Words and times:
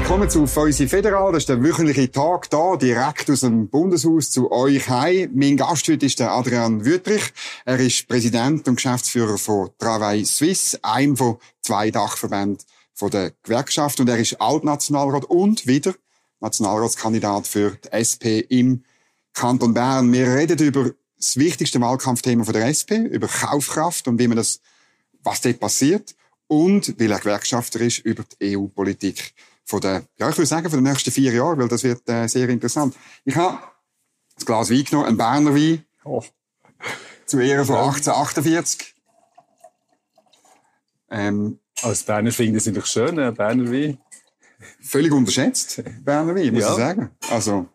Willkommen 0.00 0.30
zu 0.30 0.46
Feusi 0.46 0.88
Federal. 0.88 1.30
Das 1.30 1.42
ist 1.42 1.50
der 1.50 1.62
wöchentliche 1.62 2.10
Tag 2.10 2.48
da, 2.48 2.74
direkt 2.76 3.30
aus 3.30 3.40
dem 3.40 3.68
Bundeshaus 3.68 4.30
zu 4.30 4.50
euch 4.50 4.88
heim. 4.88 5.30
Mein 5.34 5.58
Gast 5.58 5.86
heute 5.88 6.06
ist 6.06 6.18
der 6.18 6.32
Adrian 6.32 6.84
Wüttrich. 6.86 7.32
Er 7.66 7.78
ist 7.78 8.08
Präsident 8.08 8.66
und 8.66 8.76
Geschäftsführer 8.76 9.36
von 9.36 9.70
Travail 9.78 10.24
Suisse, 10.24 10.82
einem 10.82 11.16
von 11.16 11.36
zwei 11.60 11.90
Dachverbänden 11.90 12.64
von 12.94 13.10
der 13.10 13.32
Gewerkschaft. 13.42 14.00
Und 14.00 14.08
er 14.08 14.16
ist 14.16 14.40
Altnationalrat 14.40 15.26
und 15.26 15.66
wieder 15.66 15.94
Nationalratskandidat 16.40 17.46
für 17.46 17.76
die 17.84 17.92
SP 17.92 18.40
im 18.48 18.82
Kanton 19.34 19.74
Bern. 19.74 20.12
Wir 20.12 20.34
reden 20.34 20.58
über 20.60 20.92
das 21.18 21.36
wichtigste 21.36 21.80
Wahlkampfthema 21.80 22.44
von 22.44 22.54
der 22.54 22.66
SP, 22.66 22.96
über 22.96 23.28
Kaufkraft 23.28 24.08
und 24.08 24.18
wie 24.18 24.28
man 24.28 24.38
das, 24.38 24.60
was 25.22 25.42
dort 25.42 25.60
passiert. 25.60 26.16
Und, 26.48 26.98
weil 26.98 27.12
er 27.12 27.20
Gewerkschafter 27.20 27.80
ist, 27.82 27.98
über 27.98 28.24
die 28.40 28.56
EU-Politik 28.56 29.34
von 29.70 29.80
der, 29.80 30.02
ja, 30.18 30.28
ich 30.28 30.36
würde 30.36 30.46
sagen, 30.46 30.68
von 30.68 30.82
den 30.82 30.92
nächsten 30.92 31.12
vier 31.12 31.32
Jahren, 31.32 31.58
weil 31.58 31.68
das 31.68 31.84
wird 31.84 32.06
äh, 32.08 32.26
sehr 32.26 32.48
interessant. 32.48 32.96
Ich 33.24 33.36
habe 33.36 33.58
das 34.34 34.44
Glas 34.44 34.68
Wein 34.68 34.84
genommen, 34.84 35.08
ein 35.08 35.16
Berner 35.16 35.54
Wein. 35.54 35.84
Oh. 36.04 36.22
Zu 37.24 37.38
Ehren 37.38 37.64
von 37.64 37.76
1848. 37.76 38.96
Ähm, 41.10 41.60
Als 41.82 42.02
Berner 42.02 42.32
finde 42.32 42.58
ich 42.58 42.62
es 42.62 42.66
natürlich 42.66 42.88
schön, 42.88 43.16
ein 43.18 43.32
Berner 43.34 43.70
Wein. 43.70 43.98
Völlig 44.80 45.12
unterschätzt, 45.12 45.82
Berner 46.04 46.34
Wein, 46.34 46.52
muss 46.52 46.62
ja. 46.62 46.70
ich 46.70 46.76
sagen. 46.76 47.10
Also, 47.30 47.68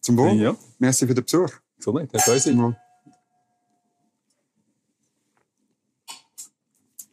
zum 0.00 0.16
Wohl. 0.16 0.32
Ja. 0.32 0.56
Merci 0.80 1.06
für 1.06 1.14
den 1.14 1.24
Besuch. 1.24 1.52
So 1.78 1.92
nicht. 1.92 2.12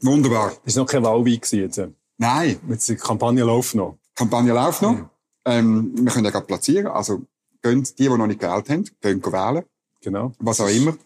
Wunderbar. 0.01 0.53
Das 0.65 0.75
war 0.75 0.83
noch 0.83 0.91
kein 0.91 1.03
Wahlwein 1.03 1.39
jetzt. 1.51 1.81
Nein. 2.17 2.59
Jetzt 2.67 2.89
die 2.89 2.95
Kampagne 2.95 3.43
läuft 3.43 3.75
noch. 3.75 3.97
Kampagne 4.17 4.51
läuft 4.51 4.81
noch. 4.81 4.93
Mhm. 4.93 5.09
Ähm, 5.45 5.91
wir 5.95 6.11
können 6.11 6.25
ja 6.25 6.31
gerade 6.31 6.45
platzieren. 6.45 6.87
Also, 6.87 7.25
gehen, 7.61 7.83
die, 7.83 7.95
die 7.95 8.09
noch 8.09 8.27
nicht 8.27 8.39
gewählt 8.39 8.69
haben, 8.69 8.83
gehen 8.99 9.23
wählen. 9.23 9.63
Genau. 10.01 10.33
Was 10.39 10.59
auch 10.59 10.67
immer. 10.67 10.97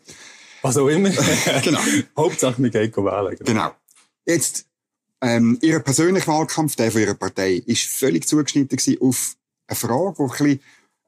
Was 0.62 0.78
auch 0.78 0.88
immer. 0.88 1.10
genau. 1.64 1.80
Hauptsache, 2.18 2.62
wir 2.64 2.70
gehen 2.70 2.96
wählen. 2.96 3.36
Genau. 3.38 3.46
genau. 3.46 3.72
Jetzt, 4.26 4.66
ähm, 5.22 5.58
Ihr 5.62 5.80
persönlicher 5.80 6.32
Wahlkampf, 6.32 6.76
der 6.76 6.92
von 6.92 7.02
Ihrer 7.02 7.14
Partei, 7.14 7.62
ist 7.66 7.84
völlig 7.84 8.28
zugeschnitten 8.28 8.80
auf 9.02 9.36
eine 9.68 9.76
Frage, 9.76 10.16
die 10.18 10.24
ein 10.24 10.30
bisschen, 10.30 10.60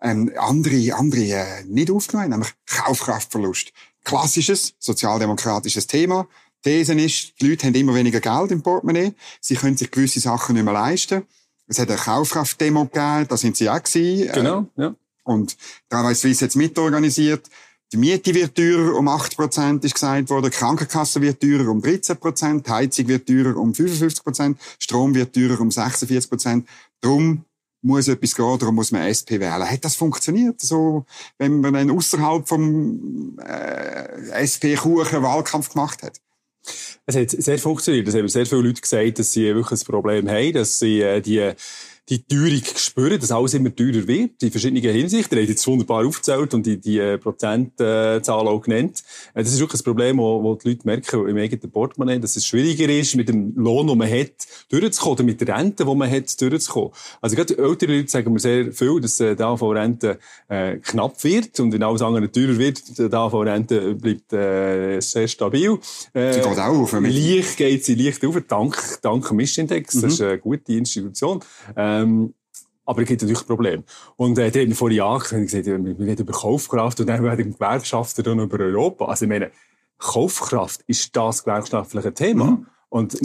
ähm, 0.01 0.31
andere, 0.37 0.95
andere 0.95 1.21
äh, 1.21 1.63
nicht 1.65 1.89
aufgenommen 1.89 2.25
haben, 2.25 2.39
nämlich 2.39 2.53
Kaufkraftverlust. 2.65 3.71
Klassisches 4.03 4.73
sozialdemokratisches 4.79 5.87
Thema. 5.87 6.27
These 6.61 6.93
ist, 6.93 7.33
die 7.41 7.49
Leute 7.49 7.67
haben 7.67 7.75
immer 7.75 7.95
weniger 7.95 8.19
Geld 8.19 8.51
im 8.51 8.61
Portemonnaie, 8.61 9.13
sie 9.41 9.55
können 9.55 9.77
sich 9.77 9.91
gewisse 9.91 10.19
Sachen 10.19 10.55
nicht 10.55 10.63
mehr 10.63 10.73
leisten. 10.73 11.23
Es 11.67 11.79
hat 11.79 11.89
eine 11.89 11.97
Kaufkraftdemo 11.97 12.85
gegeben, 12.85 13.27
da 13.27 13.37
sind 13.37 13.57
sie 13.57 13.69
auch 13.69 13.81
gewesen. 13.81 14.29
Äh, 14.29 14.33
genau, 14.33 14.67
ja. 14.75 14.95
Und 15.23 15.57
da 15.89 16.03
war 16.03 16.13
Swiss 16.13 16.41
jetzt 16.41 16.55
mitorganisiert. 16.55 17.49
Die 17.93 17.97
Miete 17.97 18.33
wird 18.33 18.55
teurer 18.55 18.95
um 18.95 19.07
8%, 19.07 19.85
ist 19.85 19.93
gesagt 19.93 20.29
worden. 20.29 20.49
Die 20.49 20.57
Krankenkasse 20.57 21.21
wird 21.21 21.39
teurer 21.39 21.69
um 21.69 21.79
13%. 21.79 22.63
Die 22.63 22.71
Heizung 22.71 23.07
wird 23.07 23.27
teurer 23.27 23.55
um 23.55 23.71
55%. 23.71 24.55
Strom 24.79 25.13
wird 25.13 25.33
teurer 25.33 25.61
um 25.61 25.69
46%. 25.69 26.63
Darum 27.01 27.45
muss 27.83 28.07
etwas 28.07 28.33
gehen, 28.33 28.57
darum 28.59 28.75
muss 28.75 28.91
man 28.91 29.03
SP 29.05 29.37
wählen. 29.39 29.69
Hat 29.69 29.85
das 29.85 29.95
funktioniert? 29.95 30.59
So, 30.61 31.05
wenn 31.37 31.61
man 31.61 31.73
dann 31.73 31.91
außerhalb 31.91 32.47
vom 32.47 33.37
äh, 33.39 34.41
SP-Kuchen 34.41 35.21
Wahlkampf 35.21 35.69
gemacht 35.69 36.01
hat? 36.01 36.19
Es 37.05 37.15
hat 37.15 37.31
sehr 37.31 37.59
funktioniert. 37.59 38.07
Es 38.07 38.15
haben 38.15 38.27
sehr 38.27 38.45
viele 38.45 38.61
Leute 38.61 38.81
gesagt, 38.81 39.19
dass 39.19 39.33
sie 39.33 39.53
wirklich 39.53 39.81
ein 39.81 39.85
Problem 39.85 40.29
haben, 40.29 40.53
dass 40.53 40.79
sie 40.79 41.01
äh, 41.01 41.21
die 41.21 41.51
die 42.09 42.21
Teuerung 42.25 42.61
spüren, 42.75 43.17
dass 43.17 43.31
alles 43.31 43.53
immer 43.53 43.73
teurer 43.73 44.05
wird, 44.07 44.43
in 44.43 44.51
verschiedenen 44.51 44.83
Hinsichten. 44.83 45.37
Ihr 45.37 45.43
habt 45.43 45.49
jetzt 45.49 45.65
wunderbar 45.65 46.05
aufgezählt 46.05 46.53
und 46.53 46.65
die, 46.65 46.77
die 46.77 46.99
äh, 46.99 47.17
Prozentzahl 47.17 48.47
auch 48.47 48.61
genannt. 48.61 49.03
Äh, 49.33 49.43
das 49.43 49.53
ist 49.53 49.59
wirklich 49.61 49.81
ein 49.81 49.85
Problem, 49.85 50.17
wo, 50.17 50.43
wo 50.43 50.55
die 50.55 50.69
Leute 50.69 50.81
merken 50.85 51.27
im 51.29 51.37
eigenen 51.37 51.71
Portemonnaie, 51.71 52.19
dass 52.19 52.35
es 52.35 52.45
schwieriger 52.45 52.89
ist, 52.89 53.15
mit 53.15 53.29
dem 53.29 53.53
Lohn, 53.55 53.87
den 53.87 53.97
man 53.97 54.09
hat, 54.09 54.33
durchzukommen, 54.69 55.13
oder 55.13 55.23
mit 55.23 55.39
der 55.39 55.57
Rente, 55.57 55.85
die 55.85 55.95
man 55.95 56.11
hat, 56.11 56.41
durchzukommen. 56.41 56.91
Also 57.21 57.37
gerade 57.37 57.57
ältere 57.57 57.95
Leute 57.95 58.09
sagen 58.09 58.33
mir 58.33 58.39
sehr 58.39 58.73
viel, 58.73 58.99
dass 58.99 59.21
äh, 59.21 59.35
die 59.35 59.43
AV-Rente 59.43 60.19
äh, 60.49 60.77
knapp 60.79 61.23
wird 61.23 61.57
und 61.61 61.73
in 61.73 61.83
alles 61.83 62.01
andere 62.01 62.29
teurer 62.29 62.57
wird. 62.57 62.97
Die 62.97 63.13
AV-Rente 63.13 63.95
bleibt 63.95 64.33
äh, 64.33 64.99
sehr 64.99 65.29
stabil. 65.29 65.77
Äh, 66.13 66.33
sie 66.33 66.39
geht 66.41 66.47
auch 66.47 66.57
auf. 66.57 66.91
Leicht 66.91 67.55
geht 67.55 67.85
sie 67.85 67.95
leicht 67.95 68.25
auf, 68.25 68.35
dank, 68.45 68.77
dank 69.01 69.31
Mischindex. 69.31 69.95
Mhm. 69.95 70.01
Das 70.01 70.13
ist 70.13 70.21
eine 70.21 70.37
gute 70.37 70.73
Institution. 70.73 71.39
Äh, 71.77 71.92
ähm, 72.01 72.33
aber 72.85 73.01
es 73.01 73.07
gibt 73.07 73.21
natürlich 73.21 73.45
Probleme. 73.45 73.83
Und 74.17 74.37
äh, 74.37 74.51
die 74.51 74.61
haben 74.61 74.73
vor 74.73 74.91
Jahren 74.91 75.21
gesagt, 75.21 75.65
wir 75.65 75.75
reden 75.75 76.21
über 76.21 76.33
Kaufkraft 76.33 76.99
und 76.99 77.07
dann 77.07 77.23
werden 77.23 77.53
Gewerkschafter 77.53 78.23
dann 78.23 78.39
über 78.39 78.59
Europa. 78.59 79.05
Also 79.05 79.25
ich 79.25 79.29
meine, 79.29 79.51
Kaufkraft 79.97 80.81
ist 80.87 81.15
das 81.15 81.43
gewerkschaftliche 81.43 82.13
Thema. 82.13 82.45
Mhm. 82.45 82.65
Und 82.89 83.15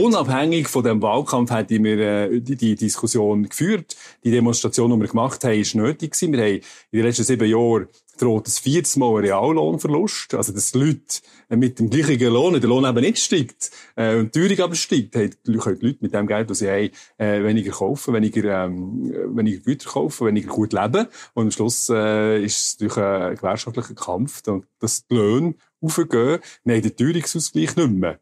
unabhängig 0.00 0.66
von 0.66 0.82
dem 0.82 1.00
Wahlkampf 1.00 1.52
hätten 1.52 1.84
wir 1.84 1.98
äh, 1.98 2.40
die, 2.40 2.56
die, 2.56 2.74
Diskussion 2.74 3.48
geführt. 3.48 3.94
Die 4.24 4.32
Demonstration, 4.32 4.90
die 4.90 5.00
wir 5.00 5.08
gemacht 5.08 5.44
haben, 5.44 5.60
ist 5.60 5.76
nötig 5.76 6.14
gewesen. 6.14 6.32
Wir 6.32 6.42
haben 6.42 6.54
in 6.54 6.62
den 6.90 7.04
letzten 7.04 7.22
sieben 7.22 7.48
Jahren 7.48 7.86
droht 8.18 8.48
es 8.48 8.58
viertes 8.58 8.96
Mal 8.96 9.10
ein 9.16 9.24
Reallohnverlust. 9.24 10.34
Also, 10.34 10.52
dass 10.52 10.72
die 10.72 10.78
Leute 10.78 11.20
mit 11.48 11.78
dem 11.78 11.90
gleichen 11.90 12.32
Lohn, 12.32 12.60
der 12.60 12.68
Lohn 12.68 12.84
eben 12.84 13.00
nicht 13.00 13.18
steigt, 13.18 13.70
äh, 13.96 14.16
und 14.16 14.34
die 14.34 14.40
Teuerung 14.40 14.64
aber 14.64 14.74
steigt, 14.74 15.12
können 15.12 15.34
die 15.46 15.52
Leute 15.52 15.96
mit 16.00 16.14
dem 16.14 16.26
Geld, 16.26 16.50
das 16.50 16.58
sie 16.58 16.68
haben, 16.68 16.90
äh, 17.18 17.42
weniger 17.44 17.72
kaufen, 17.72 18.14
weniger, 18.14 18.64
ähm, 18.64 19.12
weniger 19.36 19.60
Güter 19.60 19.90
kaufen, 19.90 20.26
weniger 20.26 20.48
gut 20.48 20.72
leben. 20.72 21.06
Und 21.34 21.44
am 21.44 21.50
Schluss, 21.50 21.88
äh, 21.88 22.42
ist 22.44 22.60
es 22.60 22.76
durch 22.76 22.96
einen 22.96 23.36
gewerkschaftlichen 23.36 23.96
Kampf, 23.96 24.42
dass 24.78 25.06
die 25.06 25.14
Löhne 25.14 25.54
aufgehen, 25.80 26.40
haben 26.66 26.82
den 26.82 26.96
Teuerungsausgleich 26.96 27.76
nicht 27.76 27.90
mehr. 27.90 28.20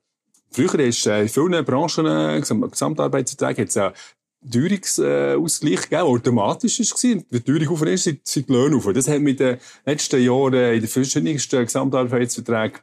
Früher 0.52 0.80
ist 0.80 1.06
äh, 1.06 1.22
in 1.22 1.28
vielen 1.28 1.64
Branchen, 1.64 2.06
äh, 2.06 2.40
Gesamtarbeitsverträge, 2.40 3.62
jetzt 3.62 3.78
auch 3.78 3.92
Teuerungsausgleich 4.48 5.82
gegeben, 5.82 6.02
automatisch 6.02 6.80
ist. 6.80 7.02
Wenn 7.02 7.24
die 7.30 7.40
Teuerung 7.40 7.68
auf 7.68 7.82
ist, 7.82 8.04
sind, 8.04 8.26
sind 8.26 8.48
die 8.48 8.52
Löhne 8.52 8.76
auf. 8.76 8.90
Das 8.92 9.08
hat 9.08 9.20
mit 9.20 9.40
den 9.40 9.58
letzten 9.84 10.22
Jahren 10.22 10.54
in 10.54 10.80
den 10.80 10.88
verschiedensten 10.88 11.64
Gesamtarbeitsverträgen 11.64 12.80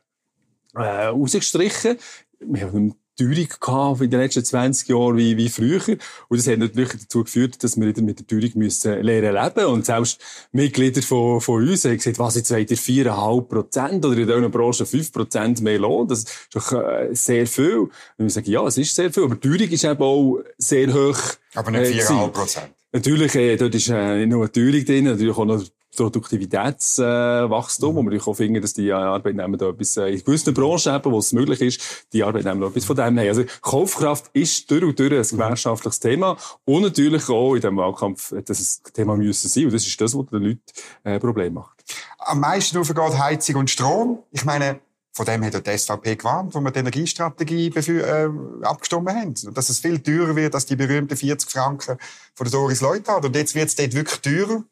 äh, 0.75 1.07
ausgestrichen. 1.07 1.97
Wir 2.40 2.67
haben 2.67 2.96
Teuerung 3.17 3.47
gehabt 3.59 4.01
in 4.01 4.09
den 4.09 4.19
letzten 4.19 4.45
20 4.45 4.88
Jahren 4.88 5.17
wie, 5.17 5.35
wie 5.35 5.50
früher. 5.50 5.81
Und 6.28 6.39
das 6.39 6.47
hat 6.47 6.59
natürlich 6.59 6.91
dazu 6.91 7.23
geführt, 7.23 7.63
dass 7.63 7.78
wir 7.78 7.88
wieder 7.88 8.01
mit 8.01 8.19
der 8.19 8.28
Teuerung 8.28 8.51
müssen 8.55 9.01
lernen 9.01 9.33
leben. 9.33 9.66
Und 9.66 9.85
selbst 9.85 10.22
Mitglieder 10.51 11.01
von, 11.01 11.41
von 11.41 11.67
uns 11.67 11.83
haben 11.85 11.97
gesagt, 11.97 12.19
was 12.19 12.35
jetzt 12.35 12.51
wollt 12.51 12.72
ihr 12.72 12.78
4,5 12.78 13.41
Prozent 13.41 14.05
oder 14.05 14.17
in 14.17 14.28
dieser 14.28 14.50
Branche 14.50 14.85
5 14.85 15.11
Prozent 15.11 15.61
mehr 15.61 15.79
Lohn? 15.79 16.07
Das 16.07 16.19
ist 16.19 16.50
doch 16.53 16.72
äh, 16.72 17.09
sehr 17.13 17.47
viel. 17.47 17.79
Und 17.79 17.91
wir 18.17 18.29
sagen, 18.29 18.50
ja, 18.50 18.66
es 18.66 18.78
ist 18.78 18.95
sehr 18.95 19.11
viel. 19.11 19.23
Aber 19.23 19.35
die 19.35 19.47
Teuerung 19.47 19.69
ist 19.69 19.84
eben 19.84 20.01
auch 20.01 20.39
sehr 20.57 20.94
hoch. 20.94 21.19
Aber 21.55 21.72
nicht 21.72 22.01
4,5 22.01 22.28
Prozent. 22.29 22.72
Natürlich, 22.94 23.35
äh, 23.35 23.57
dort 23.57 23.75
ist 23.75 23.89
äh, 23.89 24.17
nicht 24.19 24.29
nur 24.29 24.44
eine 24.44 24.51
Teuerung 24.51 24.85
drin, 24.85 25.05
natürlich 25.05 25.38
auch 25.38 25.45
noch 25.45 25.63
Produktivitätswachstum, 25.97 27.97
äh, 27.97 28.00
wo 28.00 28.09
wir 28.09 28.28
auch 28.28 28.34
finden, 28.34 28.62
dass 28.62 28.74
die 28.74 28.91
Arbeitnehmer 28.91 29.58
da 29.58 29.69
etwas, 29.69 29.97
äh, 29.97 30.09
in 30.09 30.24
gewissen 30.24 30.53
Branchen 30.53 30.96
eben, 30.96 31.12
wo 31.12 31.19
es 31.19 31.34
möglich 31.34 31.62
ist, 31.62 32.08
die 32.13 32.24
Arbeitnehmer 32.24 32.62
noch 32.62 32.69
etwas 32.69 32.85
von 32.85 32.96
dem 32.96 33.19
haben. 33.19 33.28
Also 33.28 33.44
Kaufkraft 33.62 34.30
ist 34.34 34.72
durch 34.72 34.84
und 34.84 35.00
durch 35.00 35.12
ein 35.12 35.22
gewerkschaftliches 35.22 36.00
Thema 36.00 36.38
und 36.66 36.84
natürlich 36.84 37.28
auch 37.30 37.56
in 37.56 37.62
diesem 37.62 37.78
Wahlkampf, 37.78 38.34
dass 38.46 38.81
ein 38.85 38.94
Thema 38.94 39.18
müssen 39.18 39.50
sein 39.50 39.66
und 39.66 39.74
das 39.74 39.85
ist 39.85 40.00
das, 40.00 40.18
was 40.18 40.25
den 40.28 40.44
Leuten 40.44 40.62
äh, 41.03 41.19
Probleme 41.19 41.52
macht. 41.52 41.84
Am 42.19 42.40
meisten 42.40 42.78
aufgeht 42.78 43.18
Heizung 43.18 43.56
und 43.56 43.69
Strom. 43.69 44.19
Ich 44.31 44.46
meine, 44.46 44.79
von 45.18 45.25
dem 45.25 45.44
hat 45.44 45.66
die 45.66 45.78
SVP 45.78 46.16
gewarnt, 46.16 46.53
wo 46.53 46.59
wir 46.59 46.69
die 46.69 46.79
Energiestrategie 46.79 47.69
äh, 47.69 48.29
abgestimmt 48.61 49.09
haben. 49.09 49.34
Dass 49.53 49.70
es 49.70 49.79
viel 49.79 49.99
teurer 49.99 50.35
wird 50.35 50.53
als 50.53 50.67
die 50.67 50.76
berühmten 50.76 51.17
40 51.17 51.49
Franken 51.49 51.97
von 52.35 52.46
der 52.46 52.52
Doris 52.52 52.82
Leuthard. 52.82 53.26
Und 53.26 53.35
jetzt 53.35 53.55
wird 53.55 53.67
es 53.67 53.76
dort 53.76 53.94
wirklich 53.94 54.22
teurer. 54.22 54.64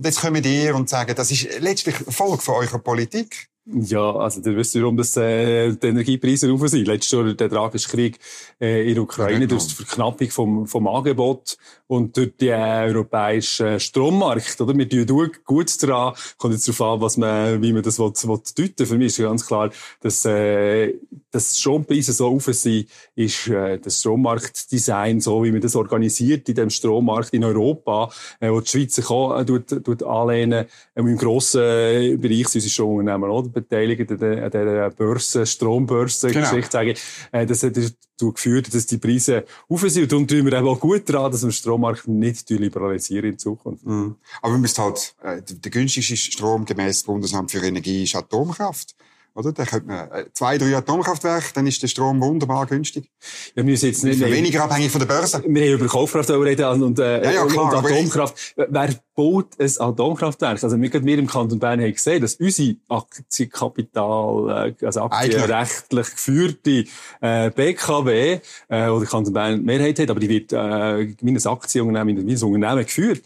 Und 0.00 0.06
jetzt 0.06 0.22
kommen 0.22 0.42
die 0.42 0.70
und 0.70 0.88
sagen, 0.88 1.14
das 1.14 1.30
ist 1.30 1.60
letztlich 1.60 1.94
Erfolg 2.06 2.42
von 2.42 2.54
eurer 2.54 2.78
Politik. 2.78 3.50
Ja, 3.72 4.16
also 4.16 4.40
du 4.40 4.56
wisst, 4.56 4.74
warum 4.80 4.96
das, 4.96 5.16
äh, 5.16 5.72
die 5.72 5.86
Energiepreise 5.86 6.50
rauf 6.50 6.66
sind. 6.68 6.86
Letztes 6.86 7.12
Jahr 7.12 7.32
der 7.34 7.48
tragische 7.48 7.88
Krieg 7.88 8.18
äh, 8.60 8.88
in 8.88 8.94
der 8.94 9.02
Ukraine, 9.04 9.40
ja, 9.40 9.46
durch 9.46 9.66
die 9.68 9.74
Verknappung 9.74 10.30
vom, 10.30 10.66
vom 10.66 10.88
Angebot 10.88 11.56
und 11.86 12.16
durch 12.16 12.36
den 12.36 12.48
äh, 12.48 12.86
europäischen 12.86 13.78
Strommarkt. 13.78 14.60
Oder? 14.60 14.76
Wir 14.76 14.88
tun 14.88 15.30
gut 15.44 15.82
daran, 15.82 16.14
kommt 16.38 16.54
jetzt 16.54 16.68
darauf 16.68 16.80
an, 16.82 17.00
was 17.00 17.16
man, 17.16 17.62
wie 17.62 17.72
man 17.72 17.82
das 17.82 17.98
will, 17.98 18.12
will 18.12 18.40
deuten 18.56 18.86
Für 18.86 18.96
mich 18.96 19.08
ist 19.08 19.18
ganz 19.18 19.46
klar, 19.46 19.70
dass, 20.00 20.24
äh, 20.24 20.94
dass 21.30 21.58
Strompreise 21.58 22.12
so 22.12 22.28
rauf 22.28 22.44
sind, 22.44 22.88
ist 23.14 23.48
äh, 23.48 23.78
das 23.78 24.00
Strommarktdesign, 24.00 25.20
so 25.20 25.44
wie 25.44 25.52
man 25.52 25.60
das 25.60 25.76
organisiert 25.76 26.48
in 26.48 26.54
dem 26.54 26.70
Strommarkt 26.70 27.34
in 27.34 27.44
Europa, 27.44 28.10
äh, 28.40 28.50
wo 28.50 28.60
die 28.60 28.68
Schweiz 28.68 28.94
sich 28.94 29.10
auch 29.10 29.38
äh, 29.38 29.44
tut, 29.44 29.68
tut 29.68 30.02
anlehnen, 30.02 30.66
äh, 30.66 31.00
im 31.00 31.16
grossen 31.16 32.20
Bereich, 32.20 32.46
unsere 32.46 32.68
Stromunternehmen, 32.68 33.30
oder? 33.30 33.59
Beteiligt 33.60 34.10
an 34.10 34.18
dieser 34.50 34.90
Börse, 34.90 35.46
Strombörse-Geschichte, 35.46 36.56
genau. 36.56 36.70
sage 36.70 36.92
ich. 36.92 37.00
Äh, 37.32 37.46
das 37.46 37.62
hat 37.62 37.76
dazu 37.76 38.32
geführt, 38.32 38.72
dass 38.74 38.86
die 38.86 38.98
Preise 38.98 39.44
auf 39.68 39.80
sind. 39.80 40.02
Und 40.02 40.12
darum 40.12 40.26
tun 40.26 40.44
wir 40.44 40.52
eben 40.52 40.68
auch 40.68 40.80
gut 40.80 41.08
daran, 41.08 41.32
dass 41.32 41.42
wir 41.42 41.48
den 41.48 41.52
Strommarkt 41.52 42.08
nicht 42.08 42.48
liberalisieren 42.50 43.30
in 43.30 43.38
Zukunft. 43.38 43.84
Mhm. 43.86 44.16
Aber 44.42 44.54
wir 44.54 44.58
müssen 44.58 44.82
halt, 44.82 45.14
äh, 45.22 45.42
der 45.42 45.70
günstigste 45.70 46.16
Strom 46.16 46.64
gemäß 46.64 47.02
Bundesamt 47.04 47.50
für 47.50 47.58
Energie 47.58 48.04
ist 48.04 48.14
Atomkraft. 48.14 48.94
Oder? 49.34 49.52
Da 49.52 49.64
könnte 49.64 49.86
man 49.86 50.10
äh, 50.10 50.24
zwei, 50.32 50.58
drei 50.58 50.76
Atomkraftwerke, 50.76 51.52
dann 51.54 51.66
ist 51.66 51.82
der 51.82 51.88
Strom 51.88 52.20
wunderbar 52.20 52.66
günstig. 52.66 53.10
Wir 53.54 53.64
müssen 53.64 53.86
jetzt 53.86 54.04
nicht, 54.04 54.20
weniger 54.20 54.64
abhängig 54.64 54.90
von 54.90 55.00
der 55.00 55.06
Börse. 55.06 55.42
Wir 55.46 55.62
haben 55.62 55.80
über 55.80 55.86
Kaufkraft 55.86 56.30
reden 56.30 56.82
und, 56.82 56.98
äh, 56.98 57.24
ja, 57.24 57.30
ja, 57.32 57.46
klar, 57.46 57.76
und 57.76 57.84
Atomkraft. 57.84 58.54
Wer 58.56 58.94
baut 59.14 59.58
ein 59.58 59.70
Atomkraftwerk? 59.78 60.62
Also 60.62 60.80
wir, 60.80 60.92
wir 60.92 61.18
im 61.18 61.26
Kanton 61.26 61.58
Bern 61.58 61.80
haben 61.80 61.92
gesehen, 61.92 62.22
dass 62.22 62.34
unsere 62.36 62.76
Aktienkapital, 62.88 64.74
äh, 64.80 64.86
also 64.86 65.02
aktienrechtlich 65.02 66.10
geführte 66.10 66.84
äh, 67.20 67.50
BKW, 67.50 68.40
äh, 68.68 68.88
oder 68.88 69.06
Kanton 69.06 69.32
Bern 69.32 69.62
Mehrheit 69.62 69.98
hat, 69.98 70.10
aber 70.10 70.20
die 70.20 70.28
wird 70.28 70.52
äh, 70.52 71.14
meines 71.22 71.46
Aktienunternehmen, 71.46 72.24
meines 72.24 72.42
Unternehmen 72.42 72.84
geführt. 72.84 73.22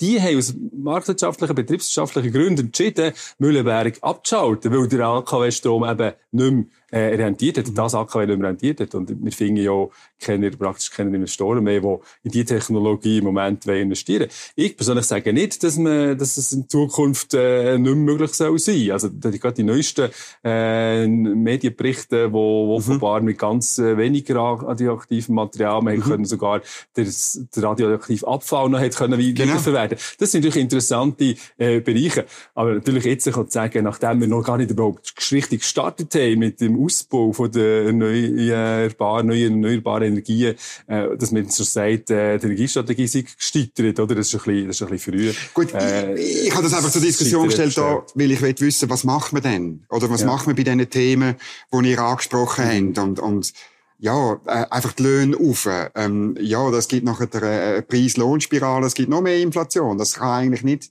Die 0.00 0.20
haben 0.20 0.36
aus 0.36 0.54
marktwirtschaftlichen, 0.72 1.54
betriebswirtschaftlichen 1.54 2.32
Gründen 2.32 2.66
entschieden, 2.66 3.12
Mühlenberg 3.38 3.98
abzuschalten, 4.02 4.72
weil 4.72 4.88
der 4.88 5.22
AKW-Strom 5.30 5.84
eben 5.84 6.12
nicht 6.32 6.52
mehr 6.52 6.64
äh, 6.90 7.14
rentiert 7.14 7.58
hat, 7.58 7.66
das 7.72 7.94
AKW 7.94 8.32
rentiert 8.34 8.80
hat. 8.80 8.94
Und 8.94 9.12
wir 9.22 9.32
finden 9.32 9.62
ja 9.62 9.86
keine, 10.20 10.50
praktisch 10.50 10.90
keine 10.90 11.14
Investoren 11.16 11.64
mehr, 11.64 11.80
die 11.80 11.96
in 12.24 12.30
diese 12.30 12.46
Technologie 12.46 13.18
im 13.18 13.24
Moment 13.24 13.66
investieren 13.66 14.22
wollen. 14.22 14.30
Ich 14.56 14.76
persönlich 14.76 15.06
sage 15.06 15.32
nicht, 15.32 15.62
dass, 15.62 15.78
man, 15.78 16.16
dass 16.18 16.36
es 16.36 16.52
in 16.52 16.68
Zukunft 16.68 17.34
äh, 17.34 17.78
nicht 17.78 17.94
mehr 17.94 17.94
möglich 17.94 18.32
soll 18.34 18.58
sein. 18.58 18.90
Also 18.90 19.10
gerade 19.10 19.54
die 19.54 19.62
neuesten 19.62 20.10
äh, 20.44 21.06
Medienberichte, 21.06 22.32
wo, 22.32 22.68
wo 22.68 22.72
mhm. 22.72 22.76
offenbar 22.76 23.20
mit 23.20 23.38
ganz 23.38 23.78
äh, 23.78 23.96
weniger 23.96 24.36
radioaktivem 24.36 25.34
Material, 25.34 25.82
man 25.82 25.96
mhm. 25.96 26.02
können 26.02 26.24
sogar 26.24 26.60
das, 26.94 27.40
der 27.54 27.62
radioaktive 27.62 28.26
Abfall 28.26 28.68
noch 28.68 28.80
hat 28.80 28.96
können 28.96 29.18
wiederverwerten. 29.18 29.96
Genau. 29.96 30.10
Das 30.18 30.32
sind 30.32 30.44
natürlich 30.44 30.62
interessante 30.62 31.34
äh, 31.58 31.80
Bereiche. 31.80 32.26
Aber 32.54 32.74
natürlich 32.74 33.04
jetzt 33.04 33.30
kann 33.30 33.44
ich 33.44 33.52
sagen, 33.52 33.84
nachdem 33.84 34.20
wir 34.20 34.28
noch 34.28 34.44
gar 34.44 34.58
nicht 34.58 34.70
überhaupt 34.70 35.12
richtig 35.32 35.60
gestartet 35.60 36.14
haben 36.14 36.38
mit 36.38 36.60
dem 36.60 36.76
Ausbau 36.80 37.32
von 37.32 37.50
der 37.50 37.86
erneuerbaren, 37.86 39.26
neuen 39.26 39.62
erneuerbaren 39.62 40.04
Energien, 40.04 40.54
äh, 40.86 41.16
dass 41.16 41.30
man 41.32 41.50
schon 41.50 41.66
sagt, 41.66 42.10
äh, 42.10 42.38
die 42.38 42.46
Energiestrategie 42.46 43.06
sei 43.06 43.22
gescheitert, 43.22 44.00
oder? 44.00 44.14
Das 44.14 44.28
ist 44.28 44.34
ein 44.34 44.40
bisschen, 44.44 44.66
das 44.66 44.76
ist 44.76 44.82
ein 44.82 44.88
bisschen 44.90 45.12
früh. 45.12 45.32
Gut, 45.54 45.74
äh, 45.74 46.14
ich, 46.14 46.46
ich 46.46 46.52
habe 46.52 46.62
das 46.62 46.74
einfach 46.74 46.90
zur 46.90 47.02
Diskussion 47.02 47.46
gestellt, 47.46 47.76
da, 47.76 48.04
weil 48.14 48.30
ich 48.30 48.40
will 48.40 48.54
wissen, 48.58 48.88
was 48.90 49.04
macht 49.04 49.32
man 49.32 49.42
denn? 49.42 49.84
Oder 49.90 50.10
was 50.10 50.22
ja. 50.22 50.26
macht 50.26 50.46
man 50.46 50.56
bei 50.56 50.62
diesen 50.62 50.90
Themen, 50.90 51.36
die 51.72 51.90
ihr 51.90 51.98
angesprochen 51.98 52.64
mhm. 52.64 52.88
habt? 52.88 52.98
Und, 52.98 53.20
und 53.20 53.52
ja, 53.98 54.40
äh, 54.46 54.66
einfach 54.70 54.92
die 54.92 55.02
Löhne 55.02 55.36
auf. 55.36 55.68
Ähm, 55.94 56.36
ja, 56.40 56.70
das 56.70 56.88
gibt 56.88 57.04
nachher 57.04 57.28
eine 57.34 57.82
Preis-Lohnspirale, 57.82 58.86
es 58.86 58.94
gibt 58.94 59.10
noch 59.10 59.20
mehr 59.20 59.38
Inflation. 59.38 59.98
Das 59.98 60.14
kann 60.14 60.28
eigentlich 60.28 60.62
nicht 60.62 60.90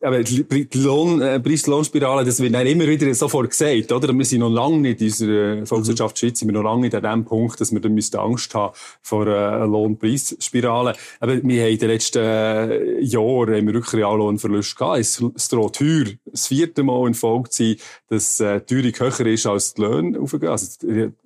aber 0.00 0.22
die 0.22 0.66
Lohn, 0.74 1.20
äh, 1.20 1.40
Preis-Lohnspirale, 1.40 2.24
das 2.24 2.40
wird 2.40 2.54
dann 2.54 2.66
immer 2.66 2.86
wieder 2.86 3.12
sofort 3.14 3.50
gesagt, 3.50 3.92
oder? 3.92 4.12
Wir 4.12 4.24
sind 4.24 4.40
noch 4.40 4.50
lange 4.50 4.78
nicht 4.78 5.00
in 5.00 5.06
unserer 5.08 5.66
Volkswirtschaft 5.66 6.18
Schweiz, 6.18 6.38
sind 6.38 6.48
wir 6.48 6.54
noch 6.54 6.62
lange 6.62 6.82
nicht 6.82 6.94
an 6.94 7.02
dem 7.02 7.24
Punkt, 7.24 7.60
dass 7.60 7.72
wir 7.72 7.80
dann 7.80 7.98
Angst 8.14 8.54
haben 8.54 8.74
vor 9.02 9.26
einer 9.26 9.66
Lohn-Preisspirale. 9.66 10.94
Aber 11.20 11.42
wir 11.42 11.62
haben 11.62 11.72
in 11.72 11.78
den 11.78 11.88
letzten 11.88 12.18
äh, 12.18 13.00
Jahren 13.00 13.54
haben 13.54 13.66
wir 13.66 13.74
wirklich 13.74 13.94
Reallohnverlust 13.94 14.76
gehabt. 14.76 14.98
Es, 14.98 15.22
es 15.34 15.48
droht 15.48 15.76
teuer, 15.76 16.06
das 16.24 16.46
vierte 16.46 16.82
Mal 16.82 17.08
in 17.08 17.14
Folge 17.14 17.50
zu 17.50 17.64
sein, 17.64 17.76
dass 18.08 18.40
äh, 18.40 18.60
die 18.60 18.92
Teuerung 18.92 19.18
höher 19.18 19.26
ist 19.26 19.46
als 19.46 19.74
die 19.74 19.82
Löhne 19.82 20.20
aufgehen, 20.20 20.48
also 20.48 20.66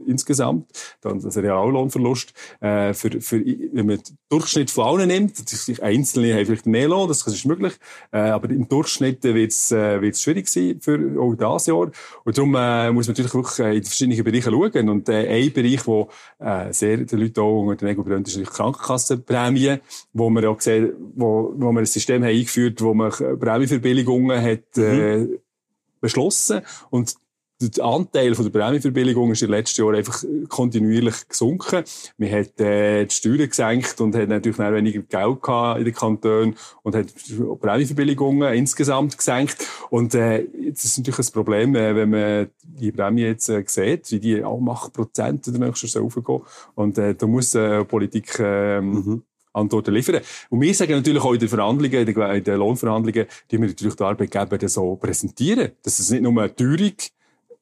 insgesamt. 0.07 0.71
Dann 1.01 1.21
das 1.21 1.37
Reallohnverlust. 1.37 2.33
Äh, 2.61 2.95
für, 2.95 3.21
für, 3.21 3.45
wenn 3.45 3.87
man 3.87 3.97
den 3.97 4.19
Durchschnitt 4.29 4.71
von 4.71 4.85
allen 4.85 5.09
nimmt, 5.09 5.37
Einzelne 5.83 6.35
haben 6.35 6.47
vielleicht 6.47 6.67
mehr 6.67 6.89
Lohn, 6.89 7.09
das 7.09 7.27
ist 7.27 7.45
möglich. 7.45 7.75
Äh, 8.13 8.19
aber 8.19 8.46
im 8.51 8.69
Durchschnitt 8.69 9.23
wird 9.25 9.51
es 9.51 9.73
äh, 9.73 10.01
wird's 10.01 10.23
schwierig 10.23 10.49
sein 10.49 10.79
für 10.81 10.99
auch 11.21 11.35
dieses 11.35 11.67
Jahr. 11.67 11.91
Und 12.25 12.39
darum 12.39 12.55
äh, 12.55 12.91
muss 12.93 13.07
man 13.07 13.15
natürlich 13.15 13.35
wirklich 13.35 13.59
äh, 13.59 13.77
in 13.77 13.83
die 13.83 13.89
verschiedenen 13.89 14.25
Bereiche 14.25 14.51
schauen. 14.51 14.89
Und 14.89 15.09
äh, 15.09 15.29
ein 15.29 15.53
Bereich, 15.53 15.87
wo 15.87 16.09
äh, 16.39 16.73
sehr 16.73 16.99
den 16.99 17.19
Leuten 17.19 17.41
auch 17.41 17.63
unter 17.63 17.87
den 17.87 17.89
Ego 17.89 18.03
brennt, 18.03 18.29
ist 18.29 18.35
natürlich 18.35 18.55
Krankenkassenprämie, 18.55 19.79
wo 20.13 20.31
wir 20.31 20.51
auch 20.51 20.61
sehen, 20.61 20.93
wo, 21.15 21.53
wo 21.57 21.73
wir 21.73 21.81
ein 21.81 21.87
System 21.87 22.23
haben 22.23 22.31
eingeführt, 22.31 22.81
wo 22.83 22.95
man 22.95 23.11
Prämieverbilligungen 23.11 24.41
hat 24.41 24.79
äh, 24.79 25.19
mhm. 25.19 25.39
beschlossen 26.01 26.63
und 26.91 27.15
der 27.61 27.85
Anteil 27.85 28.35
von 28.35 28.51
der 28.51 28.59
Prämienverbilligung 28.59 29.33
ist 29.33 29.43
in 29.43 29.49
den 29.49 29.57
letzten 29.57 29.83
Jahren 29.83 29.97
einfach 29.97 30.23
kontinuierlich 30.49 31.29
gesunken. 31.29 31.85
Wir 32.19 32.31
haben 32.31 32.65
äh, 32.65 33.07
die 33.07 33.15
Steuern 33.15 33.49
gesenkt 33.49 34.01
und 34.01 34.15
haben 34.15 34.29
natürlich 34.29 34.61
auch 34.61 34.73
weniger 34.73 35.01
Geld 35.03 35.43
gehabt 35.43 35.79
in 35.79 35.85
den 35.85 35.95
Kantonen 35.95 36.57
und 36.83 36.95
haben 36.95 37.07
Prämienverbilligungen 37.59 38.53
insgesamt 38.55 39.17
gesenkt. 39.17 39.67
Und 39.89 40.15
äh, 40.15 40.47
das 40.71 40.85
ist 40.85 40.99
natürlich 40.99 41.29
ein 41.29 41.33
Problem, 41.33 41.75
äh, 41.77 41.95
wenn 41.95 42.11
man 42.11 42.51
die 42.63 42.93
Prämie 42.93 43.23
jetzt 43.23 43.49
äh, 43.49 43.65
sieht, 43.67 44.11
wie 44.11 44.21
die 44.21 44.45
auch 44.45 44.61
8 44.61 44.93
Prozent 44.93 45.47
der 45.47 45.55
nächsten 45.55 45.87
Jahr 45.87 46.03
raufgehen. 46.03 46.43
Und 46.75 46.99
äh, 46.99 47.15
da 47.15 47.27
muss 47.27 47.55
äh, 47.55 47.85
Politik 47.85 48.39
äh, 48.39 48.83
mhm. 48.83 49.23
Antworten 49.55 49.95
liefern. 49.95 50.21
Und 50.51 50.61
wir 50.61 50.75
sagen 50.75 50.93
natürlich 50.93 51.23
auch 51.23 51.33
in 51.33 51.41
den 51.41 51.49
Verhandlungen, 51.49 52.07
in 52.07 52.45
den 52.45 52.59
Lohnverhandlungen, 52.59 53.27
die 53.51 53.59
wir 53.59 53.69
natürlich 53.69 53.95
die 53.95 54.05
Arbeitgeber 54.05 54.69
so 54.69 54.97
präsentieren, 54.97 55.73
dass 55.83 55.99
es 55.99 56.11
nicht 56.11 56.23
nur 56.23 56.33
eine 56.33 56.55
Teuerung 56.55 56.93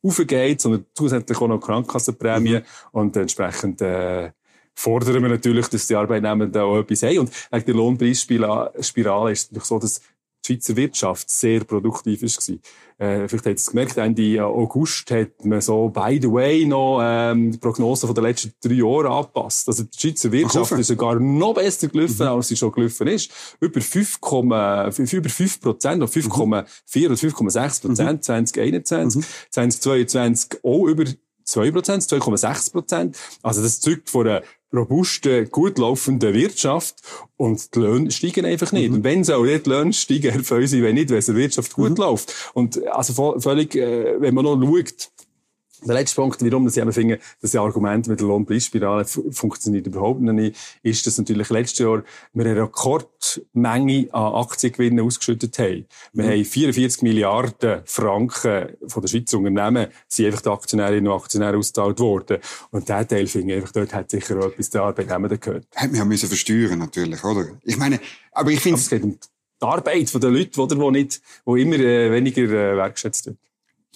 aufgeht, 0.05 0.61
sondern 0.61 0.87
zusätzlich 0.95 1.39
auch 1.41 1.49
noch 1.49 1.61
Krankenkassenprämien 1.61 2.63
mhm. 2.63 2.89
und 2.93 3.17
entsprechend 3.17 3.81
äh, 3.81 4.31
fordern 4.75 5.23
wir 5.23 5.31
natürlich, 5.31 5.69
dass 5.69 5.87
die 5.87 5.95
Arbeitnehmer 5.95 6.47
da 6.47 6.65
auch 6.65 6.79
etwas 6.79 7.03
haben. 7.03 7.19
Und 7.19 7.31
wegen 7.51 7.65
der 7.65 7.75
Lohnpreisspirale 7.75 9.33
ist 9.33 9.45
es 9.45 9.53
natürlich 9.53 9.65
so, 9.65 9.79
dass 9.79 10.01
die 10.45 10.55
Schweizer 10.55 10.77
Wirtschaft 10.77 11.31
sehr 11.31 11.65
produktiv 11.65 12.23
war. 12.23 12.57
Äh, 12.97 13.29
vielleicht 13.29 13.47
hat 13.47 13.57
es 13.57 13.71
gemerkt, 13.71 13.97
Ende 13.97 14.45
August 14.45 15.11
hat 15.11 15.45
man 15.45 15.61
so, 15.61 15.89
by 15.89 16.19
the 16.21 16.31
way, 16.31 16.65
noch 16.65 17.01
ähm, 17.03 17.51
die 17.51 17.59
Prognosen 17.59 18.07
von 18.07 18.15
den 18.15 18.25
letzten 18.25 18.53
drei 18.63 18.75
Jahren 18.75 19.07
angepasst. 19.07 19.67
Also 19.69 19.83
die 19.83 19.99
Schweizer 19.99 20.31
Wirtschaft 20.31 20.73
ist 20.73 20.87
sogar 20.87 21.19
noch 21.19 21.55
besser 21.55 21.89
gelaufen, 21.89 22.17
mhm. 22.19 22.29
als 22.29 22.49
sie 22.49 22.57
schon 22.57 22.73
gelaufen 22.73 23.09
ist. 23.09 23.31
Über 23.61 23.81
5, 23.81 24.19
über 25.13 25.29
5 25.29 25.61
Prozent, 25.61 26.03
oder 26.03 26.13
5,4 26.13 26.29
mhm. 26.29 27.07
oder 27.07 27.15
5,6 27.15 27.81
Prozent 27.81 28.19
mhm. 28.19 28.23
2021, 28.23 29.23
mhm. 29.23 29.27
2022 29.51 30.61
auch 30.63 30.87
über 30.87 31.05
2 31.45 31.71
Prozent, 31.73 32.03
2,6 32.05 32.73
Prozent. 32.73 33.17
Also 33.43 33.63
das 33.63 33.81
zeugt 33.81 34.09
von 34.09 34.29
einer 34.29 34.43
robusten, 34.75 35.51
gut 35.51 35.79
laufenden 35.79 36.35
Wirtschaft 36.35 36.97
und 37.37 37.75
die 37.75 37.81
Löhne 37.81 38.11
steigen 38.11 38.45
einfach 38.45 38.73
nicht. 38.73 38.91
Mhm. 38.91 38.97
Und 38.97 39.05
wenn 39.05 39.25
sie 39.25 39.37
auch 39.37 39.45
nicht 39.45 39.67
die 39.67 39.71
Löhne 39.71 39.93
steigen, 39.93 40.35
erfüllen 40.35 40.67
sie, 40.67 40.83
wenn 40.83 40.95
nicht, 40.95 41.11
wenn 41.11 41.19
es 41.19 41.27
der 41.27 41.37
Wirtschaft 41.37 41.73
gut 41.75 41.91
mhm. 41.91 41.97
läuft. 41.97 42.51
Und 42.55 42.87
also 42.89 43.39
völlig, 43.39 43.75
äh, 43.75 44.21
wenn 44.21 44.35
man 44.35 44.45
noch 44.45 44.61
schaut, 44.61 45.11
der 45.87 45.95
letzte 45.95 46.17
Punkt, 46.17 46.43
warum 46.43 46.67
ich 46.67 46.75
finde, 46.75 47.19
dass 47.41 47.53
das 47.53 47.57
Argument 47.57 48.07
mit 48.09 48.21
der 48.21 48.27
Lohnpreisspirale 48.27 49.05
funktioniert 49.05 49.87
überhaupt 49.87 50.21
nicht, 50.21 50.57
ist, 50.83 51.07
dass 51.07 51.19
natürlich 51.19 51.51
letztes 51.51 51.79
Jahr 51.81 52.03
wir 52.33 52.47
eine 52.47 52.63
Rekordmenge 52.63 54.09
an 54.13 54.35
Aktiengewinnen 54.35 55.05
ausgeschüttet 55.05 55.59
haben. 55.59 55.87
Wir 56.13 56.25
mhm. 56.25 56.31
haben 56.31 56.45
44 56.45 57.03
Milliarden 57.03 57.83
Franken 57.85 58.77
von 58.87 59.03
den 59.03 59.09
Schweizer 59.09 59.39
Unternehmen 59.39 59.89
sind 60.09 60.27
einfach 60.27 60.41
die 60.41 60.49
Aktionärinnen 60.49 61.09
und 61.09 61.21
Aktionäre 61.21 61.57
ausgezahlt 61.57 62.01
worden. 62.01 62.39
Und 62.71 62.89
der 62.89 63.07
Teil 63.07 63.27
finde 63.27 63.55
ich 63.55 63.61
einfach, 63.61 63.73
dort 63.73 63.95
hat 63.95 64.11
sicher 64.11 64.39
auch 64.39 64.47
etwas 64.47 64.71
der 64.71 64.83
Arbeitnehmer 64.83 65.29
gehört. 65.29 65.67
Hätten 65.75 65.93
wir 65.93 65.99
ja 66.01 66.05
müssen 66.05 66.29
versteuern, 66.29 66.79
natürlich, 66.79 67.23
oder? 67.25 67.47
Ich 67.63 67.77
meine, 67.77 68.01
aber 68.33 68.51
ich 68.51 68.61
finde... 68.61 68.79
Es 68.79 68.91
geht 68.91 69.03
um 69.03 69.19
die 69.63 69.67
Arbeit 69.67 70.23
der 70.23 70.31
Leute, 70.31 70.61
oder, 70.61 70.77
die 70.77 70.91
nicht, 70.91 71.23
die 71.47 71.63
immer 71.63 71.77
äh, 71.77 72.11
weniger 72.11 72.43
äh, 72.43 72.77
wertschätzt 72.77 73.27
wird. 73.27 73.39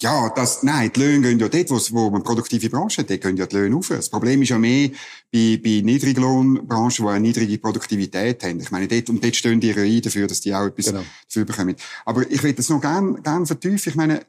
Ja, 0.01 0.29
das, 0.29 0.63
nein, 0.63 0.91
die 0.95 0.99
Löhne 0.99 1.27
gehen 1.27 1.39
ja 1.39 1.49
dort, 1.49 1.91
wo 1.91 2.09
man 2.09 2.23
produktive 2.23 2.69
Branche 2.69 3.01
hat, 3.01 3.09
dort 3.09 3.21
gehen 3.21 3.35
ja 3.35 3.45
die 3.45 3.55
Löhne 3.55 3.75
auf. 3.75 3.89
Das 3.89 4.09
Problem 4.09 4.41
ist 4.41 4.49
ja 4.49 4.57
mehr 4.57 4.89
bei, 5.31 5.59
bei 5.61 5.81
Niedriglohnbranchen, 5.83 7.05
die 7.05 7.11
eine 7.11 7.19
niedrige 7.19 7.57
Produktivität 7.57 8.41
haben. 8.43 8.61
Ich 8.61 8.71
meine, 8.71 8.87
dort, 8.87 9.09
und 9.09 9.21
dort 9.21 9.35
stehen 9.35 9.59
die 9.59 9.71
rein 9.71 10.01
dafür, 10.01 10.27
dass 10.27 10.39
die 10.39 10.55
auch 10.55 10.67
etwas 10.67 10.85
genau. 10.85 11.03
dafür 11.27 11.45
bekommen. 11.45 11.75
Aber 12.05 12.29
ich 12.31 12.41
will 12.41 12.53
das 12.53 12.69
noch 12.69 12.79
gern, 12.79 13.21
gern 13.21 13.45
vertiefen. 13.45 13.89
Ich 13.89 13.95
meine, 13.95 14.25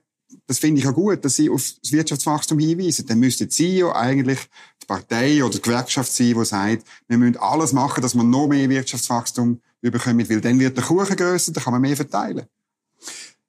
das 0.47 0.59
finde 0.59 0.81
ich 0.81 0.85
ja 0.85 0.91
gut, 0.91 1.25
dass 1.25 1.37
Sie 1.37 1.49
auf 1.49 1.75
das 1.81 1.93
Wirtschaftswachstum 1.93 2.59
hinweisen. 2.59 3.07
Dann 3.07 3.21
müssten 3.21 3.49
Sie 3.49 3.79
ja 3.79 3.93
eigentlich 3.95 4.39
die 4.83 4.87
Partei 4.87 5.45
oder 5.45 5.55
die 5.55 5.63
Gewerkschaft 5.63 6.13
sein, 6.13 6.35
die 6.35 6.45
sagt, 6.45 6.85
wir 7.07 7.19
müssen 7.19 7.37
alles 7.37 7.73
machen, 7.73 8.03
dass 8.03 8.17
wir 8.17 8.25
noch 8.25 8.49
mehr 8.49 8.69
Wirtschaftswachstum 8.69 9.61
bekommen, 9.81 10.29
weil 10.29 10.41
dann 10.41 10.59
wird 10.59 10.77
der 10.77 10.85
Kuchen 10.85 11.17
grösser, 11.17 11.53
dann 11.53 11.63
kann 11.63 11.73
man 11.73 11.83
mehr 11.83 11.97
verteilen. 11.97 12.47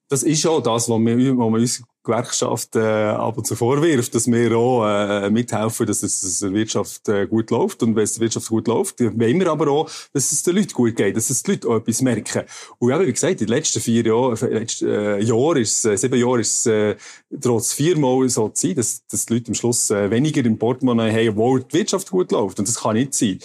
Das 0.07 0.23
ist 0.23 0.43
ja 0.43 0.59
das, 0.59 0.89
was 0.89 0.99
wir, 0.99 1.17
was 1.37 1.51
wir 1.51 1.59
uns 1.59 1.83
Gewerkschaft 2.03 2.75
äh, 2.75 2.79
ab 2.79 3.37
und 3.37 3.45
zu 3.45 3.55
vorwirft, 3.55 4.15
dass 4.15 4.27
wir 4.27 4.57
auch 4.57 4.85
äh, 4.85 5.29
mithelfen, 5.29 5.85
dass 5.85 6.01
es 6.01 6.21
dass 6.21 6.39
der 6.39 6.53
Wirtschaft 6.53 7.07
äh, 7.09 7.27
gut 7.27 7.51
läuft. 7.51 7.83
Und 7.83 7.95
wenn 7.95 8.03
es 8.03 8.13
der 8.13 8.21
Wirtschaft 8.21 8.49
gut 8.49 8.67
läuft, 8.67 8.99
wollen 8.99 9.39
wir 9.39 9.47
aber 9.51 9.67
auch, 9.69 9.89
dass 10.13 10.31
es 10.31 10.43
den 10.43 10.55
Leuten 10.55 10.73
gut 10.73 10.95
geht, 10.95 11.15
dass 11.15 11.29
es 11.29 11.43
die 11.43 11.51
Leute 11.51 11.67
auch 11.67 11.75
etwas 11.77 12.01
merken. 12.01 12.43
Und 12.79 12.91
eben, 12.91 13.05
wie 13.05 13.13
gesagt, 13.13 13.41
in 13.41 13.47
den 13.47 13.49
letzten 13.49 13.79
vier 13.79 14.03
Jahren, 14.03 14.37
äh, 14.37 14.59
letzten, 14.59 14.87
äh, 14.87 15.19
Jahr 15.19 15.57
ist, 15.57 15.85
äh, 15.85 15.95
sieben 15.95 16.19
Jahren 16.19 16.39
ist 16.39 16.65
äh, 16.65 16.95
trotz 17.39 17.73
viermal 17.73 18.27
so 18.29 18.49
zu 18.49 18.67
sein, 18.67 18.75
dass, 18.75 19.05
dass 19.07 19.25
die 19.25 19.33
Leute 19.33 19.49
am 19.49 19.53
Schluss 19.53 19.89
äh, 19.91 20.09
weniger 20.09 20.43
im 20.43 20.57
Portemonnaie 20.57 21.11
haben, 21.11 21.29
obwohl 21.29 21.63
die 21.63 21.73
Wirtschaft 21.73 22.09
gut 22.09 22.31
läuft. 22.31 22.59
Und 22.59 22.67
das 22.67 22.81
kann 22.81 22.95
nicht 22.95 23.13
sein. 23.13 23.39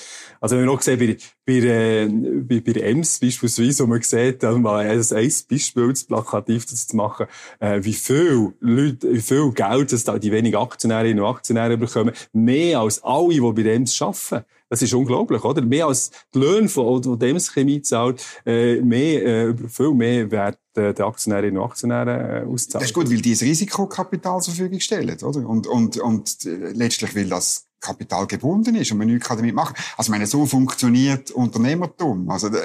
Also, 0.47 0.59
wenn 0.59 0.67
wir 0.67 0.73
auch 0.75 0.81
sehen, 0.81 1.00
bei, 1.00 1.17
bei, 1.45 1.55
äh, 1.55 2.09
bei, 2.09 2.61
bei 2.61 2.81
EMS 2.81 3.19
beispielsweise, 3.19 3.83
wo 3.83 3.88
man 3.88 4.00
sieht, 4.00 4.45
um 4.45 4.62
mal 4.62 4.87
ein, 4.87 4.99
Beispiel 5.00 5.93
zu 5.93 6.07
plakativ 6.07 6.67
zu 6.67 6.95
machen, 6.95 7.26
äh, 7.59 7.81
wie 7.83 7.93
viel 7.93 8.53
Leute, 8.61 9.12
wie 9.12 9.21
viel 9.21 9.50
Geld 9.50 9.93
das 9.93 10.05
da 10.05 10.17
die 10.21 10.31
wenigen 10.31 10.55
Aktionärinnen 10.55 11.19
und 11.19 11.29
Aktionäre 11.29 11.76
bekommen, 11.76 12.12
mehr 12.33 12.79
als 12.79 13.03
alle, 13.03 13.31
die 13.31 13.41
bei 13.41 13.62
EMS 13.73 14.00
arbeiten. 14.00 14.47
Das 14.69 14.83
ist 14.83 14.95
unglaublich, 14.95 15.43
oder? 15.43 15.62
Mehr 15.62 15.87
als 15.87 16.12
die 16.33 16.38
Löhne 16.38 16.69
von, 16.69 17.19
die 17.19 17.26
EMS 17.26 17.53
Chemie 17.53 17.83
zahlt, 17.83 18.25
äh, 18.47 18.81
mehr, 18.83 19.49
äh, 19.49 19.55
viel 19.69 19.95
mehr 19.95 20.31
Wert 20.31 20.61
äh, 20.76 20.95
der 20.95 21.07
Aktionärinnen 21.07 21.59
und 21.59 21.65
Aktionäre 21.65 22.45
äh, 22.45 22.47
auszahlen. 22.47 22.83
Das 22.83 22.91
ist 22.91 22.95
gut, 22.95 23.11
weil 23.11 23.21
die 23.21 23.33
das 23.33 23.43
Risikokapital 23.43 24.41
zur 24.43 24.55
Verfügung 24.55 24.79
stellen, 24.79 25.19
oder? 25.21 25.49
Und, 25.49 25.67
und, 25.67 25.97
und 25.97 26.47
äh, 26.47 26.71
letztlich 26.71 27.17
will 27.17 27.29
das 27.29 27.65
Kapital 27.80 28.26
gebunden 28.26 28.75
ist 28.75 28.90
und 28.90 28.99
man 28.99 29.06
nichts 29.06 29.28
damit 29.28 29.54
machen 29.54 29.75
kann. 29.75 29.85
Also, 29.97 30.09
ich 30.09 30.11
meine, 30.11 30.26
so 30.26 30.47
funktioniert 30.47 31.30
Unternehmertum. 31.30 32.28
Also, 32.30 32.49
da, 32.49 32.59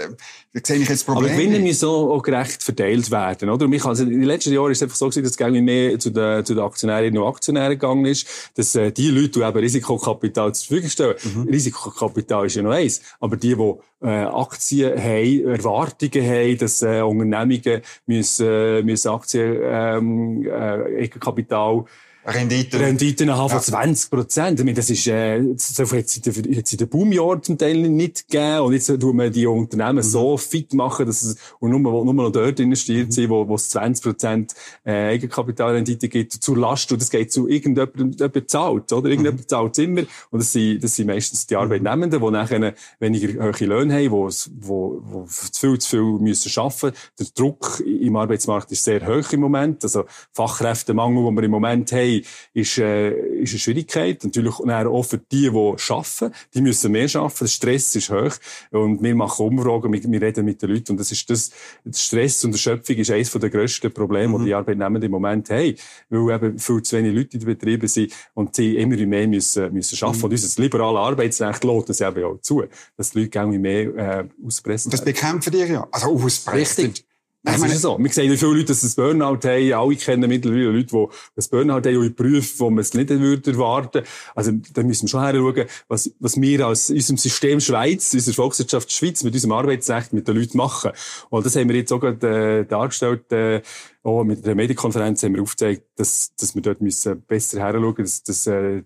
da 0.54 0.60
sehe 0.64 0.78
ich 0.78 0.90
jetzt 0.90 1.06
Probleme. 1.06 1.34
Aber 1.34 1.38
Gewinne 1.38 1.60
müssen 1.60 1.88
auch, 1.88 2.16
auch 2.16 2.22
gerecht 2.22 2.64
verteilt 2.64 3.12
werden, 3.12 3.50
oder? 3.50 3.66
Und 3.66 3.72
mich, 3.72 3.86
also, 3.86 4.04
in 4.04 4.10
den 4.10 4.24
letzten 4.24 4.54
Jahren 4.54 4.72
ist 4.72 4.80
es 4.80 4.84
einfach 4.84 4.96
so 4.96 5.10
gewesen, 5.10 5.24
dass 5.24 5.34
es 5.34 5.62
mehr 5.62 6.00
zu 6.00 6.10
den, 6.10 6.46
zu 6.46 6.56
den 6.56 6.64
Aktionärinnen 6.64 7.22
und 7.22 7.28
Aktionären 7.28 7.72
gegangen 7.72 8.06
ist, 8.06 8.52
dass 8.56 8.74
äh, 8.76 8.92
die 8.92 9.10
Leute, 9.10 9.40
die 9.40 9.42
eben 9.42 9.58
Risikokapital 9.58 10.54
zur 10.56 10.68
Verfügung 10.68 10.90
stellen, 10.90 11.16
mhm. 11.24 11.50
Risikokapital 11.50 12.46
ist 12.46 12.56
ja 12.56 12.64
noch 12.64 12.72
eins, 12.72 13.02
aber 13.20 13.38
die, 13.38 13.56
die 13.56 13.74
äh, 14.02 14.24
Aktien 14.26 14.98
haben, 14.98 15.46
Erwartungen 15.46 16.26
haben, 16.26 16.58
dass 16.58 16.82
äh, 16.82 17.02
Unternehmungen 17.02 17.82
müssen, 18.06 18.48
äh, 18.48 18.82
müssen 18.82 19.10
Aktien, 19.10 19.58
ähm, 19.62 20.48
äh, 20.48 21.08
Kapital 21.08 21.86
Renditen. 22.24 22.80
Renditen 22.80 23.32
haben 23.32 23.50
von 23.50 23.58
ja. 23.58 23.64
20 23.64 24.12
Prozent. 24.12 24.60
Ich 24.60 24.66
meine, 24.66 24.76
das 24.76 24.92
ist, 24.92 25.08
äh, 25.08 25.42
so 25.58 25.86
viel 25.88 26.00
hat 26.00 26.06
es 26.06 26.74
in 26.74 26.78
den 26.78 26.88
Boomjahren 26.88 27.42
zum 27.42 27.58
Teil 27.58 27.78
nicht 27.78 28.28
gegeben. 28.28 28.60
Und 28.60 28.74
jetzt 28.74 28.88
tun 29.00 29.18
wir 29.18 29.32
die 29.32 29.48
Unternehmen 29.48 29.96
mhm. 29.96 30.04
so 30.04 30.38
fit 30.38 30.74
machen, 30.74 31.08
dass 31.08 31.24
es, 31.24 31.38
und 31.60 31.72
nur, 31.72 31.80
nur 31.80 32.14
noch 32.14 32.30
dort 32.30 32.60
investiert 32.60 33.08
mhm. 33.08 33.12
sind, 33.12 33.30
wo, 33.32 33.48
wo 33.48 33.56
es 33.56 33.70
20 33.70 34.04
Prozent, 34.04 34.54
äh, 34.84 35.14
Eigenkapitalrendite 35.14 36.10
gibt, 36.10 36.34
zur 36.34 36.58
Last. 36.58 36.92
Und 36.92 37.02
das 37.02 37.10
geht 37.10 37.32
zu 37.32 37.48
irgendjemandem, 37.48 38.12
jemand 38.12 38.50
zahlt, 38.50 38.94
oder? 38.94 39.10
Irgendjemand 39.10 39.42
mhm. 39.42 39.48
zahlt 39.48 39.78
immer. 39.80 40.02
Und 40.30 40.42
das 40.42 40.52
sind, 40.52 40.84
das 40.84 40.96
sind 40.96 41.08
meistens 41.08 41.48
die 41.48 41.56
Arbeitnehmenden, 41.56 42.22
die 42.22 42.32
nachher 42.32 42.74
weniger 43.00 43.46
hohe 43.46 43.66
Löhne 43.66 43.96
haben, 43.96 44.12
wo, 44.12 44.30
wo, 44.60 45.02
wo 45.04 45.26
zu 45.26 45.60
viel, 45.60 45.80
zu 45.80 45.90
viel 45.90 46.20
müssen 46.20 46.52
arbeiten. 46.60 46.96
Der 47.20 47.28
Druck 47.34 47.82
im 47.86 48.16
Arbeitsmarkt 48.16 48.72
ist 48.72 48.84
sehr 48.84 49.08
hoch 49.08 49.32
im 49.34 49.40
Moment. 49.40 49.84
Also, 49.84 50.06
Fachkräftemangel, 50.34 51.26
den 51.26 51.36
wir 51.36 51.44
im 51.44 51.52
Moment 51.52 51.92
haben, 51.92 52.11
haben, 52.18 52.26
ist, 52.54 52.78
äh, 52.78 53.12
ist 53.42 53.52
eine 53.52 53.60
Schwierigkeit. 53.60 54.24
Natürlich 54.24 54.54
auch 54.54 55.04
für 55.04 55.18
die, 55.18 55.50
die 55.50 55.50
arbeiten. 55.50 56.34
Die 56.54 56.62
müssen 56.62 56.92
mehr 56.92 57.10
arbeiten. 57.16 57.38
Der 57.42 57.48
Stress 57.48 57.96
ist 57.96 58.10
hoch. 58.10 58.34
Und 58.72 59.02
wir 59.02 59.16
machen 59.16 59.46
Umfragen, 59.46 59.92
wir, 59.92 60.04
wir 60.04 60.22
reden 60.22 60.46
mit 60.46 60.62
den 60.62 60.70
Leuten. 60.70 60.92
Und 60.94 61.00
das 61.00 61.12
ist 61.12 61.30
das, 61.30 61.52
Stress 61.94 62.44
und 62.44 62.54
Erschöpfung 62.54 62.96
ist 62.98 63.12
eines 63.12 63.32
der 63.32 63.50
grössten 63.50 63.92
Probleme, 63.92 64.38
mhm. 64.38 64.44
die 64.44 64.52
die 64.52 64.54
Arbeitnehmer 64.54 65.02
im 65.02 65.12
Moment 65.12 65.50
haben. 65.50 65.76
Weil 66.10 66.36
eben 66.36 66.60
viel 66.60 66.82
zu 66.82 66.98
wenig 66.98 67.16
Leute 67.16 67.38
in 67.38 67.40
den 67.40 67.46
Betrieben 67.46 67.88
sind 67.88 68.14
und 68.34 68.56
sie 68.56 68.76
immer 68.76 68.98
mehr 68.98 69.28
müssen, 69.28 69.74
müssen 69.74 70.04
arbeiten. 70.04 70.20
Mhm. 70.20 70.24
Und 70.26 70.32
unser 70.32 70.62
liberale 70.62 71.00
Arbeitsrecht 71.00 71.64
lässt 71.64 71.90
das 71.90 72.02
eben 72.02 72.24
auch 72.24 72.42
zu, 72.42 72.64
dass 72.98 73.12
die 73.12 73.20
Leute 73.20 73.30
gerne 73.30 73.60
mehr, 73.60 73.96
äh, 73.96 74.28
auspressen. 74.46 74.92
Das 74.92 75.04
bekämpfen 75.04 75.52
die 75.52 75.60
ja. 75.60 75.88
Also 75.92 76.14
auspressen. 76.14 76.86
Richtig. 76.86 77.06
Das 77.44 77.60
meine, 77.60 77.74
ist 77.74 77.82
so. 77.82 77.98
Wir 77.98 78.12
sehen, 78.12 78.38
viele 78.38 78.54
Leute 78.54 78.66
das 78.68 78.96
Burnout 78.96 79.40
haben. 79.44 79.74
Alle 79.74 79.96
kennen 79.96 80.30
mittlerweile 80.30 80.72
Leute, 80.72 80.88
die 80.96 81.08
das 81.36 81.48
Burnout 81.48 81.82
haben 81.88 81.98
und 81.98 82.06
in 82.06 82.16
Berufen, 82.16 82.60
wo 82.60 82.70
man 82.70 82.80
es 82.80 82.94
nicht 82.94 83.10
würde 83.10 83.52
erwarten. 83.52 84.04
Also, 84.36 84.52
da 84.74 84.84
müssen 84.84 85.04
wir 85.04 85.10
schon 85.10 85.24
her 85.24 85.66
was, 85.88 86.12
was 86.20 86.40
wir 86.40 86.68
aus 86.68 86.92
unserem 86.92 87.18
System 87.18 87.60
Schweiz, 87.60 88.14
unserer 88.14 88.36
Volkswirtschaft 88.36 88.92
Schweiz 88.92 89.24
mit 89.24 89.34
unserem 89.34 89.54
Arbeitsrecht 89.54 90.14
mit 90.14 90.28
den 90.28 90.38
Leuten 90.38 90.58
machen. 90.58 90.92
Und 91.30 91.46
das 91.46 91.56
haben 91.56 91.68
wir 91.68 91.76
jetzt 91.76 91.92
auch 91.92 92.00
gerade, 92.00 92.60
äh, 92.60 92.66
dargestellt, 92.66 93.32
äh, 93.32 93.62
auch 94.04 94.24
mit 94.24 94.46
der 94.46 94.54
Medienkonferenz 94.54 95.24
haben 95.24 95.34
wir 95.34 95.42
aufgezeigt, 95.42 95.84
dass, 95.96 96.36
dass 96.36 96.54
wir 96.54 96.62
dort 96.62 96.82
müssen 96.82 97.22
besser 97.24 97.60
her 97.60 97.80
dass, 97.98 98.22
dass, 98.24 98.46
äh, 98.46 98.84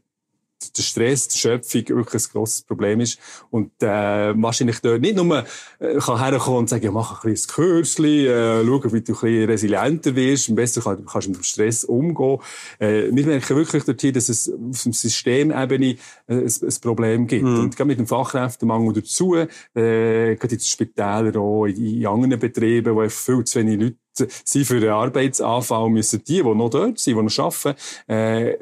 der 0.77 0.81
Stress, 0.81 1.27
die 1.27 1.37
Schöpfung 1.37 1.83
wirklich 1.89 2.23
ein 2.23 2.29
grosses 2.31 2.61
Problem 2.61 2.99
ist. 2.99 3.19
Und 3.49 3.71
äh, 3.81 4.33
wahrscheinlich 4.41 4.79
dort 4.79 5.01
nicht 5.01 5.15
nur 5.15 5.45
äh, 5.79 5.97
kann 5.99 6.19
herkommen 6.19 6.59
und 6.59 6.69
sagen, 6.69 6.85
ja, 6.85 6.91
mach 6.91 7.23
ein 7.23 7.31
bisschen 7.31 7.53
Kürzli, 7.53 8.27
äh, 8.27 8.65
schau, 8.65 8.83
wie 8.83 8.89
du 8.89 8.95
ein 8.95 9.01
bisschen 9.01 9.45
resilienter 9.45 10.15
wirst, 10.15 10.49
am 10.49 10.55
besten 10.55 10.81
kann, 10.81 11.05
kannst 11.05 11.27
du 11.27 11.31
mit 11.31 11.39
dem 11.39 11.43
Stress 11.43 11.83
umgehen. 11.83 12.39
Äh, 12.79 13.09
wir 13.11 13.25
merken 13.25 13.55
wirklich 13.55 13.83
dort 13.83 14.01
hier, 14.01 14.13
dass 14.13 14.29
es 14.29 14.49
auf 14.49 14.83
dem 14.83 14.93
Systemebene 14.93 15.85
äh, 15.85 15.97
ein, 16.27 16.45
ein 16.45 16.75
Problem 16.81 17.27
gibt. 17.27 17.45
Mhm. 17.45 17.59
Und 17.59 17.75
gerade 17.75 17.87
mit 17.87 17.99
dem 17.99 18.07
Fachkräftemangel 18.07 18.93
dazu, 18.93 19.35
äh, 19.35 19.47
gerade 19.73 20.41
in 20.41 20.49
den 20.49 20.59
Spitälern 20.59 21.37
auch, 21.37 21.65
in, 21.65 22.01
in 22.01 22.07
anderen 22.07 22.39
Betrieben, 22.39 22.95
wo 22.95 23.07
viel 23.09 23.43
zu 23.43 23.59
wenig 23.59 23.79
Leute 23.79 23.97
sind 24.43 24.65
für 24.65 24.79
den 24.79 24.91
Arbeitsanfall, 24.91 25.89
müssen 25.89 26.23
die, 26.23 26.41
die 26.41 26.43
noch 26.43 26.69
dort 26.69 26.99
sind, 26.99 27.17
die 27.17 27.23
noch 27.23 27.39
arbeiten, 27.39 27.75
äh, 28.07 28.57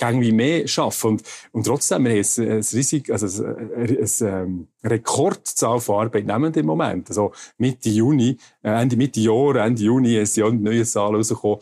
irgendwie 0.00 0.32
mehr 0.32 0.66
schaffen. 0.68 1.12
Und, 1.12 1.22
und 1.52 1.66
trotzdem, 1.66 2.04
wir 2.04 2.12
haben 2.12 2.18
ein, 2.18 2.50
ein 2.50 2.64
riesig, 2.72 3.10
also 3.10 3.44
ein, 3.44 3.70
ein, 3.74 3.98
ein 3.98 4.08
ähm, 4.20 4.68
Rekordzahl 4.84 5.80
von 5.80 6.06
Arbeitnehmenden 6.06 6.60
im 6.60 6.66
Moment. 6.66 7.08
Also 7.08 7.32
Mitte 7.58 7.88
Juni, 7.88 8.38
äh, 8.62 8.80
Ende 8.80 8.96
Mitte 8.96 9.20
Jahr, 9.20 9.56
Ende 9.56 9.82
Juni 9.82 10.16
ist 10.16 10.36
ja 10.36 10.46
eine 10.46 10.56
neue 10.56 10.84
Zahl 10.84 11.14
rausgekommen. 11.14 11.58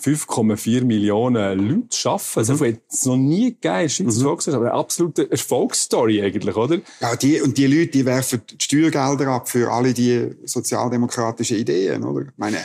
5,4 0.00 0.84
Millionen 0.84 1.58
Leute 1.58 2.08
arbeiten. 2.08 2.38
Also, 2.38 2.54
mhm. 2.54 2.68
hat 2.68 2.80
es 2.90 3.06
noch 3.06 3.16
nie 3.16 3.50
gegeben 3.52 3.80
in 3.82 3.88
Schweiz. 3.88 4.46
Mhm. 4.46 4.54
Aber 4.54 4.64
eine 4.66 4.72
absolute 4.72 5.30
Erfolgsstory 5.30 6.22
eigentlich, 6.22 6.56
oder? 6.56 6.78
Ja, 7.00 7.16
die, 7.16 7.40
und 7.40 7.56
die 7.58 7.66
Leute, 7.66 7.88
die 7.88 8.06
werfen 8.06 8.42
die 8.50 8.56
Steuergelder 8.58 9.28
ab 9.28 9.48
für 9.48 9.70
alle 9.70 9.92
die 9.92 10.34
sozialdemokratischen 10.44 11.58
Ideen, 11.58 12.04
oder? 12.04 12.22
Ich 12.22 12.38
meine, 12.38 12.58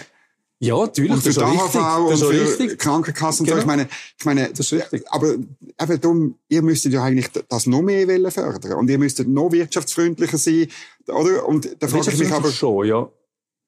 ja, 0.59 0.77
natürlich. 0.77 1.11
Und 1.11 1.21
für 1.21 1.33
das 1.33 1.37
ist 1.37 1.75
und 1.75 2.11
das 2.11 2.21
für 2.21 2.29
richtig. 2.29 2.79
Krankenkassen 2.79 3.45
genau. 3.45 3.57
so. 3.57 3.61
Ich 3.61 3.67
meine, 3.67 3.89
ich 4.17 4.25
meine, 4.25 4.49
das 4.49 4.59
ist 4.59 4.73
richtig. 4.73 5.03
aber 5.11 5.33
eben 5.33 6.01
darum, 6.01 6.35
ihr 6.47 6.61
müsstet 6.61 6.93
ja 6.93 7.03
eigentlich 7.03 7.29
das 7.49 7.65
noch 7.65 7.81
mehr 7.81 8.31
fördern. 8.31 8.73
Und 8.73 8.89
ihr 8.89 8.97
müsstet 8.97 9.27
noch 9.27 9.51
wirtschaftsfreundlicher 9.51 10.37
sein, 10.37 10.67
oder? 11.07 11.45
Und 11.47 11.75
da 11.79 11.87
frage 11.87 12.11
ich 12.11 12.19
mich 12.19 12.31
aber 12.31 12.51
schon, 12.51 12.87
ja. 12.87 13.09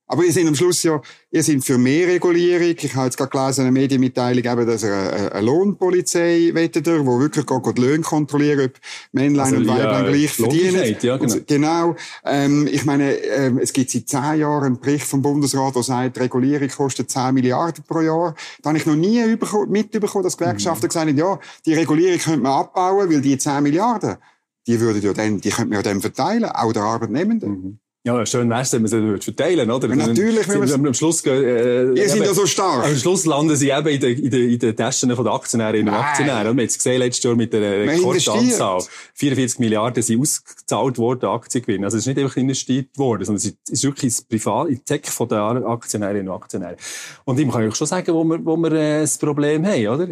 Aber 0.09 0.23
ihr 0.23 0.31
seid 0.31 0.47
am 0.47 0.55
Schluss 0.55 0.83
ja, 0.83 1.01
ihr 1.31 1.43
seid 1.43 1.63
für 1.65 1.77
mehr 1.77 2.07
Regulierung. 2.07 2.75
Ich 2.79 2.95
habe 2.95 3.05
jetzt 3.05 3.17
gerade 3.17 3.29
gelesen, 3.29 3.61
eine 3.61 3.71
Medienmitteilung, 3.71 4.43
eben, 4.43 4.65
dass 4.65 4.83
er 4.83 5.13
eine, 5.13 5.31
eine 5.33 5.45
Lohnpolizei 5.45 6.51
wettet, 6.53 6.87
wo 6.87 7.19
wirklich 7.19 7.45
geht, 7.45 7.77
die 7.77 7.81
Löhne 7.81 8.03
kontrollieren, 8.03 8.67
ob 8.67 8.79
Männlein 9.11 9.45
also, 9.45 9.57
und 9.57 9.67
Weiblein 9.67 10.05
ja, 10.05 10.09
gleich 10.09 10.31
verdienen. 10.31 10.95
Ja, 11.01 11.17
genau. 11.17 11.35
genau. 11.45 11.95
Ähm, 12.23 12.67
ich 12.71 12.85
meine, 12.85 13.13
ähm, 13.15 13.57
es 13.57 13.73
gibt 13.73 13.91
seit 13.91 14.07
zehn 14.07 14.39
Jahren 14.39 14.63
einen 14.63 14.79
Bericht 14.79 15.05
vom 15.05 15.21
Bundesrat, 15.21 15.75
der 15.75 15.83
sagt, 15.83 16.19
Regulierung 16.19 16.69
kostet 16.69 17.11
10 17.11 17.33
Milliarden 17.33 17.83
pro 17.85 17.99
Jahr. 17.99 18.33
Da 18.61 18.69
habe 18.69 18.77
ich 18.77 18.85
noch 18.85 18.95
nie 18.95 19.25
mitbekommen, 19.25 20.23
dass 20.23 20.37
Gewerkschaften 20.37 20.85
mhm. 20.85 20.89
gesagt 20.89 21.07
haben, 21.09 21.17
ja, 21.17 21.39
die 21.65 21.73
Regulierung 21.73 22.19
könnte 22.19 22.39
man 22.39 22.53
abbauen, 22.53 23.09
weil 23.09 23.21
die 23.21 23.37
10 23.37 23.61
Milliarden, 23.61 24.15
die 24.67 24.79
würden 24.79 25.01
ja 25.01 25.11
dann, 25.11 25.41
die 25.41 25.49
könnte 25.49 25.69
man 25.69 25.79
ja 25.79 25.83
dann 25.83 25.99
verteilen, 25.99 26.45
auch 26.45 26.71
der 26.71 26.83
Arbeitnehmenden. 26.83 27.49
Mhm. 27.49 27.79
Ja, 28.07 28.25
schön 28.25 28.49
wär's, 28.49 28.71
wenn 28.71 28.83
man 28.83 28.89
sie 28.89 29.21
verteilen, 29.21 29.69
oder? 29.69 29.89
Ja, 29.89 29.95
natürlich, 29.97 30.47
wenn 30.47 30.65
wir 30.65 30.75
am 30.75 30.93
Schluss 30.93 31.25
äh, 31.25 31.91
Ihr 31.91 32.07
seid 32.07 32.21
ja 32.21 32.33
so 32.33 32.45
stark. 32.45 32.85
Am 32.85 32.95
Schluss 32.95 33.25
landen 33.25 33.53
sie 33.57 33.69
eben 33.69 33.87
in 33.89 33.99
den, 33.99 34.17
in 34.17 34.31
den, 34.31 34.49
in 34.49 34.59
den 34.59 34.75
Taschen 34.77 35.13
von 35.13 35.25
den 35.25 35.33
Aktionärinnen 35.33 35.93
und 35.93 35.99
Aktionären. 35.99 36.43
Wir 36.43 36.49
haben 36.51 36.59
jetzt 36.59 36.77
gesehen, 36.77 36.99
letztes 36.99 37.23
Jahr 37.25 37.35
mit 37.35 37.51
der 37.51 37.85
Rekordanzahl. 37.85 38.81
44 39.13 39.59
Milliarden 39.59 40.01
sind 40.01 40.21
ausgezahlt 40.21 40.97
worden, 40.97 41.25
Aktiengewinn. 41.25 41.83
Also 41.83 41.97
es 41.97 42.03
ist 42.03 42.07
nicht 42.07 42.19
einfach 42.23 42.37
investiert 42.37 42.97
worden, 42.97 43.25
sondern 43.25 43.45
es 43.45 43.57
ist 43.69 43.83
wirklich 43.83 44.13
das 44.13 44.21
Privat, 44.21 44.69
in 44.69 44.85
Tech 44.85 45.07
von 45.07 45.27
den 45.27 45.65
Aktionärinnen 45.65 46.29
und 46.29 46.35
Aktionären. 46.35 46.77
Und 47.25 47.37
ich 47.37 47.49
kann 47.49 47.67
euch 47.67 47.75
schon 47.75 47.87
sagen, 47.87 48.13
wo 48.13 48.23
wir, 48.23 48.45
wo 48.45 48.55
wir 48.55 48.71
äh, 48.71 49.01
das 49.01 49.17
Problem 49.17 49.65
haben, 49.65 49.85
oder? 49.85 50.07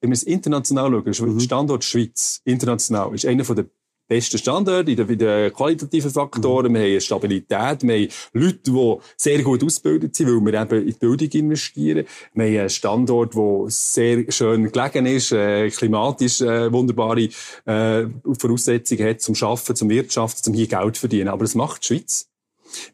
Wenn 0.00 0.10
wir 0.10 0.14
es 0.14 0.24
international 0.24 0.90
schauen, 0.90 1.34
mhm. 1.34 1.40
Standort 1.40 1.84
Schweiz, 1.84 2.40
international, 2.44 3.14
ist 3.14 3.26
einer 3.26 3.44
von 3.44 3.54
der 3.54 3.66
besten 4.08 4.38
Standort 4.38 4.88
in 4.88 4.96
den, 4.96 5.08
in 5.08 5.18
den 5.18 5.52
qualitativen 5.52 6.10
Faktoren. 6.10 6.72
Mhm. 6.72 6.76
Wir 6.76 6.92
haben 6.94 7.00
Stabilität. 7.00 7.82
Wir 7.82 7.94
haben 7.94 8.08
Leute, 8.32 8.58
die 8.64 8.96
sehr 9.16 9.42
gut 9.42 9.62
ausgebildet 9.62 10.16
sind, 10.16 10.28
weil 10.28 10.52
wir 10.52 10.60
eben 10.60 10.80
in 10.80 10.86
die 10.86 10.92
Bildung 10.92 11.28
investieren. 11.28 12.06
Wir 12.34 12.44
haben 12.44 12.58
einen 12.58 12.70
Standort, 12.70 13.34
der 13.34 13.64
sehr 13.68 14.24
schön 14.30 14.72
gelegen 14.72 15.06
ist, 15.06 15.32
äh, 15.32 15.68
klimatisch 15.70 16.40
äh, 16.40 16.72
wunderbare 16.72 17.28
äh, 17.66 18.06
Voraussetzungen 18.38 19.08
hat 19.08 19.20
zum 19.20 19.34
Arbeiten, 19.40 19.76
zum 19.76 19.90
Wirtschaften, 19.90 20.42
zum 20.42 20.54
hier 20.54 20.66
Geld 20.66 20.96
verdienen. 20.96 21.28
Aber 21.28 21.44
das 21.44 21.54
macht 21.54 21.82
die 21.82 21.86
Schweiz. 21.86 22.28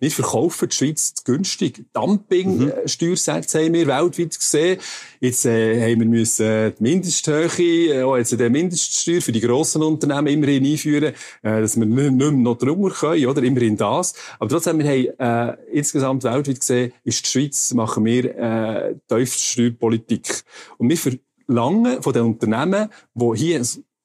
Wir 0.01 0.11
verkaufen 0.11 0.69
die 0.69 0.75
Schweiz 0.75 1.15
günstig. 1.25 1.85
Dumping-Steuersätze 1.93 3.59
mhm. 3.59 3.65
haben 3.65 3.75
wir 3.75 3.87
weltweit 3.87 4.39
gesehen. 4.39 4.79
Jetzt 5.21 5.47
äh, 5.47 5.81
haben 5.81 6.01
wir 6.01 6.07
müssen 6.07 6.47
äh, 6.47 6.73
die 6.73 6.83
Mindesthöhe, 6.83 7.49
äh, 7.59 8.19
jetzt 8.19 8.39
die 8.39 8.49
Mindeststeuer 8.49 9.21
für 9.21 9.33
die 9.33 9.41
grossen 9.41 9.83
Unternehmen 9.83 10.27
immerhin 10.27 10.65
einführen, 10.65 11.15
äh, 11.43 11.61
dass 11.61 11.77
wir 11.77 11.87
nicht, 11.87 12.13
mehr 12.13 12.31
noch 12.31 12.59
drüber 12.59 12.91
können, 12.91 13.27
oder? 13.27 13.43
Immerhin 13.43 13.77
das. 13.77 14.15
Aber 14.39 14.49
trotzdem, 14.51 14.79
wir 14.79 15.17
haben 15.19 15.57
äh, 15.57 15.57
insgesamt 15.73 16.25
weltweit 16.25 16.61
gesehen, 16.61 16.93
ist 17.05 17.25
die 17.25 17.31
Schweiz, 17.31 17.73
machen 17.75 18.05
wir 18.05 18.95
äh, 19.11 19.27
Steuerpolitik. 19.27 20.43
Und 20.79 20.89
wir 20.89 20.99
verlangen 21.47 22.03
von 22.03 22.13
den 22.13 22.23
Unternehmen, 22.23 22.91
die 23.15 23.37
hier 23.37 23.63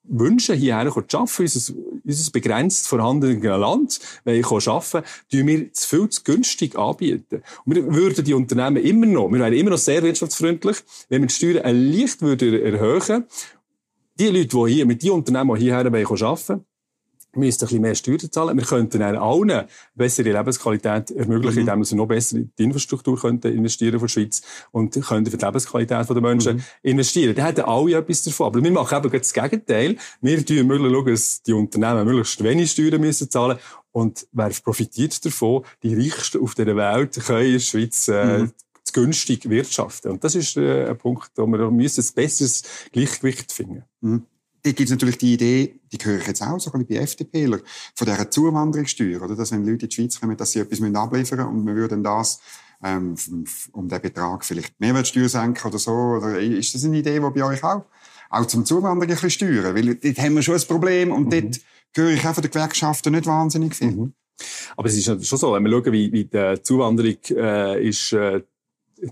wünschen, 0.10 0.56
hierher 0.56 0.92
zu 0.92 1.18
arbeiten, 1.18 1.44
unser, 1.44 1.74
unser 2.04 2.32
begrenzt 2.32 2.88
vorhandenes 2.88 3.44
Land, 3.44 4.00
wenn 4.24 4.40
ich 4.40 4.50
arbeiten 4.50 5.04
tun 5.32 5.48
wir 5.48 5.74
zu 5.74 5.88
viel 5.88 6.10
zu 6.10 6.24
günstig 6.24 6.78
anbieten. 6.78 7.42
Und 7.66 7.76
wir 7.76 7.94
würden 7.94 8.26
die 8.26 8.34
Unternehmen 8.34 8.84
immer 8.84 9.06
noch, 9.06 9.32
wir 9.32 9.40
wären 9.40 9.54
immer 9.54 9.72
noch 9.72 9.78
sehr 9.78 10.04
wirtschaftsfreundlich, 10.04 10.78
wenn 11.10 11.22
wir 11.22 11.28
die 11.28 11.34
Steuern 11.34 11.92
leicht 11.92 12.22
würden 12.22 12.62
erhöhen. 12.62 13.26
Die 14.20 14.28
Leute, 14.28 14.48
die 14.48 14.74
hier, 14.74 14.86
mit 14.86 15.02
den 15.02 15.12
Unternehmen, 15.12 15.56
die 15.56 15.66
hierher 15.66 15.86
arbeiten 15.86 16.10
wollen, 16.10 16.66
müssten 17.40 17.66
ein 17.66 17.68
bisschen 17.68 17.82
mehr 17.82 17.96
Steuern 17.96 18.32
zahlen. 18.32 18.58
Wir 18.58 18.66
könnten 18.66 19.02
allen 19.02 19.66
bessere 19.96 20.32
Lebensqualität 20.32 21.12
ermöglichen, 21.12 21.64
mhm. 21.64 21.70
indem 21.70 21.90
wir 21.90 21.98
noch 21.98 22.08
besser 22.08 22.38
in 22.38 22.52
die 22.58 22.64
Infrastruktur 22.64 23.20
könnten 23.20 23.52
investieren 23.52 24.00
von 24.00 24.08
der 24.08 24.10
Schweiz 24.10 24.42
und 24.72 24.94
könnten 24.94 25.32
für 25.32 25.38
die 25.38 25.46
Lebensqualität 25.46 26.10
der 26.10 26.22
Menschen 26.22 26.58
mhm. 26.58 26.64
investieren. 26.84 27.36
Da 27.36 27.46
hätten 27.46 27.62
alle 27.62 27.98
etwas 27.98 28.24
davon. 28.24 28.48
Aber 28.48 28.64
wir 28.64 28.72
machen 28.72 28.98
eben 28.98 29.12
das 29.12 29.34
Gegenteil. 29.34 29.96
Wir 30.22 30.40
schauen 30.40 30.68
möglichst, 30.68 31.08
dass 31.08 31.44
die 31.44 31.54
Unternehmen 31.54 32.06
möglichst 32.06 32.44
wenig 32.44 32.72
Steuern 32.72 33.02
müssen 33.02 33.30
zahlen 33.30 33.58
und 33.92 34.28
wer 34.32 34.50
profitiert 34.64 35.26
davon? 35.26 35.64
Die 35.82 35.96
Reichsten 35.96 36.42
auf 36.42 36.54
dieser 36.54 36.76
Welt 36.76 37.20
können 37.26 37.46
in 37.46 37.54
der 37.54 37.60
Schweiz 37.60 38.08
äh, 38.08 38.40
mhm 38.40 38.52
günstig 38.92 39.48
wirtschaften. 39.50 40.12
Und 40.14 40.24
das 40.24 40.34
ist 40.34 40.58
äh, 40.58 40.88
ein 40.88 40.98
Punkt, 40.98 41.32
wo 41.36 41.46
wir 41.46 41.70
müssen 41.70 42.04
ein 42.04 42.14
besseres 42.16 42.64
Gleichgewicht 42.92 43.52
finden. 43.52 43.84
Mhm 44.02 44.26
da 44.70 44.74
gibt 44.74 44.88
es 44.88 44.92
natürlich 44.92 45.18
die 45.18 45.34
Idee, 45.34 45.80
die 45.92 45.98
höre 46.04 46.20
ich 46.20 46.28
jetzt 46.28 46.44
auch 46.44 46.60
so 46.60 46.72
ein 46.72 46.86
bisschen 46.86 47.00
bei 47.00 47.04
FDPler, 47.04 47.60
von 47.96 48.08
dieser 48.08 48.30
Zuwanderungssteuer, 48.30 49.22
oder? 49.22 49.36
Dass 49.36 49.52
wenn 49.52 49.66
Leute 49.66 49.86
in 49.86 49.90
die 49.90 49.96
Schweiz 49.96 50.20
kommen, 50.20 50.38
dass 50.38 50.52
sie 50.52 50.60
etwas 50.60 50.80
abliefern 50.80 51.40
müssen 51.40 51.40
und 51.40 51.66
wir 51.66 51.76
würden 51.76 52.04
das 52.04 52.40
ähm, 52.84 53.16
um 53.72 53.90
den 53.90 54.02
Betrag 54.02 54.46
vielleicht 54.46 54.80
Mehrwertsteuer 54.80 55.28
senken 55.28 55.68
oder 55.68 55.80
so. 55.80 55.92
Oder 55.92 56.40
ist 56.40 56.74
das 56.76 56.86
eine 56.86 56.98
Idee, 56.98 57.20
die 57.20 57.40
bei 57.40 57.44
euch 57.44 57.64
auch, 57.64 57.86
auch 58.30 58.46
zum 58.46 58.64
Zuwandern 58.64 59.10
ein 59.10 59.16
bisschen 59.16 59.32
steuern? 59.32 59.76
Weil 59.76 59.96
dort 59.96 60.18
haben 60.20 60.36
wir 60.36 60.42
schon 60.44 60.56
ein 60.56 60.68
Problem 60.68 61.12
und 61.12 61.26
mhm. 61.26 61.30
dort 61.30 61.60
höre 61.96 62.12
ich 62.12 62.28
auch 62.28 62.34
von 62.34 62.44
den 62.44 62.52
Gewerkschaften 62.52 63.14
nicht 63.14 63.26
wahnsinnig 63.26 63.76
viel. 63.76 63.92
Mhm. 63.92 64.14
Aber 64.78 64.88
es 64.88 64.96
ist 64.96 65.06
schon 65.06 65.20
so, 65.20 65.54
wenn 65.54 65.64
wir 65.64 65.72
schauen, 65.72 65.92
wie, 65.92 66.12
wie 66.14 66.26
die 66.26 66.60
Zuwanderung 66.64 67.18
äh, 67.32 67.88
ist 67.88 68.14
äh, 68.14 68.42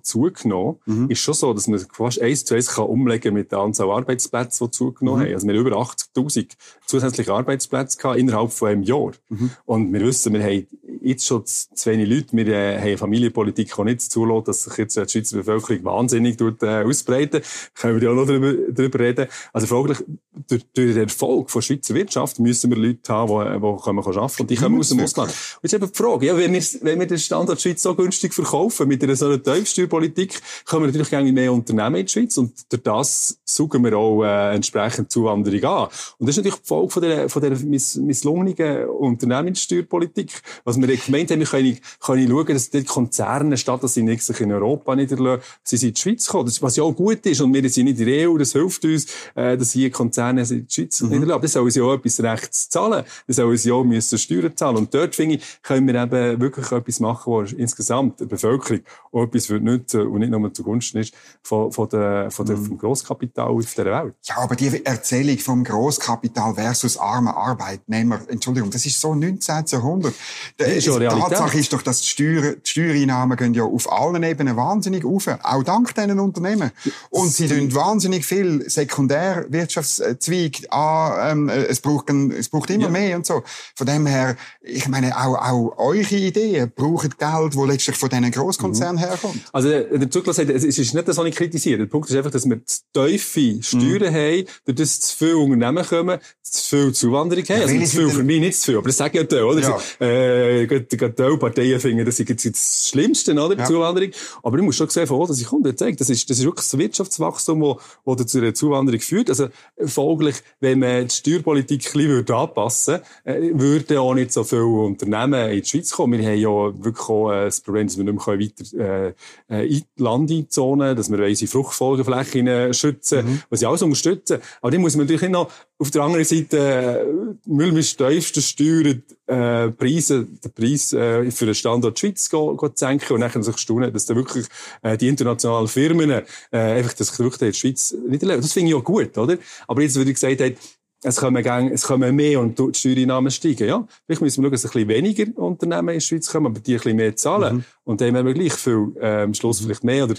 zugenommen, 0.01 0.77
mhm. 0.85 1.09
ist 1.09 1.19
schon 1.19 1.33
so, 1.33 1.53
dass 1.53 1.67
man 1.67 1.79
fast 1.79 2.21
eins 2.21 2.45
zu 2.45 2.55
eins 2.55 2.67
kann 2.67 2.85
umlegen 2.85 3.33
mit 3.33 3.51
der 3.51 3.59
Anzahl 3.59 3.91
Arbeitsplätze, 3.91 4.65
die 4.65 4.71
zugenommen 4.71 5.21
mhm. 5.21 5.25
haben. 5.25 5.33
Also 5.33 5.47
wir 5.47 5.55
haben 5.55 5.67
über 5.67 5.77
80.000 5.77 6.51
zusätzliche 6.87 7.33
Arbeitsplätze 7.33 7.97
gehabt 7.97 8.17
innerhalb 8.17 8.51
von 8.51 8.69
einem 8.69 8.83
Jahr. 8.83 9.11
Mhm. 9.29 9.51
Und 9.65 9.93
wir 9.93 10.01
wissen, 10.01 10.33
wir 10.33 10.43
haben 10.43 10.67
jetzt 11.01 11.25
schon 11.25 11.45
zu 11.45 11.67
wenig 11.85 12.09
Leute. 12.09 12.35
Wir 12.35 12.47
äh, 12.47 12.79
haben 12.79 12.97
Familienpolitik 12.97 13.77
auch 13.77 13.83
nicht 13.83 14.01
zulassen, 14.01 14.45
dass 14.45 14.63
sich 14.63 14.77
jetzt 14.77 14.95
die 14.95 15.09
Schweizer 15.09 15.37
Bevölkerung 15.37 15.83
wahnsinnig 15.83 16.37
dort, 16.37 16.63
äh, 16.63 16.83
ausbreiten. 16.83 17.41
Können 17.75 17.99
wir 17.99 18.07
ja 18.07 18.11
auch 18.11 18.15
noch 18.15 18.25
darüber, 18.25 18.53
darüber 18.71 18.99
reden. 18.99 19.27
Also 19.53 19.67
folglich, 19.67 20.03
durch, 20.47 20.65
durch 20.73 20.93
den 20.93 21.03
Erfolg 21.03 21.49
von 21.49 21.61
Schweizer 21.61 21.93
Wirtschaft 21.93 22.39
müssen 22.39 22.69
wir 22.71 22.77
Leute 22.77 23.13
haben, 23.13 23.27
die, 23.27 23.53
die 23.53 23.83
können 23.83 23.99
arbeiten 23.99 24.41
und 24.41 24.49
die 24.49 24.55
kommen 24.55 24.79
aus 24.79 24.89
dem 24.89 24.99
Ausland. 24.99 25.29
Und 25.29 25.63
jetzt 25.63 25.73
eben 25.73 25.91
die 25.91 25.97
Frage, 25.97 26.25
ja, 26.25 26.37
wenn 26.37 26.53
wir, 26.53 26.63
wenn 26.81 26.99
wir 26.99 27.07
den 27.07 27.19
Standort 27.19 27.61
Schweiz 27.61 27.81
so 27.81 27.95
günstig 27.95 28.33
verkaufen, 28.33 28.87
mit 28.87 29.03
einer 29.03 29.15
so 29.15 29.25
einer 29.27 29.41
Tiefsteuerpolitik, 29.41 30.41
kommen 30.65 30.83
wir 30.83 30.87
natürlich 30.87 31.09
gerne 31.09 31.31
mehr 31.31 31.51
Unternehmen 31.51 31.95
in 31.95 32.05
die 32.05 32.11
Schweiz 32.11 32.37
und 32.37 32.53
durch 32.71 32.83
das 32.83 33.39
suchen 33.45 33.83
wir 33.83 33.97
auch 33.97 34.23
äh, 34.23 34.55
entsprechend 34.55 35.11
Zuwanderung 35.11 35.63
an. 35.63 35.87
Und 36.17 36.27
das 36.27 36.29
ist 36.29 36.37
natürlich 36.37 36.61
die 36.61 36.67
Folge 36.77 36.91
von 36.91 37.01
der, 37.01 37.29
von 37.29 37.41
der 37.41 37.51
miss 37.59 37.95
misslungenen 37.95 38.87
Unternehmenssteuerpolitik. 38.87 40.41
Was 40.63 40.79
wir 40.79 40.87
gemeint 40.87 41.31
haben, 41.31 41.39
wir 41.39 41.47
können, 41.47 41.77
können 41.99 42.29
schauen, 42.29 42.47
dass 42.47 42.69
die 42.69 42.83
Konzerne, 42.83 43.57
statt 43.57 43.83
dass 43.83 43.93
sie 43.93 44.03
nicht 44.03 44.23
sich 44.23 44.39
in 44.41 44.51
Europa 44.51 44.95
niederlassen, 44.95 45.43
sie 45.63 45.77
sind 45.77 45.89
in 45.89 45.93
die 45.95 46.01
Schweiz 46.01 46.27
kommen. 46.27 46.45
Das, 46.45 46.61
was 46.61 46.75
ja 46.75 46.83
auch 46.83 46.93
gut 46.93 47.25
ist. 47.25 47.41
Und 47.41 47.53
wir 47.53 47.67
sind 47.69 47.85
nicht 47.85 47.99
in 47.99 48.05
der 48.05 48.29
EU, 48.29 48.37
das 48.37 48.53
hilft 48.53 48.83
uns, 48.85 49.07
äh, 49.35 49.57
dass 49.57 49.71
hier 49.71 49.91
Konzerne 49.91 50.41
in 50.41 50.67
die 50.67 50.73
Schweiz 50.73 51.01
mhm. 51.01 51.09
niederlassen. 51.09 51.41
Das 51.41 51.53
sollen 51.53 51.71
sie 51.71 51.81
auch 51.81 51.93
etwas 51.93 52.19
rechts 52.19 52.69
zahlen. 52.69 53.03
Das 53.27 53.35
sollen 53.35 53.57
sie 53.57 53.71
auch 53.71 53.83
müssen 53.83 54.17
Steuern 54.17 54.55
zahlen. 54.55 54.77
Und 54.77 54.93
dort, 54.93 55.15
finde 55.15 55.35
ich, 55.35 55.61
können 55.61 55.87
wir 55.87 55.95
eben 55.95 56.41
wirklich 56.41 56.71
etwas 56.71 56.99
machen, 56.99 57.31
wo 57.31 57.41
insgesamt 57.41 58.19
der 58.19 58.25
Bevölkerung 58.25 58.81
auch 59.11 59.23
etwas 59.23 59.49
wird 59.49 59.63
nützen 59.63 60.07
und 60.07 60.19
nicht 60.19 60.29
nur 60.29 60.53
zugunsten 60.53 60.99
ist 60.99 61.13
von, 61.41 61.71
von 61.71 61.89
der, 61.89 62.31
von 62.31 62.45
der, 62.45 62.57
mhm. 62.57 62.65
vom 62.65 62.77
Grosskapital 62.77 63.47
auf 63.47 63.73
dieser 63.73 63.85
Welt. 63.85 64.15
Ja, 64.23 64.37
aber 64.37 64.55
die 64.55 64.85
Erzählung 64.85 65.37
vom 65.37 65.63
Grosskapital 65.63 66.55
versus 66.67 66.97
armer 66.97 67.37
Arbeitnehmer, 67.37 68.19
Entschuldigung, 68.27 68.69
das 68.69 68.85
ist 68.85 68.99
so 68.99 69.15
19. 69.15 69.65
Jahrhundert. 69.67 70.13
Das 70.57 70.67
ist 70.67 70.83
schon 70.83 71.01
Tatsache 71.01 71.57
ist 71.57 71.71
doch, 71.71 71.81
dass 71.81 72.01
die, 72.01 72.07
Steuer, 72.07 72.55
die 72.55 72.69
Steuereinnahmen 72.69 73.37
gehen 73.37 73.53
ja 73.53 73.63
auf 73.63 73.89
allen 73.89 74.21
Ebenen 74.23 74.57
wahnsinnig 74.57 75.05
auf, 75.05 75.27
auch 75.27 75.63
dank 75.63 75.95
diesen 75.95 76.19
Unternehmen. 76.19 76.71
Und 77.09 77.29
sie 77.29 77.47
tun 77.47 77.73
wahnsinnig 77.73 78.25
viel 78.25 78.69
Sekundärwirtschaftszweig 78.69 80.73
an, 80.73 81.31
ähm, 81.31 81.49
es 81.49 81.79
braucht, 81.79 82.09
es 82.09 82.49
braucht 82.49 82.69
immer 82.69 82.85
ja. 82.85 82.89
mehr 82.89 83.15
und 83.15 83.25
so. 83.25 83.43
Von 83.75 83.87
dem 83.87 84.05
her, 84.05 84.35
ich 84.61 84.89
meine, 84.89 85.17
auch, 85.17 85.35
auch 85.35 85.77
eure 85.77 86.15
Ideen 86.15 86.69
brauchen 86.75 87.13
Geld, 87.17 87.55
wo 87.55 87.63
letztlich 87.63 87.95
von 87.95 88.09
diesen 88.09 88.29
Grosskonzernen 88.29 88.97
mhm. 88.97 89.07
herkommt. 89.07 89.39
Also, 89.53 89.69
der 89.69 90.11
Zuglass 90.11 90.35
sagt, 90.35 90.49
es 90.49 90.65
ist 90.65 90.93
nicht 90.93 91.07
das, 91.07 91.15
was 91.15 91.25
ich 91.25 91.35
kritisiere. 91.35 91.77
Der 91.77 91.85
Punkt 91.85 92.09
ist 92.09 92.15
einfach, 92.17 92.31
dass 92.31 92.45
wir 92.45 92.59
zu 92.65 92.81
tiefe 92.93 93.63
Steuern 93.63 94.11
mhm. 94.11 94.15
haben, 94.15 94.45
durch 94.65 94.77
das 94.77 94.99
zu 94.99 95.17
viele 95.17 95.37
Unternehmen 95.37 95.85
kommen, 95.85 96.19
zu 96.57 96.75
viel 96.75 96.93
Zuwanderung 96.93 97.43
haben. 97.45 97.61
Also, 97.61 97.79
zu 97.79 97.97
viel 97.97 98.09
für 98.09 98.23
mich 98.23 98.39
nicht 98.39 98.57
zu 98.57 98.65
viel, 98.65 98.77
aber 98.77 98.87
das 98.87 98.97
sage 98.97 99.21
ich 99.21 99.31
ja, 99.31 99.43
oder? 99.43 99.61
Ja. 99.99 100.05
Äh, 100.05 100.67
gerade 100.67 101.37
Parteien 101.37 101.79
finden, 101.79 102.05
das 102.05 102.19
ist 102.19 102.45
das 102.45 102.89
Schlimmste, 102.89 103.33
oder? 103.33 103.57
Ja. 103.57 103.65
Zuwanderung. 103.65 104.11
Aber 104.43 104.57
ich 104.57 104.63
muss 104.63 104.75
schon 104.75 104.89
sehen, 104.89 105.07
von 105.07 105.17
wo 105.19 105.27
das 105.27 105.39
ich 105.39 105.47
komme. 105.47 105.73
Das 105.73 106.09
ist, 106.09 106.29
das 106.29 106.39
ist 106.39 106.45
wirklich 106.45 106.67
das 106.67 106.77
Wirtschaftswachstum, 106.77 107.77
das, 108.05 108.15
das 108.17 108.27
zu 108.27 108.37
einer 108.39 108.53
Zuwanderung 108.53 108.99
führt. 108.99 109.29
Also, 109.29 109.47
folglich, 109.85 110.35
wenn 110.59 110.79
man 110.79 111.07
die 111.07 111.13
Steuerpolitik 111.13 111.95
ein 111.95 112.23
bisschen 112.23 112.35
anpassen 112.35 112.99
würde, 113.25 113.47
äh, 113.47 113.59
würden 113.59 113.97
auch 113.97 114.13
nicht 114.13 114.31
so 114.31 114.43
viele 114.43 114.65
Unternehmen 114.65 115.49
in 115.51 115.61
die 115.61 115.67
Schweiz 115.67 115.91
kommen. 115.91 116.19
Wir 116.19 116.27
haben 116.27 116.37
ja 116.37 116.83
wirklich 116.83 117.09
auch 117.09 117.31
äh, 117.31 117.45
das 117.45 117.61
Problem, 117.61 117.87
dass 117.87 117.97
wir 117.97 118.03
nicht 118.03 118.27
mehr 118.27 118.39
weiter, 118.39 119.13
äh, 119.49 119.67
in 119.67 119.83
die 119.97 120.03
Landzonen, 120.03 120.95
dass 120.95 121.11
wir 121.11 121.19
unsere 121.19 121.51
Fruchtfolgeflächen 121.51 122.73
schützen, 122.73 123.25
mhm. 123.25 123.41
was 123.49 123.61
ich 123.61 123.67
alles 123.67 123.81
unterstützen. 123.81 124.39
Aber 124.61 124.71
die 124.71 124.77
muss 124.77 124.95
man 124.95 125.05
natürlich 125.05 125.29
noch 125.29 125.51
auf 125.79 125.91
der 125.91 126.01
anderen 126.01 126.25
Seite, 126.25 126.57
äh, 126.57 127.05
Müll 127.45 127.71
mit 127.71 127.97
tiefsten 127.97 128.41
Steuern, 128.41 129.03
äh, 129.27 129.69
Preise, 129.71 130.25
den 130.25 130.51
Preis 130.53 130.91
äh, 130.93 131.29
für 131.29 131.45
den 131.45 131.55
Standort 131.55 131.99
Schweiz 131.99 132.29
go, 132.29 132.55
go 132.55 132.69
zu 132.69 132.85
senken 132.85 133.13
und 133.13 133.21
dann 133.21 133.43
sich 133.43 133.57
staunen, 133.57 133.93
dass 133.93 134.05
da 134.05 134.15
wirklich 134.15 134.47
äh, 134.81 134.97
die 134.97 135.07
internationalen 135.07 135.67
Firmen 135.67 136.09
äh, 136.09 136.23
einfach 136.51 136.93
das 136.93 137.11
Produkt 137.15 137.41
in 137.41 137.49
der 137.49 137.53
Schweiz 137.53 137.95
nicht 138.07 138.23
erleben. 138.23 138.41
Das 138.41 138.53
finde 138.53 138.69
ich 138.69 138.75
auch 138.75 138.83
gut, 138.83 139.17
oder? 139.17 139.37
Aber 139.67 139.81
jetzt, 139.81 139.95
wie 139.97 140.09
ich 140.09 140.15
gesagt 140.15 140.41
habe, 140.41 140.55
es 141.03 141.17
kommen, 141.17 141.43
gang, 141.43 141.71
es 141.71 141.83
kommen 141.83 142.15
mehr 142.15 142.39
und 142.39 142.57
die 142.57 142.73
Steuereinnahmen 142.73 143.29
steigen, 143.29 143.67
ja. 143.67 143.87
Vielleicht 144.05 144.21
müssen 144.21 144.41
wir 144.41 144.47
schauen, 144.47 144.51
dass 144.51 144.65
ein 144.65 144.71
bisschen 144.71 144.89
weniger 144.89 145.25
Unternehmen 145.39 145.89
in 145.89 145.99
die 145.99 146.05
Schweiz 146.05 146.31
kommen, 146.31 146.47
aber 146.47 146.59
die 146.59 146.73
ein 146.73 146.77
bisschen 146.77 146.95
mehr 146.95 147.15
zahlen. 147.15 147.57
Mhm. 147.57 147.63
Und 147.83 148.01
dann 148.01 148.15
haben 148.15 148.25
wir 148.25 148.33
gleich 148.33 148.53
viel, 148.53 148.93
äh, 148.99 149.21
am 149.21 149.33
Schluss 149.35 149.61
vielleicht 149.61 149.83
mehr 149.83 150.05
oder 150.05 150.15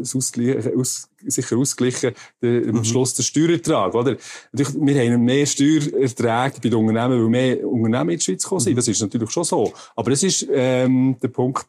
aus, 0.00 1.08
sicher 1.26 1.56
ausgleichen, 1.56 2.12
der, 2.42 2.50
mhm. 2.50 2.78
am 2.78 2.84
Schluss 2.84 3.14
der 3.14 3.22
Steuerertrag, 3.22 3.94
oder? 3.94 4.16
Natürlich, 4.52 4.74
wir 4.80 5.12
haben 5.12 5.24
mehr 5.24 5.46
Steuererträge 5.46 6.60
bei 6.62 6.68
den 6.68 6.74
Unternehmen, 6.74 7.22
weil 7.22 7.28
mehr 7.28 7.66
Unternehmen 7.66 8.10
in 8.10 8.18
die 8.18 8.24
Schweiz 8.24 8.44
kommen 8.44 8.60
sind. 8.60 8.72
Mhm. 8.72 8.76
Das 8.76 8.88
ist 8.88 9.00
natürlich 9.00 9.30
schon 9.30 9.44
so. 9.44 9.72
Aber 9.96 10.10
das 10.10 10.22
ist, 10.22 10.46
ähm, 10.50 11.16
der 11.22 11.28
Punkt, 11.28 11.66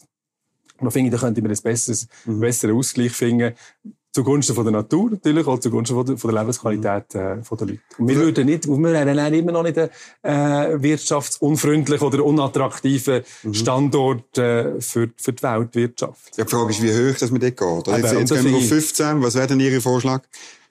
da 0.79 0.89
finde 0.89 1.09
ich, 1.09 1.13
da 1.13 1.19
könnte 1.19 1.41
man 1.41 1.51
ein 1.51 1.57
besseres, 1.61 2.07
mhm. 2.25 2.39
besseren 2.39 2.75
Ausgleich 2.75 3.11
finden 3.11 3.53
zugunsten 4.19 4.53
von 4.53 4.65
der 4.65 4.73
Natur 4.73 5.11
natürlich, 5.11 5.47
auch 5.47 5.59
zugunsten 5.59 5.95
von 5.95 6.05
der, 6.05 6.17
von 6.17 6.31
der 6.31 6.41
Lebensqualität 6.41 7.15
äh, 7.15 7.43
von 7.43 7.57
der 7.57 7.67
Leute. 7.67 7.79
Und 7.97 8.07
wir 8.07 8.15
würden 8.15 8.45
nicht, 8.45 8.67
wir 8.67 8.77
wären 8.77 9.33
immer 9.33 9.51
noch 9.51 9.63
nicht 9.63 9.77
ein 9.77 9.89
äh, 10.21 10.81
wirtschaftsunfreundlich 10.81 12.01
oder 12.01 12.23
unattraktiver 12.25 13.21
mhm. 13.43 13.53
Standort 13.53 14.37
äh, 14.37 14.81
für, 14.81 15.09
für 15.15 15.33
die 15.33 15.43
Weltwirtschaft. 15.43 16.37
Ja, 16.37 16.43
die 16.43 16.49
Frage 16.49 16.71
ist, 16.71 16.83
wie 16.83 16.91
hoch 16.91 17.17
das 17.17 17.31
mit 17.31 17.41
dem 17.41 17.55
geht. 17.55 17.61
Oder? 17.61 17.97
Jetzt, 17.97 18.13
jetzt 18.13 18.33
gehen 18.33 18.45
wir 18.45 18.57
auf 18.57 18.67
15. 18.67 19.23
Was 19.23 19.35
wäre 19.35 19.47
denn 19.47 19.59
Ihr 19.59 19.81
Vorschlag? 19.81 20.21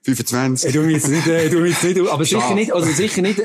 25? 0.02 0.68
Ich 0.68 0.76
tu 0.76 0.82
mich 0.82 0.94
jetzt 0.94 1.08
nicht, 1.08 1.26
äh, 1.26 1.50
tu 1.50 1.60
mich 1.60 1.82
nicht, 1.82 2.00
aber 2.00 2.24
sicher 2.24 2.54
nicht, 2.54 2.72
also 2.72 2.90
sicher 2.90 3.22
nicht, 3.22 3.38
äh, 3.38 3.44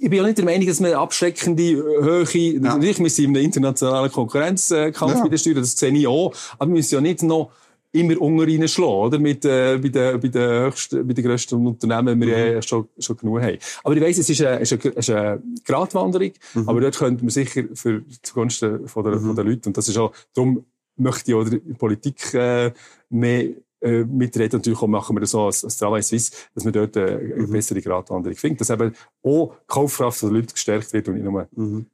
ich 0.00 0.10
bin 0.10 0.18
ja 0.18 0.24
nicht 0.24 0.38
der 0.38 0.44
Meinung, 0.44 0.66
dass 0.66 0.80
wir 0.80 0.98
abschreckende 0.98 1.62
Höhe, 1.62 2.26
ja. 2.32 2.60
natürlich, 2.60 2.98
wir 2.98 3.10
sind 3.10 3.24
in 3.26 3.36
einem 3.36 3.44
internationalen 3.44 4.12
Konkurrenzkampf 4.12 5.14
ja. 5.14 5.22
mit 5.22 5.32
der 5.32 5.38
Steuern, 5.38 5.56
das 5.56 5.72
sehe 5.72 5.92
ich 5.92 6.06
auch, 6.06 6.34
aber 6.58 6.70
wir 6.70 6.76
müssen 6.76 6.94
ja 6.94 7.00
nicht 7.00 7.22
noch 7.22 7.50
immer 7.96 8.20
unter 8.20 8.46
reinschlagen, 8.46 8.94
oder? 8.94 9.18
Mit, 9.18 9.44
äh, 9.44 9.78
bei 9.78 9.88
den, 9.88 10.20
bei 10.20 10.28
den 10.28 10.64
höchsten, 10.64 11.06
bei 11.06 11.14
den 11.14 11.24
grössten 11.24 11.66
Unternehmen, 11.66 12.20
die 12.20 12.26
wir 12.26 12.56
mhm. 12.56 12.62
schon, 12.62 12.88
schon 12.98 13.16
genug 13.16 13.40
haben. 13.40 13.58
Aber 13.84 13.96
ich 13.96 14.02
weiss, 14.02 14.18
es 14.18 14.30
ist 14.30 14.42
eine, 14.42 14.60
ist 14.60 14.72
eine, 14.72 14.92
ist 14.92 15.10
eine 15.10 15.42
Gratwanderung, 15.64 16.32
mhm. 16.54 16.68
aber 16.68 16.80
dort 16.80 16.98
könnte 16.98 17.24
man 17.24 17.30
sicher 17.30 17.64
für 17.74 18.02
zugunsten 18.22 18.86
von 18.88 19.04
der, 19.04 19.16
mhm. 19.16 19.26
von 19.26 19.36
der 19.36 19.44
Leute, 19.44 19.68
und 19.68 19.76
das 19.76 19.88
ist 19.88 19.98
auch, 19.98 20.12
darum 20.34 20.64
möchte 20.96 21.30
ich 21.30 21.34
auch 21.34 21.44
in 21.44 21.50
der 21.50 21.74
Politik, 21.74 22.34
äh, 22.34 22.72
mehr, 23.10 23.50
äh, 23.80 24.04
mitreden. 24.04 24.58
Natürlich 24.58 24.80
auch 24.80 24.86
machen 24.86 25.16
wir 25.16 25.20
das 25.20 25.30
so 25.30 25.42
als, 25.42 25.64
als 25.64 25.76
Travail 25.76 26.02
Suisse, 26.02 26.32
dass 26.54 26.64
wir 26.64 26.72
dort 26.72 26.96
äh, 26.96 27.04
eine 27.34 27.46
mhm. 27.46 27.50
bessere 27.50 27.80
Gratwanderung 27.80 28.36
finden. 28.36 28.58
Dass 28.58 28.70
eben 28.70 28.94
auch 29.22 29.54
die 29.54 29.66
Kaufkraft 29.66 30.22
der 30.22 30.30
Leute 30.30 30.54
gestärkt 30.54 30.92
wird 30.92 31.08
und 31.08 31.14
nicht 31.14 31.24
nur 31.24 31.46
mhm. 31.54 31.86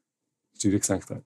Steuern 0.56 0.78
gesenkt 0.78 1.10
werden. 1.10 1.24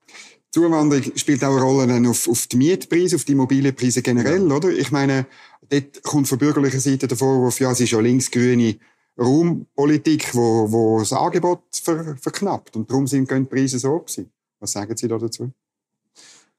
Zuwanderung 0.56 1.12
spielt 1.16 1.44
auch 1.44 1.54
eine 1.54 1.60
Rolle 1.60 2.08
auf, 2.08 2.26
auf 2.28 2.46
die 2.46 2.56
Mietpreise, 2.56 3.16
auf 3.16 3.24
die 3.24 3.32
Immobilienpreise 3.32 4.00
generell, 4.00 4.48
ja. 4.48 4.56
oder? 4.56 4.70
Ich 4.70 4.90
meine, 4.90 5.26
dort 5.68 6.02
kommt 6.02 6.28
von 6.28 6.38
bürgerlicher 6.38 6.80
Seite 6.80 7.06
der 7.06 7.18
Vorwurf, 7.18 7.60
ja, 7.60 7.72
es 7.72 7.80
ist 7.80 7.90
ja 7.90 8.00
linksgrüne 8.00 8.76
Raumpolitik, 9.18 10.34
wo, 10.34 10.72
wo 10.72 10.98
das 10.98 11.12
Angebot 11.12 11.60
ver, 11.72 12.16
verknappt. 12.16 12.74
Und 12.74 12.90
darum 12.90 13.06
sind 13.06 13.30
die 13.30 13.40
Preise 13.44 13.78
so 13.78 13.98
gewesen. 13.98 14.32
Was 14.58 14.72
sagen 14.72 14.96
Sie 14.96 15.06
da 15.06 15.18
dazu? 15.18 15.52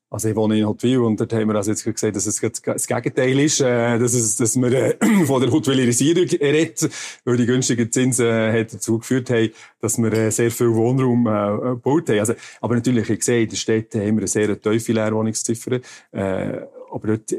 Also 0.10 0.30
ich 0.30 0.36
wohne 0.38 0.58
in 0.58 0.66
Hotwil 0.66 1.00
und 1.00 1.20
dort 1.20 1.34
haben 1.34 1.50
wir 1.50 1.56
also 1.56 1.72
jetzt 1.72 1.84
gesehen, 1.84 2.14
dass 2.14 2.26
es 2.26 2.40
das 2.40 2.88
Gegenteil 2.88 3.40
ist, 3.40 3.60
äh, 3.60 4.00
dass, 4.00 4.14
es, 4.14 4.38
dass 4.38 4.56
wir 4.56 4.72
äh, 4.72 4.98
von 5.26 5.42
der 5.42 5.52
Hotwilerisierung 5.52 6.28
redet, 6.40 6.90
weil 7.26 7.36
die 7.36 7.46
günstigen 7.46 7.92
Zinsen 7.92 8.26
äh, 8.26 8.66
dazu 8.66 9.00
geführt 9.00 9.30
haben, 9.30 9.50
dass 9.82 9.98
wir 9.98 10.14
äh, 10.14 10.32
sehr 10.32 10.50
viel 10.50 10.74
Wohnraum 10.74 11.28
äh, 11.28 11.72
gebaut 11.72 12.08
haben. 12.10 12.20
Also, 12.20 12.36
aber 12.62 12.76
natürlich, 12.76 13.10
ich 13.10 13.24
sehe, 13.24 13.44
in 13.44 13.50
den 13.50 13.58
Städten 13.58 14.00
haben 14.00 14.16
wir 14.16 14.22
eine 14.22 14.28
sehr 14.28 14.62
tiefe 14.62 14.94
Leerwohnungsziffer, 14.94 15.82
äh, 16.12 16.62
aber 16.90 17.08
dort 17.08 17.34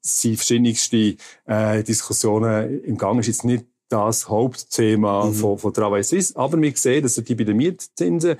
sind 0.00 0.36
verschiedenste 0.36 1.16
äh, 1.46 1.82
Diskussionen 1.82 2.82
im 2.84 2.96
Gang. 2.96 3.20
ist 3.20 3.26
jetzt 3.26 3.44
nicht 3.44 3.66
das 3.90 4.28
Hauptthema 4.28 5.26
mhm. 5.26 5.34
von, 5.34 5.58
von 5.58 5.74
Travail 5.74 6.02
Suisse. 6.02 6.34
Aber 6.36 6.60
wir 6.60 6.74
sehen, 6.74 7.02
dass 7.02 7.16
die 7.16 7.34
bei 7.34 7.44
den 7.44 7.58
Mietzinsen, 7.58 8.30
äh, 8.30 8.36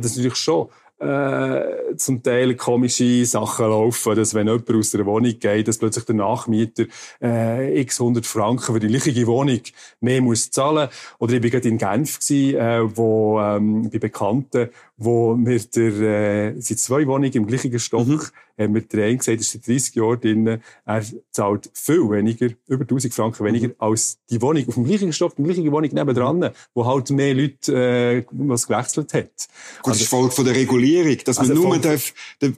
das 0.00 0.16
natürlich 0.16 0.36
schon 0.36 0.68
äh, 1.02 1.96
zum 1.96 2.22
Teil 2.22 2.54
komische 2.54 3.26
Sachen 3.26 3.66
laufen, 3.66 4.14
dass 4.14 4.34
wenn 4.34 4.46
jemand 4.46 4.70
aus 4.70 4.90
der 4.90 5.04
Wohnung 5.04 5.38
geht, 5.38 5.68
dass 5.68 5.78
plötzlich 5.78 6.04
der 6.04 6.14
Nachmieter 6.14 6.84
äh, 7.20 7.80
x 7.80 8.00
100 8.00 8.24
Franken 8.24 8.74
für 8.74 8.80
die 8.80 8.88
gleiche 8.88 9.26
Wohnung 9.26 9.60
mehr 10.00 10.22
muss 10.22 10.50
zahlen. 10.50 10.88
Oder 11.18 11.34
ich 11.34 11.42
war 11.42 11.50
gerade 11.50 11.68
in 11.68 11.78
Genf, 11.78 12.20
gewesen, 12.20 12.56
äh, 12.56 12.96
wo 12.96 13.40
ähm, 13.40 13.90
bei 13.90 13.98
Bekannten, 13.98 14.70
wo 14.96 15.36
wir 15.36 15.58
der, 15.58 16.54
äh, 16.54 16.60
sind 16.60 16.78
zwei 16.78 17.06
Wohnungen 17.06 17.32
im 17.32 17.46
gleichen 17.46 17.78
Stock, 17.78 18.06
mhm. 18.06 18.20
Haben 18.62 18.74
wir 18.74 18.82
der 18.82 19.06
eine 19.06 19.16
gesagt, 19.16 19.40
ist 19.40 19.52
seit 19.52 19.66
30 19.66 19.94
Jahren 19.94 20.20
drin, 20.20 20.60
er 20.84 21.04
zahlt 21.30 21.70
viel 21.74 22.10
weniger, 22.10 22.48
über 22.66 22.82
1000 22.82 23.14
Franken 23.14 23.44
weniger, 23.44 23.68
mhm. 23.68 23.74
als 23.78 24.18
die 24.30 24.40
Wohnung 24.40 24.66
auf 24.68 24.74
dem 24.74 24.84
gleichen 24.84 25.12
Stock, 25.12 25.34
die 25.36 25.42
gleiche 25.42 25.70
Wohnung 25.70 25.90
nebendran, 25.92 26.38
mhm. 26.38 26.50
wo 26.74 26.86
halt 26.86 27.10
mehr 27.10 27.34
Leute, 27.34 27.72
äh, 27.74 28.24
was 28.30 28.66
gewechselt 28.66 29.14
hat. 29.14 29.24
Gut, 29.24 29.28
also, 29.28 29.90
das 29.90 30.00
ist 30.00 30.08
Folge 30.08 30.30
von 30.30 30.44
der 30.44 30.54
Regulierung, 30.54 31.16
dass 31.24 31.38
man 31.38 31.50
also 31.50 31.62
nur 31.62 31.78
darf, 31.78 32.12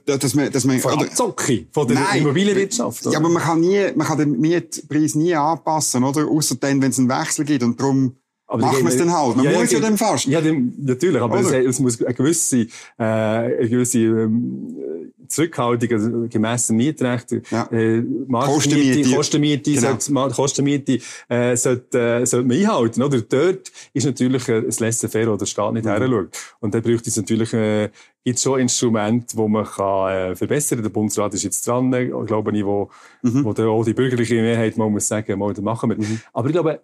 dass 0.05 0.35
man, 0.35 0.51
dass 0.51 0.65
man, 0.65 0.79
von 0.79 0.93
oder, 0.93 1.05
Abzocke 1.05 1.65
von 1.71 1.87
der 1.87 1.99
nein, 1.99 2.21
Immobilienwirtschaft. 2.21 3.05
Oder? 3.05 3.13
Ja, 3.13 3.19
aber 3.19 3.29
man 3.29 3.43
kann 3.43 3.59
nie, 3.59 3.91
man 3.95 4.07
kann 4.07 4.17
den 4.17 4.39
Mietpreis 4.39 5.15
nie 5.15 5.35
anpassen, 5.35 6.03
oder? 6.03 6.27
Außer 6.27 6.55
dann, 6.55 6.81
wenn 6.81 6.91
es 6.91 6.99
einen 6.99 7.09
Wechsel 7.09 7.45
gibt 7.45 7.63
und 7.63 7.79
darum, 7.79 8.15
aber 8.47 8.61
Machen 8.61 8.83
wir 8.83 8.89
es 8.89 8.97
dann 8.97 9.11
halt. 9.11 9.35
Man 9.37 9.45
ja, 9.45 9.51
muss 9.59 9.71
ja, 9.71 9.79
ja 9.79 9.85
dann 9.85 9.97
fast. 9.97 10.25
Ja, 10.27 10.39
dem, 10.39 10.73
natürlich. 10.77 11.21
Aber 11.21 11.39
es, 11.39 11.51
es, 11.51 11.79
muss 11.79 12.01
eine 12.01 12.13
gewisse, 12.13 12.59
äh, 12.59 12.67
eine 12.97 13.69
gewisse 13.69 13.99
ähm, 13.99 15.13
Zurückhaltung, 15.27 15.91
also 15.91 16.27
gemäss 16.29 16.67
dem 16.67 16.77
Mietrecht, 16.77 17.31
ja. 17.49 17.67
äh, 17.71 18.03
Kostenmiete, 18.31 19.15
Kostenmiete, 19.15 19.73
genau. 19.73 19.97
sollte, 19.99 20.35
Kostenmiete 20.35 20.99
äh, 21.27 21.55
sollte, 21.55 21.99
äh, 21.99 22.25
sollte 22.25 22.47
man 22.47 22.57
einhalten. 22.57 23.01
Oder? 23.01 23.21
Dort 23.21 23.71
ist 23.93 24.05
natürlich 24.05 24.47
ein 24.47 24.65
Laissez-faire, 24.65 25.31
wo 25.31 25.37
der 25.37 25.47
Staat 25.47 25.73
nicht 25.73 25.85
mhm. 25.85 25.89
her 25.89 26.27
Und 26.59 26.75
da 26.75 26.79
braucht 26.81 27.07
es 27.07 27.17
natürlich 27.17 27.51
äh, 27.53 27.89
gibt 28.23 28.39
schon 28.39 28.59
Instrumente, 28.59 29.37
wo 29.37 29.47
man 29.47 29.65
kann, 29.65 30.11
äh, 30.11 30.35
verbessern 30.35 30.77
kann. 30.77 30.83
Der 30.83 30.89
Bundesrat 30.89 31.33
ist 31.33 31.43
jetzt 31.43 31.67
dran, 31.67 31.91
glaube 32.25 32.55
ich, 32.55 32.65
wo, 32.65 32.89
mhm. 33.23 33.43
wo 33.43 33.49
auch 33.51 33.83
die 33.83 33.93
bürgerliche 33.93 34.35
Mehrheit 34.35 34.77
mal 34.77 34.89
muss 34.89 35.07
sagen, 35.07 35.39
mal, 35.39 35.53
das 35.53 35.63
machen 35.63 35.89
wir. 35.89 35.97
Mhm. 35.97 36.21
Aber 36.33 36.47
ich 36.47 36.53
glaube, 36.53 36.81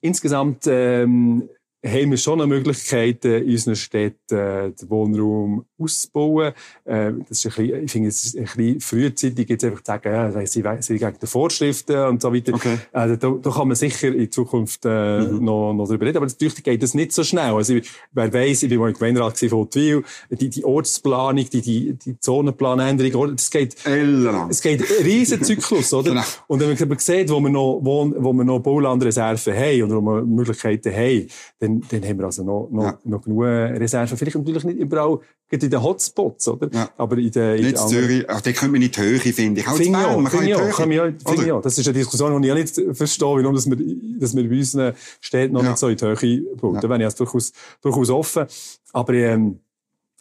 insgesamt 0.00 0.64
ähm, 0.66 1.48
haben 1.86 2.10
wir 2.10 2.16
schon 2.16 2.40
eine 2.40 2.48
Möglichkeit, 2.48 3.24
in 3.24 3.44
unseren 3.44 3.76
Städten 3.76 4.36
äh, 4.36 4.70
den 4.72 4.90
Wohnraum 4.90 5.64
auszubauen. 5.78 6.52
Äh, 6.84 7.12
das 7.28 7.44
ist 7.44 7.46
ein 7.46 7.66
bisschen, 7.66 7.84
ich 7.84 7.92
finde, 7.92 8.08
es 8.08 8.24
ist 8.24 8.36
ein 8.36 8.44
bisschen 8.44 8.80
frühzeitig, 8.80 9.48
jetzt 9.48 9.64
einfach 9.64 9.82
zu 9.82 9.92
sagen, 9.92 10.12
ja, 10.12 10.46
sie 10.46 10.62
sind 10.62 10.98
gegen 10.98 11.18
die 11.22 11.26
Vorschriften 11.26 11.96
und 12.06 12.20
so 12.20 12.34
weiter. 12.34 12.54
Okay. 12.54 12.78
Also, 12.92 13.16
da, 13.16 13.30
da 13.40 13.50
kann 13.50 13.68
man 13.68 13.76
sicher 13.76 14.08
in 14.08 14.30
Zukunft 14.30 14.84
äh, 14.84 15.20
mhm. 15.20 15.44
noch, 15.44 15.72
noch 15.72 15.86
darüber 15.86 16.06
reden. 16.06 16.16
Aber 16.16 16.26
natürlich 16.26 16.62
geht 16.64 16.82
das 16.82 16.94
nicht 16.94 17.12
so 17.12 17.22
schnell. 17.22 17.54
Also, 17.54 17.74
wer 18.12 18.32
weiss, 18.32 18.62
ich 18.64 18.68
bin 18.68 18.80
mal 18.80 18.88
im 18.88 18.94
Gemeinderat 18.94 19.38
von 19.38 19.50
Hotwil, 19.52 20.02
die, 20.30 20.50
die 20.50 20.64
Ortsplanung, 20.64 21.48
die, 21.48 21.60
die, 21.60 21.92
die 21.92 22.18
Zonenplanänderung, 22.18 23.36
das 23.36 23.50
geht, 23.50 23.76
Ellang. 23.86 24.50
es 24.50 24.60
geht 24.60 24.80
ein 24.80 25.04
riesen 25.04 25.44
Zyklus, 25.44 25.94
oder? 25.94 26.10
Genau. 26.10 26.22
Und 26.48 26.60
wenn 26.60 26.88
man 26.88 26.98
sieht, 26.98 27.30
wo 27.30 27.38
wir 27.38 27.50
noch, 27.50 27.80
wo, 27.82 28.12
wo 28.16 28.32
wir 28.32 28.44
noch 28.44 28.58
Baulandreserven 28.58 29.54
haben 29.54 29.82
oder 29.84 29.96
wo 29.96 30.00
wir 30.00 30.22
Möglichkeiten 30.22 30.92
haben, 30.92 31.28
dann, 31.68 32.00
dann 32.00 32.08
haben 32.08 32.18
wir 32.18 32.26
also 32.26 32.42
noch, 32.42 32.68
noch, 32.70 32.84
ja. 32.84 32.98
noch 33.04 33.22
genug 33.22 33.44
Reserven. 33.44 34.16
Vielleicht 34.16 34.36
natürlich 34.36 34.64
nicht 34.64 34.78
überall, 34.78 35.18
gerade 35.48 35.64
in 35.66 35.70
den 35.70 35.82
Hotspots, 35.82 36.48
oder? 36.48 36.68
Ja. 36.72 36.90
Aber 36.96 37.18
in 37.18 37.30
den, 37.30 37.56
in 37.56 37.64
nicht 37.64 37.78
den 37.78 37.88
Zürich, 37.88 38.24
ach, 38.28 38.40
da 38.40 38.52
kommt 38.52 38.72
man 38.72 38.82
in 38.82 38.90
die 38.90 39.00
Höhe, 39.00 39.18
finde 39.18 39.60
ich. 39.60 39.68
Auch 39.68 39.76
find 39.76 39.92
Bern, 39.92 40.22
man 40.22 40.32
kann 40.32 40.40
in 40.42 40.46
die 40.46 40.54
Höhe. 40.54 40.70
Kann 40.70 41.50
auch. 41.50 41.62
Das 41.62 41.78
ist 41.78 41.86
eine 41.86 41.98
Diskussion, 41.98 42.42
die 42.42 42.48
ich 42.48 42.54
nicht 42.54 42.96
verstehe, 42.96 43.26
warum 43.26 43.54
dass 43.54 43.68
wir, 43.68 43.76
dass 44.18 44.34
wir 44.34 44.48
bei 44.48 44.56
unseren 44.56 44.94
Städten 45.20 45.54
noch 45.54 45.62
ja. 45.62 45.70
nicht 45.70 45.78
so 45.78 45.88
in 45.88 45.96
die 45.96 46.04
Höhe 46.04 46.42
bauen. 46.56 46.74
Ja. 46.74 46.80
Da 46.80 46.88
bin 46.88 47.00
ich 47.00 47.04
also 47.04 47.24
durchaus, 47.24 47.52
durchaus 47.82 48.10
offen. 48.10 48.46
Aber, 48.92 49.14
ähm, 49.14 49.60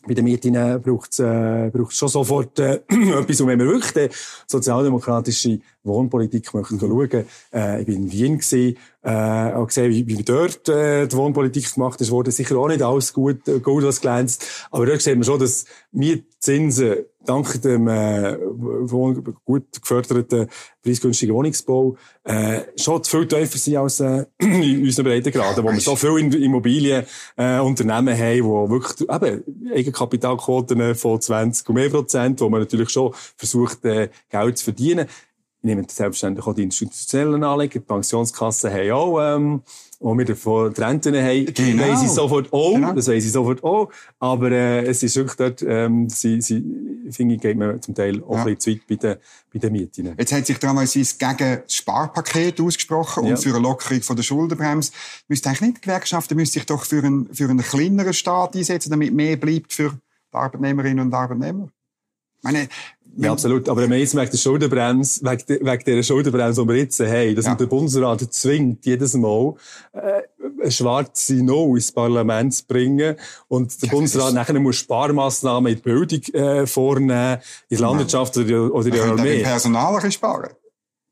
bei 0.08 0.14
den 0.14 0.24
Mieten 0.24 0.82
braucht 0.82 1.12
es 1.12 1.20
äh, 1.20 1.70
braucht's 1.72 1.98
schon 1.98 2.08
sofort 2.08 2.58
äh, 2.60 2.76
etwas, 2.88 3.42
und 3.42 3.48
wenn 3.48 3.60
wir 3.60 3.68
wirklich 3.68 4.12
sozialdemokratische 4.48 5.60
Wohnpolitik 5.88 6.54
möchten 6.54 6.76
mhm. 6.76 6.80
schauen, 6.80 7.26
äh, 7.54 7.82
ich 7.82 7.88
war 7.88 7.96
in 7.96 8.12
Wien, 8.12 8.38
gewesen, 8.38 8.78
äh, 9.04 9.54
auch 9.54 9.68
gesehen, 9.68 9.92
wie, 9.92 10.08
wie 10.08 10.24
dort 10.24 10.68
äh, 10.70 11.08
die 11.08 11.16
Wohnpolitik 11.16 11.74
gemacht 11.74 12.02
ist, 12.02 12.12
wurde 12.12 12.32
sicher 12.32 12.58
auch 12.58 12.68
nicht 12.68 12.82
alles 12.82 13.14
gut, 13.14 13.48
äh, 13.48 13.60
gut 13.60 13.84
was 13.84 14.02
glänzt, 14.02 14.46
aber 14.72 14.86
dort 14.86 15.02
sehen 15.02 15.20
wir 15.20 15.26
schon, 15.26 15.40
dass 15.40 15.66
Mietzinsen 15.92 17.06
dank 17.28 17.62
dem 17.62 17.88
äh, 17.88 18.38
gut 19.46 19.82
geförderten 19.82 20.48
preisgünstigen 20.84 21.36
Wohnungsbau 21.36 21.98
äh, 22.24 22.62
schon 22.78 23.04
viel 23.04 23.28
tiefer 23.28 23.58
sind 23.58 23.78
als 23.78 24.00
äh, 24.00 24.26
in 24.40 24.84
unseren 24.84 25.06
Breitengraden, 25.06 25.64
wo 25.64 25.72
wir 25.72 25.80
so 25.80 25.96
viele 25.96 26.20
Immobilienunternehmen 26.20 27.08
äh, 27.38 27.60
Unternehmen 27.60 28.18
haben, 28.18 28.36
die 28.36 28.70
wirklich 28.70 29.10
eben 29.10 29.72
Eigenkapitalquoten 29.74 30.96
von 30.96 31.22
20 31.22 31.68
und 31.70 31.76
mehr 31.76 31.90
Prozent, 31.90 32.40
wo 32.42 32.50
man 32.50 32.62
natürlich 32.62 32.90
schon 32.90 33.14
versucht, 33.36 33.84
äh, 33.86 34.10
Geld 34.30 34.58
zu 34.58 34.66
verdienen 34.66 35.08
nehmen 35.68 35.88
selbstverständlich 35.88 36.46
auch 36.46 36.54
die 36.54 36.64
institutionellen 36.64 37.44
Anleger, 37.44 37.74
die 37.74 37.86
Pensionskassen 37.86 38.72
haben 38.72 38.92
auch, 38.92 39.20
ähm, 39.22 39.62
wo 40.00 40.16
wir 40.16 40.26
davon 40.26 40.74
die 40.74 40.82
Renten 40.82 41.16
haben, 41.16 41.46
genau. 41.54 41.84
weiss 41.84 42.04
ich 42.04 42.10
sofort 42.10 42.52
auch, 42.54 42.74
genau. 42.74 42.94
das 42.94 43.08
weiss 43.08 43.26
ich 43.26 43.32
sofort 43.32 43.64
auch, 43.64 43.90
aber 44.20 44.52
äh, 44.52 44.86
es 44.86 45.04
ist 45.04 45.16
wirklich 45.16 45.36
dort, 45.38 45.62
ähm, 45.68 46.10
sie, 46.10 46.42
sie, 46.42 46.64
finde 47.12 47.36
ich, 47.36 47.42
geht 47.42 47.58
man 47.58 47.82
zum 47.82 47.96
Teil 47.96 48.24
auch 48.24 48.36
ja. 48.36 48.46
ein 48.46 48.56
bisschen 48.56 48.60
zu 48.60 48.72
weit 48.72 48.88
bei 48.88 48.96
den, 48.96 49.16
bei 49.54 49.60
den 49.60 49.72
Mieten. 49.72 50.16
Jetzt 50.18 50.32
hat 50.32 50.46
sich 50.46 50.60
damals 50.60 50.94
gegen 50.94 51.12
das 51.20 51.74
Sparpaket 51.74 52.62
ausgesprochen 52.62 53.24
und 53.24 53.30
ja. 53.30 53.38
für 53.38 53.50
eine 53.50 53.60
Lockerung 53.60 54.02
von 54.02 54.16
der 54.16 54.24
Schuldenbremse. 54.24 54.92
Müsste 55.28 55.50
eigentlich 55.50 55.62
nicht 55.62 55.78
die 55.78 55.82
Gewerkschaften 55.82 56.36
müsste 56.36 56.60
sich 56.60 56.66
doch 56.66 56.86
für 56.86 57.04
einen, 57.04 57.34
für 57.34 57.50
einen 57.50 57.60
kleineren 57.60 58.14
Staat 58.14 58.56
einsetzen, 58.56 58.92
damit 58.92 59.14
mehr 59.14 59.38
bleibt 59.38 59.74
für 59.74 59.90
die 59.90 60.38
Arbeitnehmerinnen 60.38 61.08
und 61.08 61.14
Arbeitnehmer? 61.14 61.70
Meine, 62.42 62.70
ja, 63.20 63.32
absolut. 63.32 63.68
Aber 63.68 63.84
am 63.84 63.90
meisten 63.90 64.18
wegen 64.20 64.30
der 64.30 64.38
Schuldenbremse, 64.38 65.22
wegen, 65.24 65.66
wegen 65.66 65.84
dieser 65.84 66.04
Schuldenbremse, 66.04 66.62
die 66.62 66.68
wir 66.68 66.76
jetzt 66.76 67.00
haben, 67.00 67.36
dass 67.36 67.46
ja. 67.46 67.56
der 67.56 67.66
Bundesrat 67.66 68.22
zwingt, 68.34 68.86
jedes 68.86 69.16
Mal, 69.16 69.56
äh, 69.94 70.22
eine 70.62 70.72
schwarze 70.72 71.36
No 71.44 71.76
ins 71.76 71.92
Parlament 71.92 72.54
zu 72.54 72.66
bringen 72.66 73.16
und 73.48 73.82
der 73.82 73.88
ja, 73.88 73.94
Bundesrat 73.94 74.34
nachher 74.34 74.60
muss 74.60 74.76
Sparmaßnahmen 74.78 75.72
in 75.72 75.78
die 75.78 75.82
Bildung 75.82 76.22
äh, 76.34 76.68
vornehmen, 76.68 77.40
in 77.70 77.78
der 77.78 77.88
Landwirtschaft 77.88 78.38
oder, 78.38 78.74
oder 78.74 78.86
in 78.86 78.94
der 78.94 79.04
Armee. 79.06 79.44
Personal 79.44 80.12
sparen? 80.12 80.52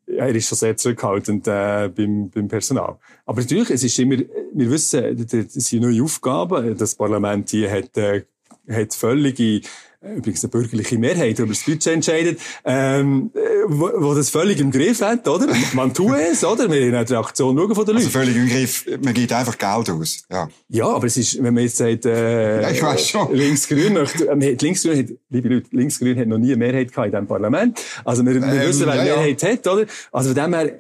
Ja, 0.08 0.26
er 0.26 0.36
ist 0.36 0.48
schon 0.48 0.58
sehr 0.60 0.78
zurückhaltend 0.78 1.48
äh, 1.48 1.90
beim, 1.90 2.30
beim 2.30 2.48
Personal. 2.48 3.00
Aber 3.26 3.42
natürlich, 3.42 3.72
es 3.72 3.84
ist 3.84 3.98
immer, 3.98 4.18
wir 4.18 4.70
wissen, 4.70 5.28
das 5.28 5.52
sind 5.54 5.82
neue 5.82 6.04
Aufgaben. 6.04 6.78
Das 6.78 6.94
Parlament 6.94 7.50
hier 7.50 7.72
hat 7.72 7.98
äh, 7.98 8.22
hat 8.70 8.94
völlige 8.94 9.62
übrigens 10.02 10.44
eine 10.44 10.52
bürgerliche 10.52 10.98
Mehrheit 10.98 11.40
über 11.40 11.50
das 11.50 11.64
Budget 11.64 11.88
entscheidet, 11.88 12.40
ähm, 12.64 13.32
wo, 13.68 13.90
wo 13.98 14.14
das 14.14 14.30
völlig 14.30 14.60
im 14.60 14.72
Griff 14.72 15.02
hat, 15.02 15.28
oder? 15.28 15.48
Man 15.74 15.94
tut 15.94 16.16
es, 16.18 16.44
oder? 16.44 16.72
Wir 16.72 16.82
in 16.82 16.92
der 16.92 17.20
Aktion 17.20 17.58
schauen 17.58 17.76
von 17.76 17.86
den 17.86 17.96
Leuten. 17.96 18.08
Also 18.08 18.20
völlig 18.20 18.36
im 18.36 18.48
Griff, 18.48 18.86
man 19.04 19.14
gibt 19.14 19.32
einfach 19.32 19.58
Geld 19.58 19.90
aus, 19.90 20.26
ja. 20.32 20.48
Ja, 20.70 20.88
aber 20.88 21.08
es 21.08 21.18
ist, 21.18 21.42
wenn 21.42 21.54
man 21.54 21.64
jetzt 21.64 21.78
sagt, 21.78 22.06
äh, 22.06 22.62
ja, 22.62 22.72
ich 22.72 22.82
weiß 22.82 23.08
schon. 23.08 23.34
Linksgrün 23.34 23.94
möchte, 23.94 24.28
äh, 24.28 24.58
Linksgrün 24.60 24.98
hat, 25.00 25.06
liebe 25.30 25.50
Leute, 25.50 25.68
Linksgrün 25.72 26.20
hat 26.20 26.28
noch 26.28 26.38
nie 26.38 26.54
eine 26.54 26.58
Mehrheit 26.58 26.92
gehabt 26.92 27.08
in 27.08 27.12
diesem 27.12 27.28
Parlament. 27.28 27.82
Also 28.04 28.26
wir, 28.26 28.36
wir 28.36 28.44
ähm, 28.44 28.68
wissen, 28.68 28.86
wer 28.86 28.94
eine 28.94 29.08
ja, 29.08 29.16
Mehrheit 29.16 29.42
ja. 29.42 29.50
hat, 29.50 29.68
oder? 29.68 29.86
Also 30.12 30.34
von 30.34 30.44
dem 30.44 30.54
her, 30.54 30.80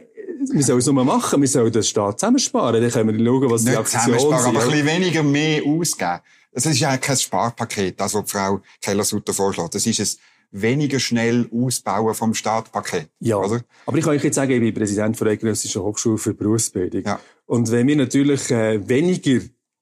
wir 0.51 0.63
sollen 0.63 0.79
es 0.79 0.85
nur 0.85 1.05
machen, 1.05 1.41
wir 1.41 1.47
sollen 1.47 1.71
den 1.71 1.83
Staat 1.83 2.19
zusammensparen, 2.19 2.81
dann 2.81 2.91
können 2.91 3.17
wir 3.17 3.25
schauen, 3.25 3.49
was 3.49 3.63
Nicht 3.63 3.73
die 3.73 3.77
Aktion 3.77 4.15
ist. 4.15 4.25
aber 4.25 4.47
ein 4.47 4.69
bisschen 4.69 4.85
weniger 4.85 5.23
mehr 5.23 5.63
ausgeben. 5.65 6.19
Es 6.55 6.65
ist 6.65 6.79
ja 6.79 6.95
kein 6.97 7.17
Sparpaket, 7.17 7.99
das, 7.99 8.13
was 8.13 8.31
Frau 8.31 8.61
Keller-Sutter 8.81 9.33
vorschlägt. 9.33 9.75
Das 9.75 9.85
ist 9.85 9.99
ein 9.99 10.61
weniger 10.61 11.01
schnell 11.01 11.49
Ausbauen 11.53 12.15
vom 12.15 12.33
Startpaket. 12.33 13.09
Ja. 13.19 13.37
Oder? 13.37 13.61
Aber 13.85 13.97
ich 13.97 14.05
kann 14.05 14.15
euch 14.15 14.23
jetzt 14.23 14.35
sagen, 14.35 14.53
ich 14.53 14.61
bin 14.61 14.73
Präsident 14.73 15.19
der 15.19 15.27
Eidgenössischen 15.27 15.81
Hochschule 15.81 16.17
für 16.17 16.33
Berufsbildung. 16.33 17.03
Ja. 17.03 17.19
Und 17.45 17.71
wenn 17.71 17.87
wir 17.87 17.97
natürlich 17.97 18.49
äh, 18.51 18.87
weniger 18.87 19.41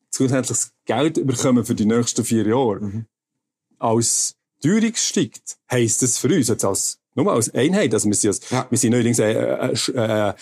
zusätzliches 0.09 0.71
Geld 0.86 1.25
bekommen 1.27 1.63
für 1.63 1.75
die 1.75 1.86
nächsten 1.86 2.25
vier 2.25 2.47
Jahre, 2.47 2.79
mhm. 2.81 3.05
als 3.77 4.36
Teuerung 4.59 4.95
steigt, 4.95 5.57
heisst 5.71 6.01
das 6.01 6.17
für 6.17 6.36
uns 6.36 6.47
jetzt 6.47 6.65
als, 6.65 6.99
nur 7.13 7.31
als 7.31 7.53
Einheit, 7.53 7.93
also 7.93 8.07
wir 8.07 8.15
sind, 8.15 8.29
als, 8.29 8.49
ja. 8.49 8.65
wir 8.67 8.77
sind 8.79 8.91
neuerdings 8.91 9.19
eine, 9.19 9.59
eine, 9.59 9.75
eine 9.93 10.36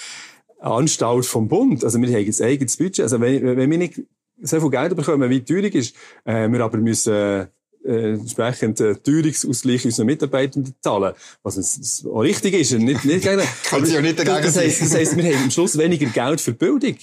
Anstalt 0.62 1.26
vom 1.26 1.50
Bund, 1.50 1.84
also 1.84 2.00
wir 2.00 2.08
haben 2.08 2.26
jetzt 2.26 2.42
eigenes 2.42 2.78
Budget, 2.78 3.02
also 3.02 3.20
wenn, 3.20 3.58
wenn 3.58 3.70
wir 3.70 3.78
nicht 3.78 4.02
so 4.42 4.60
viel 4.60 4.70
Geld 4.70 4.96
bekommen, 4.96 5.30
wie 5.30 5.44
teuer 5.44 5.64
ist, 5.64 5.96
äh, 6.26 6.48
wir 6.48 6.62
aber 6.62 6.78
müssen 6.78 7.14
äh, 7.14 7.48
entsprechend 7.84 8.80
äh, 8.80 8.96
Teuerungsausgleich 8.96 9.86
unseren 9.86 10.06
Mitarbeitern 10.06 10.74
zahlen. 10.82 11.14
Was 11.44 12.06
auch 12.06 12.20
richtig 12.20 12.54
ist. 12.54 12.74
Nicht, 12.74 13.06
nicht 13.06 13.24
gegen, 13.24 13.42
sie 13.86 13.96
ja 13.96 14.02
nicht 14.02 14.20
dagegen 14.20 14.44
das 14.44 14.58
heisst, 14.58 14.82
das 14.82 14.94
heisst, 14.94 15.18
wir 15.18 15.24
haben 15.24 15.44
am 15.44 15.52
Schluss 15.52 15.78
weniger 15.78 16.06
Geld 16.08 16.42
für 16.42 16.54
Bildung. 16.54 16.96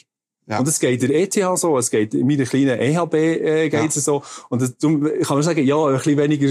Ja. 0.48 0.60
Und 0.60 0.68
es 0.68 0.80
geht 0.80 1.02
der 1.02 1.10
ETH 1.10 1.34
so, 1.56 1.76
es 1.76 1.90
geht 1.90 2.14
in 2.14 2.26
meiner 2.26 2.44
kleinen 2.44 2.78
EHB 2.78 3.14
äh, 3.14 3.68
geht 3.68 3.94
ja. 3.94 4.00
so. 4.00 4.22
Und 4.48 4.62
das, 4.62 4.70
ich 4.70 5.26
kann 5.26 5.36
nur 5.36 5.42
sagen, 5.42 5.62
ja, 5.64 5.86
ein 5.86 5.94
bisschen 5.96 6.16
weniger, 6.16 6.48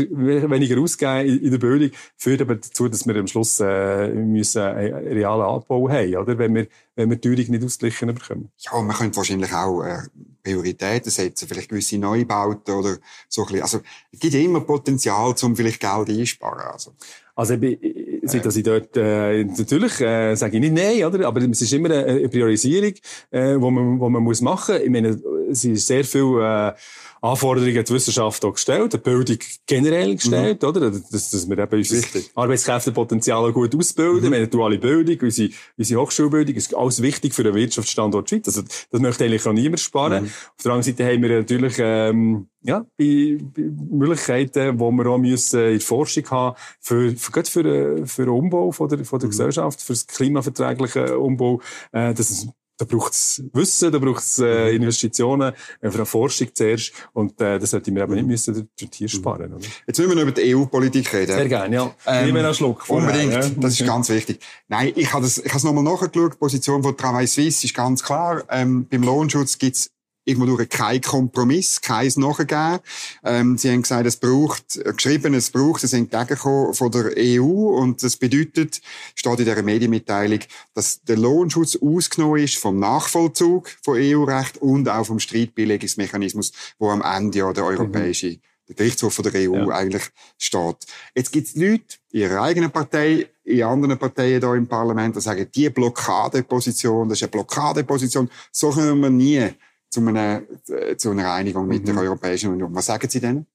weniger 0.49 0.79
ausgeben 0.79 1.27
in, 1.27 1.39
in 1.39 1.51
der 1.51 1.57
Bildung 1.57 1.89
führt 2.15 2.41
aber 2.41 2.55
dazu, 2.55 2.87
dass 2.87 3.07
wir 3.07 3.15
am 3.15 3.25
Schluss 3.25 3.59
äh, 3.59 4.09
müssen 4.09 4.61
einen 4.61 5.07
realen 5.07 5.41
Abbau 5.41 5.89
haben, 5.89 6.15
oder? 6.15 6.37
Wenn 6.37 6.53
wir, 6.53 6.67
wenn 6.95 7.09
wir 7.09 7.17
die 7.17 7.27
Teuerung 7.27 7.51
nicht 7.51 7.63
ausgleichen 7.63 8.13
bekommen. 8.13 8.51
Ja, 8.59 8.79
man 8.81 8.95
könnte 8.95 9.17
wahrscheinlich 9.17 9.51
auch 9.51 9.81
äh, 9.81 9.97
Prioritäten 10.43 11.11
setzen, 11.11 11.47
vielleicht 11.47 11.69
gewisse 11.69 11.97
Neubauten 11.97 12.75
oder 12.75 12.97
so 13.27 13.41
ein 13.41 13.47
bisschen. 13.47 13.61
Also, 13.63 13.79
es 14.11 14.19
gibt 14.19 14.35
immer 14.35 14.61
Potenzial, 14.61 15.33
um 15.41 15.55
vielleicht 15.55 15.79
Geld 15.79 16.09
einsparen. 16.09 16.71
Also. 16.71 16.93
Also, 17.35 17.55
ich, 17.55 17.79
seit 18.27 18.45
dass 18.45 18.55
ich 18.55 18.63
dort, 18.63 18.95
äh, 18.97 19.43
natürlich, 19.43 19.99
äh, 20.01 20.35
sage 20.35 20.57
ich 20.57 20.61
nicht 20.61 20.73
nein, 20.73 21.03
oder? 21.03 21.27
Aber 21.27 21.41
es 21.41 21.61
ist 21.61 21.73
immer 21.73 21.91
eine 21.91 22.29
Priorisierung, 22.29 22.93
äh, 23.31 23.55
wo 23.59 23.71
man, 23.71 23.99
wo 23.99 24.09
man 24.09 24.23
muss 24.23 24.41
machen. 24.41 24.75
Ich 24.83 24.89
meine, 24.89 25.19
es 25.49 25.63
ist 25.63 25.87
sehr 25.87 26.03
viel, 26.03 26.39
äh, 26.41 26.73
Anforderungen 27.21 27.77
an 27.77 27.83
die 27.83 27.93
Wissenschaft 27.93 28.43
auch 28.45 28.53
gestellt, 28.53 28.93
die 28.93 28.97
Bildung 28.97 29.37
generell 29.65 30.15
gestellt, 30.15 30.61
mhm. 30.61 30.67
oder? 30.67 30.91
Dass, 30.91 31.31
dass 31.31 31.49
wir 31.49 31.57
eben 31.57 31.77
unser 31.77 32.19
Arbeitskräftepotenzial 32.35 33.51
gut 33.53 33.75
ausbilden, 33.75 34.29
mhm. 34.29 34.33
wir 34.33 34.41
haben 34.41 34.49
duale 34.49 34.77
Bildung, 34.77 35.17
unsere, 35.21 35.49
unsere 35.77 36.01
Hochschulbildung 36.01 36.55
ist 36.55 36.75
alles 36.75 37.01
wichtig 37.01 37.33
für 37.33 37.43
den 37.43 37.55
Wirtschaftsstandort 37.55 38.29
Schweiz. 38.29 38.47
Also, 38.47 38.61
das 38.61 39.01
möchte 39.01 39.25
eigentlich 39.25 39.45
auch 39.45 39.53
niemand 39.53 39.79
sparen. 39.79 40.23
Mhm. 40.23 40.29
Auf 40.29 40.63
der 40.63 40.71
anderen 40.71 40.95
Seite 40.95 41.05
haben 41.05 41.21
wir 41.21 41.39
natürlich, 41.39 41.75
ähm, 41.79 42.47
ja, 42.61 42.85
bei, 42.97 43.37
bei 43.39 43.61
Möglichkeiten, 43.91 44.79
wo 44.79 44.91
wir 44.91 45.05
auch 45.07 45.17
müssen 45.17 45.59
in 45.59 45.71
der 45.71 45.81
Forschung 45.81 46.29
haben, 46.29 46.57
für, 46.79 47.15
für, 47.15 47.31
für, 47.31 47.45
für, 47.45 48.07
für 48.07 48.25
den 48.25 48.29
Umbau 48.29 48.71
von 48.71 48.89
der, 48.89 49.03
von 49.05 49.19
der 49.19 49.27
mhm. 49.27 49.31
Gesellschaft, 49.31 49.81
für 49.81 49.93
das 49.93 50.05
klimaverträglichen 50.05 51.15
Umbau, 51.15 51.61
äh, 51.91 52.13
dass 52.13 52.29
es 52.29 52.47
da 52.77 52.85
braucht 52.85 53.13
es 53.13 53.43
Wissen, 53.53 53.91
da 53.91 53.99
braucht 53.99 54.23
es 54.23 54.39
äh, 54.39 54.69
mhm. 54.69 54.75
Investitionen, 54.77 55.53
äh, 55.81 55.89
für 55.89 55.95
eine 55.95 56.05
Forschung 56.05 56.47
zuerst. 56.53 56.93
Und 57.13 57.39
äh, 57.41 57.59
das 57.59 57.71
sollte 57.71 57.93
wir 57.93 58.03
aber 58.03 58.13
nicht 58.15 58.23
mhm. 58.23 58.31
müssen 58.31 58.69
durch 58.77 58.89
Tier 58.91 59.09
sparen. 59.09 59.53
Oder? 59.53 59.65
Jetzt 59.87 59.97
müssen 59.97 60.11
wir 60.11 60.15
noch 60.15 60.21
über 60.23 60.31
die 60.31 60.55
EU-Politik 60.55 61.11
reden. 61.13 61.33
Sehr 61.33 61.47
gerne, 61.47 61.75
ja. 61.75 61.95
Ähm, 62.05 62.25
Nehmen 62.25 62.37
wir 62.37 62.45
einen 62.45 62.53
Schluck. 62.53 62.85
Vorher, 62.85 63.09
unbedingt, 63.09 63.33
ja. 63.33 63.49
das 63.57 63.79
ist 63.79 63.85
ganz 63.85 64.09
wichtig. 64.09 64.39
Nein, 64.67 64.93
ich 64.95 65.11
habe 65.11 65.25
es 65.25 65.63
nochmal 65.63 65.83
nachgeschaut. 65.83 66.33
Die 66.33 66.37
Position 66.37 66.83
von 66.83 66.95
Travail 66.95 67.27
Suisse 67.27 67.65
ist 67.65 67.73
ganz 67.73 68.03
klar. 68.03 68.43
Ähm, 68.49 68.87
beim 68.87 69.03
Lohnschutz 69.03 69.57
gibt's 69.57 69.89
irgendwo 70.27 70.45
durch 70.45 70.69
kein 70.69 71.01
Kompromiss, 71.01 71.81
keins 71.81 72.17
nachgegeben. 72.17 72.79
Ähm, 73.23 73.57
sie 73.57 73.71
haben 73.71 73.81
gesagt, 73.81 74.05
es 74.05 74.17
braucht, 74.17 74.75
äh, 74.75 74.93
geschrieben, 74.93 75.33
es 75.33 75.49
braucht 75.49 75.83
ein 75.83 75.99
Entgegenkommen 75.99 76.73
von 76.73 76.91
der 76.91 77.13
EU 77.17 77.69
und 77.79 78.03
das 78.03 78.17
bedeutet, 78.17 78.81
steht 79.15 79.39
in 79.39 79.45
dieser 79.45 79.63
Medienmitteilung, 79.63 80.39
dass 80.73 81.01
der 81.03 81.17
Lohnschutz 81.17 81.77
ausgenommen 81.77 82.43
ist 82.43 82.57
vom 82.57 82.77
Nachvollzug 82.77 83.69
von 83.81 83.97
EU-Recht 83.97 84.57
und 84.57 84.89
auch 84.89 85.05
vom 85.05 85.19
Streitbeilegungsmechanismus, 85.19 86.51
wo 86.77 86.89
am 86.89 87.01
Ende 87.01 87.39
ja 87.39 87.53
der 87.53 87.63
europäische 87.63 88.27
mhm. 88.27 88.41
der 88.67 88.75
Gerichtshof 88.75 89.13
von 89.13 89.23
der 89.23 89.49
EU 89.49 89.55
ja. 89.55 89.67
eigentlich 89.69 90.03
steht. 90.37 90.77
Jetzt 91.15 91.31
gibt 91.31 91.47
es 91.47 91.55
Leute 91.55 91.95
in 92.11 92.19
ihrer 92.19 92.41
eigenen 92.41 92.71
Partei, 92.71 93.29
in 93.45 93.63
anderen 93.63 93.97
Parteien 93.97 94.41
hier 94.41 94.53
im 94.55 94.67
Parlament, 94.67 95.15
die 95.15 95.21
sagen, 95.21 95.47
die 95.55 95.69
Blockadeposition, 95.69 97.07
das 97.07 97.19
ist 97.19 97.23
eine 97.23 97.31
Blockadeposition, 97.31 98.29
so 98.51 98.71
können 98.71 98.99
wir 98.99 99.09
nie 99.09 99.53
zu 99.89 100.01
einer, 100.01 100.43
äh, 100.69 100.97
zu 100.97 101.11
einer 101.11 101.33
Einigung 101.33 101.67
mit 101.67 101.83
mhm. 101.83 101.85
der 101.87 101.97
Europäischen 101.97 102.51
Union. 102.51 102.73
Was 102.73 102.87
sagen 102.87 103.09
Sie 103.09 103.19
denn? 103.19 103.45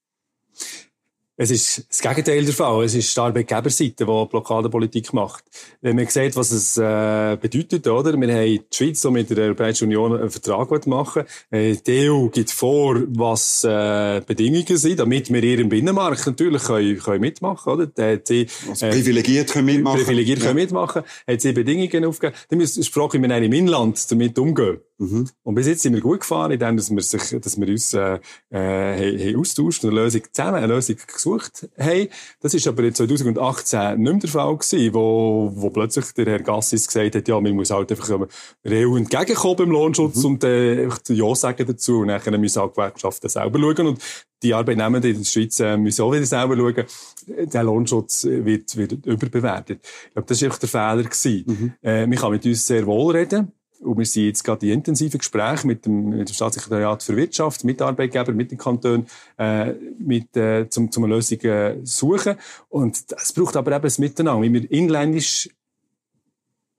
Es 1.34 1.50
ist 1.50 1.86
das 1.88 2.00
Gegenteil 2.00 2.44
der 2.44 2.52
Fall. 2.52 2.84
Es 2.84 2.94
ist 2.94 3.16
die 3.16 3.20
Arbeitgeberseite, 3.20 4.04
die 4.04 4.04
Blockadepolitik 4.04 5.14
macht. 5.14 5.42
Wenn 5.80 5.96
man 5.96 6.06
sieht, 6.06 6.36
was 6.36 6.52
es 6.52 6.76
äh, 6.76 7.38
bedeutet, 7.40 7.88
oder? 7.88 8.12
Wir 8.20 8.34
haben 8.34 8.44
die 8.44 8.62
Schweiz, 8.70 9.00
die 9.00 9.10
mit 9.10 9.30
der 9.30 9.46
Europäischen 9.46 9.84
Union 9.84 10.20
einen 10.20 10.30
Vertrag 10.30 10.86
machen 10.86 11.24
äh, 11.50 11.74
Die 11.74 12.10
EU 12.10 12.28
gibt 12.28 12.50
vor, 12.50 13.02
was 13.08 13.64
äh, 13.64 14.20
Bedingungen 14.26 14.76
sind, 14.76 15.00
damit 15.00 15.32
wir 15.32 15.42
ihren 15.42 15.70
Binnenmarkt 15.70 16.26
natürlich 16.26 16.62
können, 16.64 16.98
können 16.98 17.20
mitmachen 17.22 17.72
oder? 17.72 17.86
Die, 17.86 18.46
also 18.68 18.88
privilegiert 18.88 19.50
können 19.50 19.66
mitmachen. 19.66 20.00
Privilegiert 20.00 20.40
ja. 20.40 20.44
können 20.44 20.56
mitmachen. 20.56 21.02
Hat 21.26 21.40
sie 21.40 21.52
Bedingungen 21.52 22.04
aufgegeben. 22.04 22.38
Dann 22.50 22.60
ist 22.60 22.76
die 22.76 22.82
Frage, 22.84 23.20
wie 23.20 23.26
wir 23.26 23.36
in 23.38 23.52
Inland 23.52 24.10
damit 24.12 24.38
umgehen. 24.38 24.80
Mhm. 25.02 25.28
Und 25.42 25.54
bis 25.56 25.66
jetzt 25.66 25.82
sind 25.82 25.94
wir 25.94 26.00
gut 26.00 26.20
gefahren, 26.20 26.52
indem 26.52 26.76
dass 26.76 26.90
wir, 26.90 27.02
sich, 27.02 27.40
dass 27.40 27.58
wir 27.58 27.68
uns 27.68 27.92
äh, 27.92 28.20
äh, 28.50 29.36
austauscht 29.36 29.82
und 29.82 29.90
eine 29.90 30.00
Lösung 30.00 30.22
zusammen, 30.30 30.56
eine 30.56 30.68
Lösung 30.68 30.96
gesucht 31.12 31.68
haben. 31.76 32.08
Das 32.40 32.54
ist 32.54 32.68
aber 32.68 32.84
in 32.84 32.94
2018 32.94 34.00
nicht 34.00 34.12
mehr 34.12 34.20
der 34.20 34.30
Fall 34.30 34.56
gewesen, 34.56 34.94
wo, 34.94 35.50
wo 35.54 35.70
plötzlich 35.70 36.12
der 36.12 36.26
Herr 36.26 36.42
Gassis 36.42 36.86
gesagt 36.86 37.16
hat, 37.16 37.26
ja, 37.26 37.40
man 37.40 37.52
muss 37.52 37.70
halt 37.70 37.90
einfach 37.90 38.28
der 38.64 38.88
EU 38.88 38.96
entgegenkommen 38.96 39.56
beim 39.56 39.70
Lohnschutz 39.72 40.16
mhm. 40.18 40.24
und 40.24 40.44
äh, 40.44 40.88
Ja 41.08 41.34
sagen 41.34 41.66
dazu. 41.66 42.00
Und 42.00 42.08
dann 42.08 42.40
müssen 42.40 42.60
auch 42.60 42.70
Gewerkschaften 42.70 43.28
selber 43.28 43.58
schauen. 43.58 43.88
Und 43.88 43.98
die 44.42 44.54
Arbeitnehmer 44.54 45.02
in 45.04 45.18
der 45.18 45.24
Schweiz 45.24 45.58
äh, 45.58 45.76
müssen 45.76 46.02
auch 46.02 46.12
wieder 46.12 46.26
selber 46.26 46.56
schauen. 46.56 46.84
Der 47.26 47.62
Lohnschutz 47.64 48.24
wird, 48.24 48.76
wird 48.76 48.92
überbewertet. 49.04 49.80
Ich 50.06 50.12
glaube, 50.12 50.28
das 50.28 50.42
war 50.42 50.48
der 50.50 50.68
Fehler 50.68 51.02
gewesen. 51.02 51.44
Mhm. 51.46 51.72
Äh, 51.82 52.06
man 52.06 52.18
kann 52.18 52.30
mit 52.30 52.46
uns 52.46 52.66
sehr 52.66 52.86
wohl 52.86 53.16
reden. 53.16 53.52
Und 53.82 53.98
wir 53.98 54.06
sind 54.06 54.26
jetzt 54.26 54.44
gerade 54.44 54.66
in 54.66 54.72
intensiven 54.72 55.18
Gesprächen 55.18 55.66
mit 55.66 55.86
dem, 55.86 56.10
mit 56.10 56.28
dem 56.28 56.34
Staatssekretariat 56.34 57.02
für 57.02 57.16
Wirtschaft, 57.16 57.64
mit 57.64 57.82
Arbeitgebern, 57.82 58.36
mit 58.36 58.50
den 58.50 58.58
Kantonen, 58.58 59.06
äh, 59.38 59.72
mit, 59.98 60.36
äh, 60.36 60.68
zum, 60.68 60.90
zum 60.90 61.04
eine 61.04 61.14
Lösung 61.14 61.40
äh, 61.40 61.76
suchen. 61.82 62.36
Und 62.68 62.98
es 63.16 63.32
braucht 63.32 63.56
aber 63.56 63.72
eben 63.72 63.82
das 63.82 63.98
Miteinander, 63.98 64.42
wie 64.42 64.52
wir 64.52 64.70
inländisch 64.70 65.48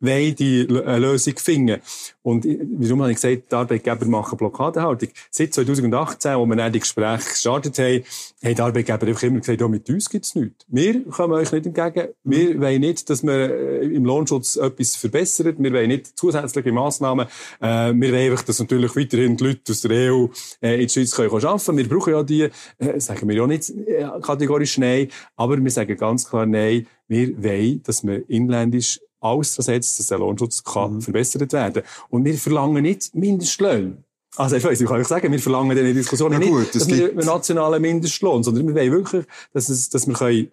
wollen 0.04 0.36
die 0.36 0.68
eine 0.70 1.00
Lösung 1.00 1.38
finden. 1.38 1.82
Und 2.22 2.46
warum 2.46 3.02
habe 3.02 3.12
ich 3.12 3.18
gesagt, 3.18 3.52
die 3.52 3.56
Arbeitgeber 3.56 4.06
machen 4.06 4.38
Blockadehaltung? 4.38 5.10
Seit 5.30 5.54
2018, 5.54 6.36
wo 6.38 6.46
wir 6.46 6.56
dann 6.56 6.72
die 6.72 6.80
Gespräche 6.80 7.30
gestartet 7.30 7.78
haben, 7.80 8.04
haben 8.44 8.56
die 8.56 8.62
Arbeitgeber 8.62 9.08
einfach 9.08 9.24
immer 9.24 9.40
gesagt, 9.40 9.60
ja, 9.60 9.68
mit 9.68 9.90
uns 9.90 10.10
gibt's 10.10 10.36
nichts. 10.36 10.66
Wir 10.68 11.04
kommen 11.06 11.34
euch 11.34 11.52
nicht 11.52 11.66
entgegen. 11.66 12.10
Wir 12.24 12.62
wollen 12.62 12.82
nicht, 12.82 13.10
dass 13.10 13.24
wir 13.24 13.34
äh, 13.34 13.86
im 13.88 14.06
Lohnschutz 14.06 14.56
etwas 14.56 14.96
verbessern. 14.96 15.56
Wir 15.58 15.74
wollen 15.74 15.90
nicht 15.90 16.18
zusätzliche 16.18 16.72
Massnahmen. 16.72 17.28
Äh, 17.60 17.94
wir 17.94 18.12
wollen 18.12 18.32
einfach, 18.32 18.44
dass 18.44 18.60
natürlich 18.60 18.96
weiterhin 18.96 19.38
die 19.38 19.44
Leute 19.44 19.72
aus 19.72 19.82
der 19.82 20.14
EU 20.14 20.28
äh, 20.62 20.76
in 20.76 20.88
die 20.88 20.90
Schweiz 20.90 21.16
können 21.16 21.30
arbeiten 21.30 21.66
können. 21.66 21.78
Wir 21.78 21.90
brauchen 21.90 22.14
ja 22.14 22.24
die, 22.24 22.50
äh, 22.78 23.00
sagen 23.00 23.28
wir 23.28 23.36
ja 23.36 23.48
nicht 23.48 23.70
äh, 23.70 24.08
kategorisch 24.22 24.78
Nein, 24.78 25.10
aber 25.36 25.62
wir 25.62 25.72
sagen 25.72 25.98
ganz 25.98 26.30
klar 26.30 26.46
Nein. 26.46 26.88
Wir 27.08 27.44
wollen, 27.44 27.84
dass 27.84 28.06
wir 28.06 28.28
inländisch 28.30 29.00
alles 29.24 29.56
setzt, 29.56 30.00
dass 30.00 30.08
der 30.08 30.20
Lohnschutz 30.20 30.64
kann 30.64 30.96
mhm. 30.96 31.02
verbessert 31.02 31.52
werden 31.54 31.84
Und 32.10 32.26
wir 32.26 32.36
verlangen 32.36 32.84
nicht 32.84 33.16
Mindestlöhne. 33.16 33.98
Also 34.36 34.56
ich 34.56 34.64
weiß, 34.64 34.82
ich 34.82 34.88
kann 34.88 35.00
euch 35.00 35.08
sagen, 35.08 35.32
wir 35.32 35.40
verlangen 35.40 35.78
in 35.78 35.84
der 35.84 35.94
Diskussion 35.94 36.32
ja, 36.32 36.40
gut, 36.40 36.60
nicht, 36.60 36.76
dass 36.76 36.88
wir 36.88 37.10
einen 37.10 37.26
nationalen 37.26 37.82
Mindestlohn, 37.82 38.44
sondern 38.44 38.68
wir 38.68 38.76
wollen 38.76 38.92
wirklich, 38.92 39.26
dass, 39.54 39.70
es, 39.70 39.90
dass 39.90 40.08
wir 40.08 40.16
können 40.16 40.52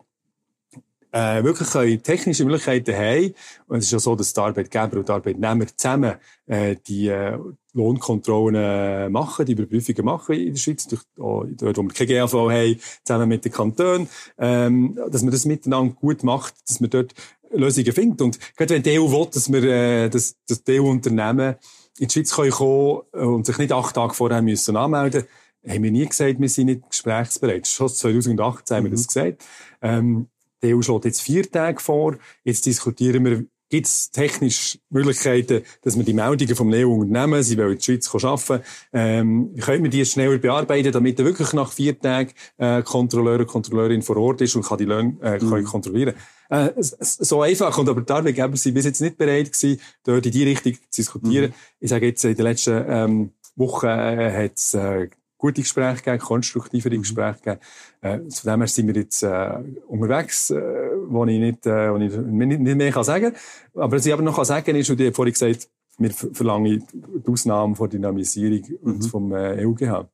äh, 1.13 1.43
wirklich 1.43 1.71
können 1.71 2.03
technische 2.03 2.45
Möglichkeiten 2.45 2.95
haben. 2.95 3.35
Und 3.69 3.79
es 3.79 3.87
ist 3.87 3.93
ja 3.93 3.99
so, 3.99 4.15
dass 4.15 4.35
die 4.35 4.41
Arbeitgeber 4.41 4.99
und 4.99 5.09
die 5.09 5.13
Arbeitnehmer 5.13 5.67
zusammen 5.75 6.15
äh, 6.47 6.77
die, 6.87 7.09
äh, 7.09 7.39
Lohnkontrollen 7.73 9.13
machen, 9.13 9.47
die 9.47 9.53
Überprüfungen 9.53 10.05
machen 10.05 10.35
in 10.35 10.55
der 10.55 10.61
Schweiz, 10.61 10.87
durch, 10.89 11.03
auch 11.19 11.45
dort, 11.49 11.77
wo 11.79 11.83
wir 11.83 11.91
keine 11.91 12.15
GAV 12.15 12.33
haben, 12.33 12.81
zusammen 13.05 13.29
mit 13.29 13.45
den 13.45 13.53
Kantonen, 13.53 14.09
ähm, 14.39 14.99
dass 15.11 15.23
man 15.23 15.31
das 15.31 15.45
miteinander 15.45 15.95
gut 15.95 16.25
macht, 16.25 16.55
dass 16.69 16.81
man 16.81 16.91
dort 16.91 17.15
Lösungen 17.51 17.93
findet. 17.93 18.21
Und 18.23 18.39
gerade 18.57 18.75
wenn 18.75 18.83
die 18.83 18.99
EU 18.99 19.11
will, 19.11 19.29
dass 19.33 19.51
wir, 19.53 19.63
äh, 19.65 20.09
dass, 20.09 20.37
dass 20.47 20.63
die 20.65 20.81
EU-Unternehmen 20.81 21.57
in 21.99 22.09
die 22.09 22.13
Schweiz 22.13 22.35
können 22.35 22.51
kommen 22.51 23.01
und 23.13 23.47
sich 23.47 23.59
nicht 23.59 23.73
acht 23.73 23.95
Tage 23.95 24.15
vorher 24.15 24.43
müssen 24.43 24.77
anmelden 24.77 25.25
haben 25.69 25.83
wir 25.83 25.91
nie 25.91 26.07
gesagt, 26.07 26.41
wir 26.41 26.49
sind 26.49 26.67
nicht 26.67 26.89
gesprächsbereit. 26.89 27.67
Schon 27.67 27.89
2018 27.89 28.77
haben 28.77 28.85
wir 28.85 28.91
das 28.91 29.03
mhm. 29.03 29.07
gesagt. 29.07 29.45
Ähm, 29.83 30.27
die 30.63 30.75
EU 30.75 30.83
schlägt 30.83 31.05
jetzt 31.07 31.23
vier 31.23 31.51
Tage 31.51 31.81
vor. 31.81 32.17
Jetzt 32.45 32.67
diskutieren 32.67 33.25
wir, 33.25 33.45
gibt 33.69 33.87
es 33.87 34.11
technisch 34.11 34.79
Möglichkeiten, 34.91 35.63
dass 35.83 35.97
wir 35.97 36.05
die 36.05 36.13
Meldungen 36.13 36.57
vom 36.57 36.73
EU-Unternehmen, 36.73 37.43
sie 37.43 37.57
wollen 37.57 37.73
in 37.73 37.79
die 37.79 37.85
Schweiz 37.85 38.13
arbeiten, 38.13 38.65
ähm, 38.93 39.55
können 39.61 39.85
wir 39.85 39.91
die 39.91 40.05
schneller 40.05 40.39
bearbeiten, 40.39 40.93
damit 40.93 41.19
er 41.19 41.25
wirklich 41.25 41.53
nach 41.53 41.73
vier 41.73 41.99
Tagen 41.99 42.33
äh, 42.59 42.83
Kontrolleur 42.83 43.41
und 43.41 43.47
Kontrolleurin 43.47 44.03
vor 44.03 44.17
Ort 44.17 44.41
ist 44.41 44.57
und 44.57 44.65
kann 44.65 44.79
die 44.79 44.87
Löhne 44.87 45.17
äh, 45.23 45.39
mhm. 45.39 45.65
kontrollieren 45.65 46.15
äh, 46.51 46.73
so 46.79 47.43
einfach. 47.43 47.77
Und 47.79 47.89
aber 47.89 48.03
die 48.03 48.13
Arbeitgeber 48.13 48.57
sind 48.57 48.75
bis 48.75 48.85
jetzt 48.85 49.01
nicht 49.01 49.17
bereit 49.17 49.53
gewesen, 49.53 49.81
dort 50.05 50.27
in 50.27 50.33
die 50.33 50.45
Richtung 50.45 50.75
zu 50.91 51.01
diskutieren. 51.01 51.51
Mhm. 51.51 51.55
Ich 51.81 51.91
sage 51.91 52.07
jetzt, 52.07 52.25
in 52.25 52.35
den 52.35 52.45
letzten 52.45 52.85
ähm, 52.89 53.31
Wochen 53.57 53.87
äh, 53.87 54.45
hat 54.45 54.57
es 54.57 54.75
äh, 54.75 55.09
gute 55.39 55.63
Gespräche 55.63 56.03
gegeben, 56.03 56.19
konstruktivere 56.19 56.95
mhm. 56.95 57.03
Gespräche 57.03 57.39
gegeben. 57.39 57.61
Äh, 58.03 58.19
von 58.31 58.53
dem 58.53 58.61
her 58.61 58.69
sind 58.69 58.87
wir 58.89 58.95
jetzt 58.95 59.23
äh, 59.23 59.59
unterwegs, 59.89 60.51
äh, 60.51 60.61
wo 61.09 61.25
ich 61.25 61.39
nicht, 61.39 61.67
äh, 61.67 61.93
wo 61.93 61.97
ich 61.97 62.17
nicht, 62.17 62.61
nicht 62.61 62.77
mehr 62.77 62.93
kann 62.93 63.05
sagen 63.05 63.33
kann. 63.33 63.83
Aber 63.83 63.97
was 63.97 64.07
ich 64.07 64.13
aber 64.13 64.23
noch 64.23 64.37
kann 64.37 64.45
sagen 64.45 64.77
ist, 64.77 64.91
und 64.91 65.01
ich 65.01 65.07
habe 65.07 65.15
vorhin 65.15 65.33
gesagt, 65.33 65.69
wir 65.99 66.11
verlangen 66.11 66.85
die 66.93 67.31
Ausnahme 67.31 67.77
von 67.77 67.89
Dynamisierung 67.89 68.63
mhm. 68.83 69.03
vom 69.03 69.33
äh, 69.33 69.65
EUGH. 69.65 70.09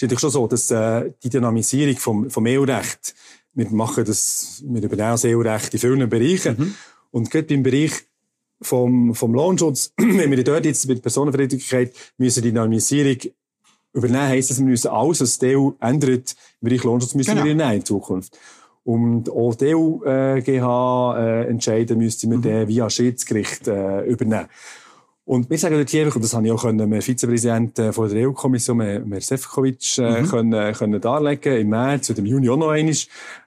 Es 0.00 0.02
ist 0.02 0.02
natürlich 0.02 0.20
schon 0.20 0.30
so, 0.30 0.46
dass 0.46 0.70
äh, 0.70 1.12
die 1.22 1.30
Dynamisierung 1.30 1.96
vom, 1.96 2.30
vom 2.30 2.46
EU-Recht, 2.46 3.14
wir 3.54 3.70
machen 3.70 4.04
das, 4.04 4.62
wir 4.66 4.82
übernehmen 4.82 5.10
das 5.10 5.24
EU-Recht 5.24 5.74
in 5.74 5.80
vielen 5.80 6.08
Bereichen. 6.08 6.56
Mhm. 6.58 6.74
Und 7.10 7.30
gerade 7.30 7.52
im 7.54 7.62
Bereich 7.62 7.92
vom, 8.62 9.14
vom 9.14 9.34
Lohnschutz, 9.34 9.92
wenn 9.96 10.30
wir 10.30 10.44
dort 10.44 10.64
jetzt 10.64 10.86
mit 10.86 11.02
Personenverträglichkeit 11.02 11.92
müssen 12.18 12.42
die 12.42 12.50
Dynamisierung 12.50 13.16
übernehmen, 13.92 14.28
heisst 14.28 14.50
das, 14.50 14.58
wir 14.58 14.66
müssen 14.66 14.88
alles, 14.88 15.20
was 15.20 15.38
die 15.38 15.56
EU 15.56 15.70
ändert, 15.80 16.36
im 16.60 16.68
Bereich 16.68 16.84
Lohnschutz, 16.84 17.14
müssen 17.14 17.30
genau. 17.30 17.44
wir 17.44 17.52
übernehmen 17.52 17.78
in 17.78 17.84
Zukunft. 17.84 18.38
Und 18.84 19.30
auch 19.30 19.54
die 19.54 19.74
EU-GH 19.74 21.16
äh, 21.18 21.48
entscheiden 21.48 21.98
müssten 21.98 22.30
wir 22.30 22.64
mhm. 22.64 22.68
via 22.68 22.88
Schiedsgericht 22.88 23.68
äh, 23.68 24.02
übernehmen. 24.02 24.48
Und 25.30 25.48
wir 25.48 25.58
sagen 25.58 25.76
dort 25.76 25.94
einfach, 25.94 26.16
und 26.16 26.24
das 26.24 26.34
habe 26.34 26.44
ich 26.44 26.50
auch 26.50 26.60
können, 26.60 26.78
dem 26.78 27.00
Vizepräsidenten 27.00 27.92
von 27.92 28.08
der 28.08 28.28
EU-Kommission, 28.28 28.78
Mer 28.78 29.20
Sefcovic, 29.20 29.98
äh, 29.98 30.22
mhm. 30.22 30.28
können, 30.28 30.74
können 30.74 31.00
darlegen, 31.00 31.56
im 31.56 31.68
März 31.68 32.10
oder 32.10 32.18
im 32.18 32.26
Juni 32.26 32.48
auch 32.48 32.56
noch 32.56 32.70
einmal. 32.70 32.96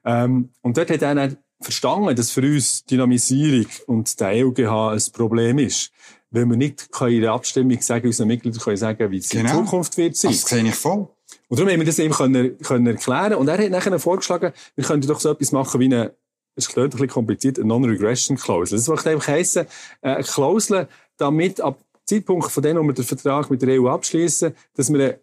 Ähm, 0.06 0.50
und 0.62 0.78
dort 0.78 0.89
hat 0.89 1.02
er 1.02 1.13
dann 1.13 1.38
verstanden, 1.60 2.15
dass 2.15 2.32
für 2.32 2.39
uns 2.39 2.86
Dynamisierung 2.86 3.65
und 3.88 4.17
der 4.17 4.30
EUGH 4.30 4.93
ein 4.93 5.02
Problem 5.12 5.60
ist 5.60 5.91
weil 6.32 6.46
wir 6.46 6.58
nicht 6.58 6.89
in 7.00 7.22
der 7.22 7.34
Abstimmung 7.34 7.80
sagen, 7.80 8.08
unseren 8.08 8.28
Mitgliedern 8.28 8.60
können 8.60 8.78
sagen, 8.78 9.12
wie 9.12 9.17
es 9.17 9.30
genau. 9.30 9.60
in 9.60 9.65
Zukunft 9.65 9.98
wird 9.98 10.15
sein. 10.15 10.32
Das 10.32 10.41
sehe 10.41 10.63
ich 10.63 10.74
voll. 10.74 11.08
Und 11.48 11.60
darum 11.60 11.72
haben 11.72 11.80
wir 11.80 11.86
das 11.86 12.00
eben 12.00 12.12
können, 12.12 12.58
können 12.58 12.88
erklären. 12.88 13.36
Und 13.36 13.48
er 13.50 13.60
hat 13.60 13.69
nachher 13.69 14.00
vorgeschlagen, 14.00 14.52
wir 14.74 14.84
könnten 14.84 15.08
doch 15.08 15.19
so 15.19 15.30
etwas 15.30 15.52
machen 15.52 15.80
wie 15.80 15.86
eine, 15.86 16.15
es 16.56 16.69
klingt 16.69 16.88
ein 16.88 16.89
bisschen 16.91 17.10
kompliziert, 17.10 17.60
eine 17.60 17.67
Non-Regression-Klausel. 17.67 18.80
Das 18.80 18.88
würde 18.88 19.12
einfach 19.12 19.28
heissen, 19.28 19.67
äh, 20.02 20.10
eine 20.10 20.24
Klausel, 20.24 20.88
damit 21.17 21.62
ab 21.62 21.80
Zeitpunkt 22.06 22.52
von 22.52 22.63
dem, 22.63 22.78
wo 22.78 22.84
wir 22.84 22.93
den 22.93 23.06
Vertrag 23.06 23.49
mit 23.49 23.62
der 23.62 23.82
EU 23.82 23.88
abschließen, 23.88 24.54
dass 24.76 24.91
wir 24.91 24.99
eine 24.99 25.19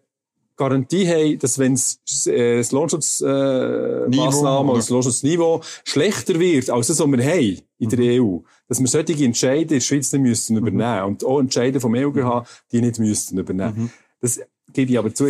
Garantie 0.57 1.09
haben, 1.09 1.39
dass 1.39 1.59
wenn 1.59 1.75
äh, 1.75 2.59
das 2.59 2.71
Lohnschutzmaßnahmen 2.73 4.69
äh, 4.69 4.71
oder 4.71 4.79
das 4.79 4.91
Lohnschutzniveau 4.91 5.63
schlechter 5.85 6.39
wird, 6.39 6.69
als 6.69 6.89
das, 6.89 7.01
was 7.01 7.07
wir 7.07 7.25
haben 7.25 7.59
in 7.79 7.89
der 7.89 7.99
mhm. 7.99 8.23
EU, 8.23 8.39
dass 8.69 8.79
wir 8.79 8.87
solche 8.87 9.25
Entscheide 9.25 9.63
in 9.63 9.69
der 9.69 9.81
Schweiz 9.81 10.13
nicht 10.13 10.21
müssen 10.23 10.57
mhm. 10.57 10.67
übernehmen 10.67 11.05
und 11.07 11.25
auch 11.25 11.41
Entscheide 11.41 11.81
vom 11.81 11.95
EUGH, 11.95 12.45
die 12.73 12.83
nicht 12.83 12.99
müssten 12.99 13.39
übernehmen. 13.39 13.85
Mhm. 13.85 13.91
Das 14.21 14.41
gebe 14.75 14.93
ich 14.93 14.99
aber 14.99 15.15
zu. 15.15 15.27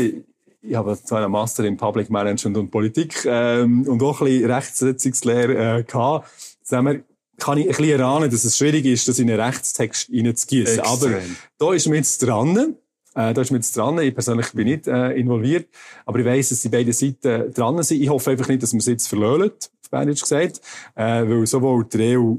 Ich 0.62 0.74
habe 0.74 0.98
zwar 1.02 1.22
einen 1.22 1.30
Master 1.30 1.64
in 1.64 1.76
Public 1.76 2.10
Management 2.10 2.56
und 2.56 2.70
Politik 2.72 3.24
ähm, 3.24 3.86
und 3.86 4.02
auch 4.02 4.20
ein 4.20 4.26
bisschen 4.26 4.50
Rechtssetzungslehre 4.50 5.78
äh, 5.78 5.82
gehabt. 5.84 6.28
Sagen 6.62 7.04
kann 7.40 7.58
ich 7.58 7.64
ein 7.64 7.68
bisschen 7.68 8.00
erahnen, 8.00 8.30
dass 8.30 8.44
es 8.44 8.56
schwierig 8.56 8.84
ist, 8.84 9.08
das 9.08 9.18
in 9.18 9.30
einen 9.30 9.40
Rechtstext 9.40 10.10
reinzugießen. 10.12 10.80
Aber 10.80 11.20
da 11.58 11.72
ist 11.72 11.88
mir 11.88 11.96
jetzt 11.96 12.18
dran. 12.18 12.76
Äh, 13.14 13.34
da 13.34 13.40
ist 13.40 13.50
mir 13.50 13.58
jetzt 13.58 13.76
dran. 13.76 13.98
Ich 13.98 14.14
persönlich 14.14 14.52
bin 14.52 14.68
nicht 14.68 14.86
äh, 14.86 15.12
involviert. 15.12 15.68
Aber 16.06 16.18
ich 16.20 16.24
weiss, 16.24 16.50
dass 16.50 16.60
die 16.60 16.68
beiden 16.68 16.92
Seiten 16.92 17.52
dran 17.52 17.82
sind. 17.82 18.00
Ich 18.00 18.08
hoffe 18.08 18.30
einfach 18.30 18.48
nicht, 18.48 18.62
dass 18.62 18.72
man 18.72 18.78
es 18.78 18.86
jetzt 18.86 19.08
verlöhlen, 19.08 19.50
auf 19.50 19.90
Berndeutsch 19.90 20.22
gesagt. 20.22 20.60
Äh, 20.94 21.28
weil 21.28 21.46
sowohl 21.46 21.84
der 21.86 22.20
EU 22.20 22.36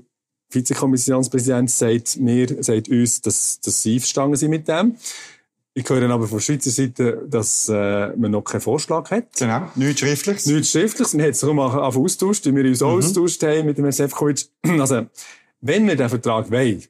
Vizekommissionspräsident 0.54 1.70
sagt 1.70 2.18
mir, 2.18 2.64
sagt 2.64 2.90
uns, 2.90 3.22
dass, 3.22 3.60
dass 3.62 3.82
sie 3.82 3.96
einverstanden 3.96 4.36
sind 4.36 4.50
mit 4.50 4.68
dem. 4.68 4.98
Ich 5.74 5.88
höre 5.88 6.10
aber 6.10 6.28
von 6.28 6.42
Schweizer 6.42 6.70
Seite, 6.70 7.26
dass 7.30 7.70
äh, 7.70 8.10
man 8.18 8.32
noch 8.32 8.44
keinen 8.44 8.60
Vorschlag 8.60 9.10
hat. 9.10 9.38
Genau, 9.38 9.72
nichts 9.76 10.02
Schriftliches. 10.02 10.46
Nichts 10.46 10.72
Schriftliches. 10.72 11.16
Wir 11.16 11.24
haben 11.24 11.32
es 11.32 11.40
darum 11.40 11.60
auch 11.60 11.74
austauscht, 11.74 12.46
wie 12.46 12.56
wir 12.56 12.66
uns 12.66 12.82
mhm. 12.82 12.88
austauscht 12.88 13.42
haben 13.44 13.66
mit 13.68 13.78
dem 13.78 13.90
Sefcovic. 13.92 14.48
Also, 14.80 15.06
wenn 15.62 15.88
wir 15.88 15.96
den 15.96 16.10
Vertrag 16.10 16.52
wollen, 16.52 16.84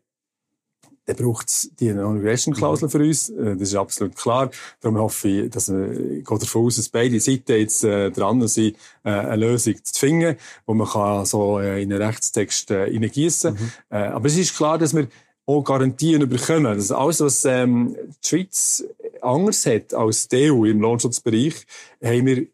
dann 1.06 1.16
braucht 1.16 1.48
es 1.50 1.72
die 1.80 1.94
Non-Regression-Klausel 1.94 2.90
für 2.90 3.00
uns. 3.00 3.30
Äh, 3.30 3.56
das 3.56 3.70
ist 3.70 3.76
absolut 3.76 4.16
klar. 4.16 4.50
Darum 4.80 4.98
hoffe 4.98 5.28
ich, 5.28 5.50
dass 5.52 5.72
wir, 5.72 5.92
ich 5.92 6.26
gehe 6.26 6.40
davon 6.40 6.66
aus, 6.66 6.78
dass 6.78 6.90
beide 6.90 7.20
Seiten 7.20 7.52
jetzt 7.52 7.84
äh, 7.84 8.10
dran 8.10 8.48
sind, 8.48 8.78
äh, 9.04 9.10
eine 9.10 9.36
Lösung 9.36 9.76
zu 9.84 10.00
finden, 10.00 10.38
wo 10.66 10.74
man 10.74 10.88
kann 10.88 11.26
so 11.26 11.60
äh, 11.60 11.84
in 11.84 11.94
einen 11.94 12.02
Rechtstext 12.02 12.72
äh, 12.72 12.90
hineingießen 12.90 13.54
mhm. 13.54 13.72
äh, 13.90 13.98
Aber 13.98 14.26
es 14.26 14.38
ist 14.38 14.56
klar, 14.56 14.78
dass 14.80 14.96
wir 14.96 15.08
auch 15.46 15.64
Garantien 15.64 16.28
bekommen. 16.30 16.76
Das 16.76 16.92
alles, 16.92 17.20
was 17.20 17.46
ähm, 17.46 17.96
die 18.24 18.28
Schweiz 18.28 18.84
anders 19.22 19.66
hat 19.66 19.94
als 19.94 20.28
die 20.28 20.52
EU 20.52 20.66
im 20.66 20.82
Lohnschutzbereich, 20.82 21.66
haben 22.04 22.26
wir 22.26 22.48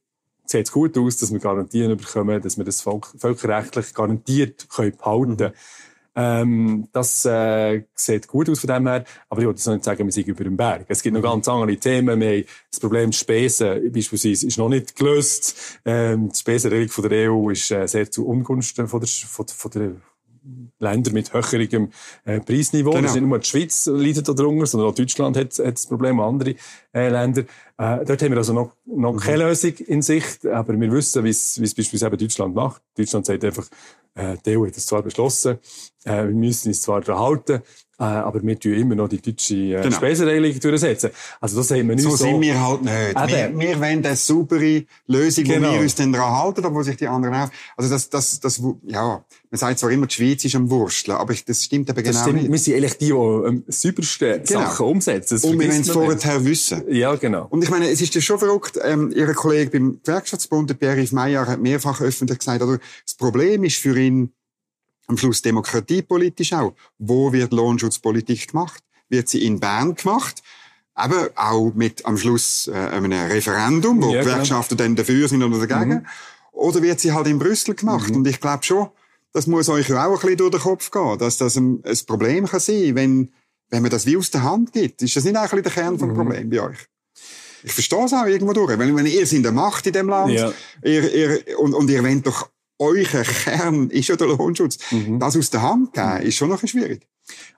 sieht 0.50 0.66
es 0.66 0.72
gut 0.72 0.98
aus, 0.98 1.18
dass 1.18 1.32
wir 1.32 1.40
Garantien 1.40 1.96
bekommen, 1.98 2.42
dass 2.42 2.58
wir 2.58 2.64
das 2.64 2.82
völkerrechtlich 2.82 3.94
garantiert 3.94 4.70
können 4.70 4.96
behalten 4.96 5.38
können. 5.38 5.52
Mhm. 5.52 5.56
Ähm, 6.20 6.88
das 6.94 7.26
äh, 7.26 7.84
sieht 7.94 8.28
gut 8.28 8.50
aus 8.50 8.60
von 8.60 8.70
dem 8.70 8.88
her, 8.88 9.04
aber 9.30 9.42
ich 9.42 9.48
wollte 9.48 9.70
noch 9.70 9.76
nicht 9.76 9.86
sagen, 9.86 10.04
wir 10.04 10.12
sind 10.12 10.28
über 10.28 10.44
dem 10.44 10.58
Berg. 10.58 10.86
Es 10.88 11.04
gibt 11.04 11.14
noch 11.14 11.22
mhm. 11.22 11.26
ganz 11.26 11.48
andere 11.48 11.78
Themen. 11.78 12.20
Wir 12.20 12.38
haben 12.38 12.46
das 12.72 12.80
Problem 12.80 13.12
Spesen 13.12 13.92
beispielsweise 13.92 14.48
ist 14.48 14.58
noch 14.58 14.70
nicht 14.70 14.96
gelöst. 14.96 15.80
Ähm, 15.86 16.30
die 16.30 16.40
Spesenregelung 16.40 16.90
von 16.90 17.08
der 17.08 17.32
EU 17.32 17.52
ist 17.52 17.70
äh, 17.70 17.86
sehr 17.88 18.10
zu 18.10 18.26
Ungunsten 18.26 18.88
von 18.88 19.00
der, 19.00 19.08
von, 19.08 19.48
von 19.48 19.72
der 19.72 19.92
Länder 20.80 21.12
mit 21.12 21.34
höherem 21.34 21.90
äh, 22.26 22.40
Preisniveau. 22.40 22.92
Genau. 22.92 23.02
Das 23.02 23.12
ist 23.12 23.22
nicht 23.22 23.30
nur 23.30 23.40
die 23.40 23.48
Schweiz 23.48 23.86
leidet 23.88 24.28
darunter, 24.28 24.66
sondern 24.66 24.90
auch 24.90 24.96
Deutschland 24.96 25.38
hat, 25.38 25.58
hat 25.60 25.74
das 25.74 25.88
Problem, 25.88 26.20
andere 26.20 26.56
äh, 26.98 27.10
Länder. 27.10 27.42
Äh, 27.78 28.06
dort 28.06 28.22
haben 28.22 28.32
wir 28.32 28.38
also 28.38 28.54
noch, 28.54 28.72
noch 28.86 29.14
mhm. 29.14 29.20
keine 29.20 29.44
Lösung 29.46 29.74
in 29.86 30.02
Sicht, 30.02 30.46
aber 30.46 30.80
wir 30.80 30.92
wissen, 30.92 31.24
wie 31.24 31.30
es 31.30 31.60
beispielsweise 31.60 32.08
eben 32.08 32.18
Deutschland 32.18 32.56
macht. 32.56 32.82
Deutschland 32.98 33.26
sagt 33.26 33.44
einfach, 33.44 33.68
äh, 34.16 34.36
die 34.46 34.58
EU 34.58 34.66
hat 34.66 34.76
es 34.76 34.86
zwar 34.86 35.04
beschlossen, 35.04 35.60
äh, 36.04 36.26
wir 36.26 36.34
müssen 36.34 36.70
uns 36.70 36.82
zwar 36.82 37.02
daran 37.02 37.22
halten, 37.22 37.62
äh, 38.00 38.04
aber 38.04 38.44
wir 38.44 38.60
tun 38.60 38.74
immer 38.74 38.94
noch 38.96 39.10
die 39.10 39.20
deutsche 39.20 39.56
äh, 39.56 39.82
genau. 39.82 39.96
Spesenregelung 39.96 40.60
durchsetzen. 40.60 41.10
Also 41.42 41.58
das 41.58 41.72
haben 41.72 41.88
wir 41.88 41.96
nicht 41.96 42.04
so. 42.04 42.12
So 42.12 42.18
sind 42.18 42.42
wir 42.42 42.64
halt 42.64 42.84
nicht. 42.84 42.94
Wir, 42.94 43.60
wir 43.60 43.80
wollen 43.80 44.06
eine 44.06 44.16
saubere 44.16 44.86
Lösung, 45.08 45.44
genau. 45.44 45.70
wo 45.70 45.74
wir 45.74 45.82
uns 45.82 45.96
dann 45.96 46.14
daran 46.14 46.32
halten, 46.32 46.64
wo 46.76 46.84
sich 46.84 46.98
die 46.98 47.08
anderen 47.08 47.34
auch... 47.34 47.50
Also 47.76 47.90
das, 47.90 48.10
das, 48.10 48.40
das, 48.40 48.62
ja, 48.84 49.24
man 49.50 49.58
sagt 49.58 49.80
zwar 49.80 49.90
immer, 49.90 50.06
die 50.06 50.14
Schweiz 50.14 50.46
ist 50.46 50.56
am 50.56 50.70
Wursteln, 50.70 51.18
aber 51.18 51.34
das 51.34 51.64
stimmt 51.64 51.90
eben 51.90 52.04
genau 52.04 52.22
stimmt. 52.22 52.36
nicht. 52.36 52.52
Wir 52.52 52.60
sind 52.60 52.76
eigentlich 52.76 52.98
die, 52.98 53.06
die 53.08 53.14
am 53.14 53.64
saubersten 53.68 54.44
genau. 54.44 54.60
Sachen 54.62 54.86
umsetzen. 54.86 55.36
Das 55.36 55.44
Und 55.44 55.60
wir 55.60 55.68
wollen 55.68 55.82
es 55.82 55.90
vorher 55.90 56.46
wissen. 56.46 56.87
Ja, 56.88 57.16
genau. 57.16 57.48
Und 57.50 57.64
ich 57.64 57.70
meine, 57.70 57.90
es 57.90 58.02
ist 58.02 58.16
ja 58.16 58.22
schon 58.22 58.40
verrückt, 58.40 58.80
ähm, 58.84 59.12
Ihr 59.16 59.34
Kollege 59.34 59.72
beim 59.72 60.00
Gewerkschaftsbund, 60.04 60.80
Pierre-Yves 60.80 61.12
Meyer, 61.12 61.46
hat 61.46 61.60
mehrfach 61.60 62.02
öffentlich 62.02 62.40
gesagt, 62.40 62.62
oder, 62.62 62.80
das 63.06 63.16
Problem 63.16 63.64
ist 63.64 63.78
für 63.78 63.98
ihn, 63.98 64.32
am 65.08 65.18
Schluss 65.18 65.42
demokratiepolitisch 65.42 66.54
auch. 66.54 66.74
Wo 66.98 67.32
wird 67.32 67.54
Lohnschutzpolitik 67.54 68.50
gemacht? 68.50 68.84
Wird 69.10 69.30
sie 69.30 69.46
in 69.46 69.60
Bern 69.60 69.96
gemacht? 69.96 70.44
Aber 70.94 71.30
auch 71.36 71.72
mit 71.74 72.06
am 72.06 72.18
Schluss 72.18 72.68
äh, 72.68 72.74
einem 72.74 73.12
Referendum, 73.12 74.02
wo 74.02 74.14
ja, 74.14 74.22
Gewerkschaften 74.22 74.78
dann 74.78 74.96
dafür 74.96 75.28
sind 75.28 75.44
oder 75.44 75.66
dagegen. 75.66 75.94
Mhm. 75.94 76.06
Oder 76.52 76.82
wird 76.82 77.00
sie 77.00 77.14
halt 77.14 77.28
in 77.28 77.40
Brüssel 77.40 77.76
gemacht? 77.76 78.10
Mhm. 78.10 78.18
Und 78.18 78.28
ich 78.28 78.42
glaube 78.42 78.64
schon, 78.64 78.90
das 79.32 79.48
muss 79.48 79.70
euch 79.70 79.94
auch 79.94 79.98
ein 79.98 80.12
bisschen 80.14 80.38
durch 80.38 80.52
den 80.52 80.60
Kopf 80.60 80.92
gehen, 80.92 81.18
dass 81.20 81.38
das 81.38 81.56
ein, 81.56 81.84
ein 81.86 81.98
Problem 82.06 82.48
kann 82.48 82.60
sein, 82.60 82.96
wenn, 82.96 83.32
wenn 83.70 83.82
man 83.82 83.92
das 83.92 84.06
wie 84.06 84.18
aus 84.18 84.32
der 84.32 84.44
Hand 84.44 84.74
gibt. 84.74 85.02
Ist 85.02 85.16
das 85.16 85.24
nicht 85.24 85.36
eigentlich 85.36 85.64
der 85.64 85.72
Kern 85.72 86.00
vom 86.00 86.10
mhm. 86.10 86.16
Problem 86.16 86.50
bei 86.50 86.62
euch? 86.62 86.78
Ich 87.64 87.74
verstehe 87.74 88.06
es 88.06 88.14
auch 88.14 88.26
irgendwo 88.26 88.54
durch. 88.54 88.78
Wenn, 88.78 88.96
wenn 88.96 89.06
ihr 89.06 89.32
in 89.32 89.44
der 89.44 89.52
Macht 89.52 89.86
in 89.88 89.94
dem 89.94 90.10
Land, 90.10 90.34
ja. 90.34 90.54
ihr, 90.84 91.14
ihr, 91.14 91.60
und, 91.60 91.74
und 91.74 91.90
ihr 91.90 92.04
wollt 92.04 92.26
doch 92.26 92.50
euer 92.80 93.24
Kern 93.24 93.90
ist 93.90 94.08
ja 94.08 94.16
der 94.16 94.28
Lohnschutz. 94.28 94.78
Mhm. 94.92 95.20
Das 95.20 95.36
aus 95.36 95.50
der 95.50 95.62
Hand 95.62 95.94
geben, 95.94 96.22
ist 96.22 96.36
schon 96.36 96.50
noch 96.50 96.66
schwierig. 96.66 97.08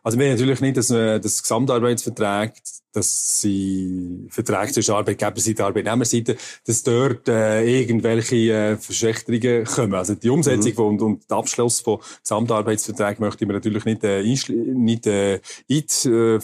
Also 0.03 0.17
wir 0.17 0.29
natürlich 0.29 0.61
nicht, 0.61 0.77
dass 0.77 0.89
äh, 0.89 1.19
das 1.19 1.41
Gesamtarbeitsvertrag, 1.41 2.53
dass 2.91 3.41
sie 3.41 4.27
Verträge 4.29 4.71
zwischen 4.71 4.95
Arbeitgeberseite 4.95 5.61
und 5.63 5.67
Arbeitnehmerseite, 5.67 6.37
dass 6.65 6.83
dort 6.83 7.27
äh, 7.27 7.63
irgendwelche 7.63 8.35
äh, 8.35 8.77
Verschlechterungen 8.77 9.65
kommen. 9.65 9.93
Also 9.93 10.15
die 10.15 10.29
Umsetzung 10.29 10.73
mhm. 10.73 10.79
und, 10.79 11.01
und 11.01 11.29
der 11.29 11.37
Abschluss 11.37 11.81
von 11.81 11.99
Gesamtarbeitsverträgen 12.23 13.23
möchte 13.23 13.45
man 13.45 13.55
natürlich 13.55 13.85
nicht, 13.85 14.03
äh, 14.03 14.23
nicht 14.23 15.05
äh, 15.07 15.35
äh, 15.35 16.39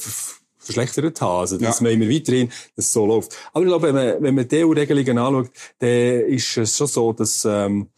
verschlechtert 0.66 1.22
haben. 1.22 1.39
Also 1.39 1.58
das 1.58 1.80
ja. 1.80 1.86
wollen 1.86 1.99
wir 1.99 2.10
weiterhin, 2.10 2.49
dass 2.76 2.86
es 2.86 2.93
so 2.93 3.06
läuft. 3.06 3.36
Aber 3.54 3.64
ich 3.64 3.70
glaube, 3.70 3.88
wenn 3.88 3.95
man, 3.95 4.24
wenn 4.24 4.36
man 4.36 4.47
die 4.47 4.64
EU-Regelungen 4.64 5.18
anschaut, 5.18 5.52
dann 5.80 5.89
ist 5.89 6.58
es 6.58 6.78
schon 6.78 6.88
so, 6.88 7.14
dass 7.14 7.45
ähm, 7.45 7.89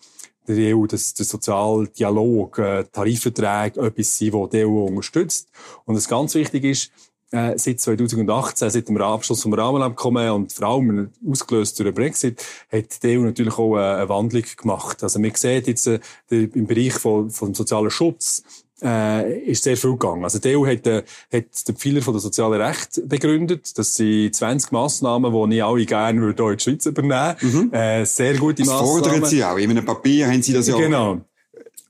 der 0.47 0.75
EU, 0.75 0.85
dass 0.85 1.13
der 1.13 1.25
soziale 1.25 1.87
Dialog, 1.87 2.59
äh, 2.59 2.83
Tarifverträge 2.85 3.81
etwas 3.81 4.17
sind, 4.17 4.33
das 4.33 4.49
die 4.49 4.65
EU 4.65 4.85
unterstützt. 4.85 5.49
Und 5.85 5.95
was 5.95 6.07
ganz 6.07 6.35
wichtig 6.35 6.63
ist, 6.63 6.91
äh, 7.31 7.57
seit 7.57 7.79
2018, 7.79 8.69
seit 8.69 8.87
dem 8.87 9.01
Abschluss 9.01 9.41
vom 9.41 9.53
Rahmenabkommen 9.53 10.29
und 10.31 10.53
vor 10.53 10.67
allem 10.67 11.11
ausgelöst 11.29 11.77
durch 11.77 11.87
den 11.87 11.93
Brexit, 11.93 12.43
hat 12.71 13.03
die 13.03 13.17
EU 13.17 13.21
natürlich 13.21 13.57
auch 13.57 13.75
eine 13.75 14.07
Wandlung 14.07 14.43
gemacht. 14.55 15.03
Also 15.03 15.19
man 15.19 15.35
sieht 15.35 15.67
jetzt 15.67 15.87
äh, 15.87 15.99
im 16.29 16.67
Bereich 16.67 16.93
von, 16.93 17.29
von 17.29 17.53
sozialen 17.53 17.91
Schutz, 17.91 18.43
äh, 18.81 19.39
ist 19.39 19.63
sehr 19.63 19.77
viel 19.77 19.91
gegangen. 19.91 20.23
Also 20.23 20.39
die 20.39 20.55
EU 20.55 20.65
hat, 20.65 20.85
äh, 20.87 21.03
hat 21.31 21.67
den 21.67 21.75
Pfeiler 21.75 22.01
von 22.01 22.13
der 22.13 22.21
sozialen 22.21 22.61
Recht 22.61 23.01
begründet. 23.07 23.77
Das 23.77 23.95
sind 23.95 24.35
20 24.35 24.71
Massnahmen, 24.71 25.49
die 25.49 25.57
ich 25.57 25.63
alle 25.63 25.85
gerne 25.85 26.21
würde 26.21 26.43
hier 26.43 26.51
in 26.51 26.57
die 26.57 26.63
Schweiz 26.63 26.85
übernehmen 26.85 27.35
mhm. 27.41 27.73
äh, 27.73 28.05
Sehr 28.05 28.35
gute 28.35 28.63
das 28.63 28.67
Massnahmen. 28.67 29.03
fordern 29.03 29.25
Sie 29.25 29.43
auch. 29.43 29.57
In 29.57 29.71
einem 29.71 29.85
Papier 29.85 30.27
haben 30.27 30.41
Sie 30.41 30.53
das 30.53 30.67
ja 30.67 30.77
Genau. 30.77 31.21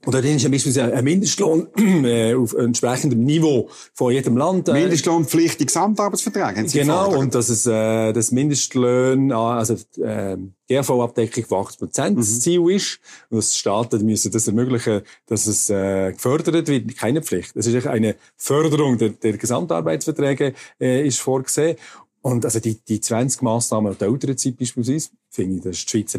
Und 0.07 0.13
da 0.13 0.19
ist 0.19 0.49
beispielsweise 0.49 0.93
ein 0.93 1.03
Mindestlohn 1.03 1.67
äh, 2.05 2.33
auf 2.33 2.53
entsprechendem 2.53 3.25
Niveau 3.25 3.69
von 3.93 4.13
jedem 4.13 4.37
Land. 4.37 4.69
Äh, 4.69 4.71
Mindestlohnpflicht, 4.71 5.59
die 5.59 5.65
Gesamtarbeitsverträge 5.65 6.45
haben 6.45 6.67
Sie 6.69 6.79
Genau, 6.79 6.99
gefordert. 6.99 7.19
und 7.19 7.35
dass 7.35 7.49
es 7.49 7.65
äh, 7.65 8.13
das 8.13 8.31
Mindestlöhn, 8.31 9.33
also 9.33 9.73
äh, 10.01 10.37
GV-Abdeckung 10.69 11.43
von 11.43 11.65
80 11.65 11.79
Prozent 11.79 12.15
mhm. 12.15 12.21
das 12.21 12.39
Ziel 12.39 12.71
ist. 12.71 13.01
Und 13.29 13.39
dass 13.39 13.57
Staaten 13.57 14.05
müssen 14.05 14.31
das 14.31 14.47
ermöglichen, 14.47 15.01
dass 15.25 15.45
es 15.45 15.69
äh, 15.69 16.13
gefördert 16.13 16.69
wird. 16.69 16.97
Keine 16.97 17.21
Pflicht. 17.21 17.53
Es 17.57 17.67
ist 17.67 17.85
eine 17.85 18.15
Förderung 18.37 18.97
der, 18.97 19.09
der 19.09 19.33
Gesamtarbeitsverträge 19.33 20.53
äh, 20.79 21.05
ist 21.05 21.19
vorgesehen. 21.19 21.75
Und 22.21 22.45
also 22.45 22.59
die, 22.59 22.79
die 22.79 23.01
20 23.01 23.41
Massnahmen 23.41 23.97
der 23.97 24.07
Elternzeit 24.07 24.57
beispielsweise, 24.57 25.09
finde 25.37 25.57
ich, 25.57 25.61
das 25.61 25.77
ist 25.77 25.93
die 25.93 26.03
Schweiz, 26.03 26.17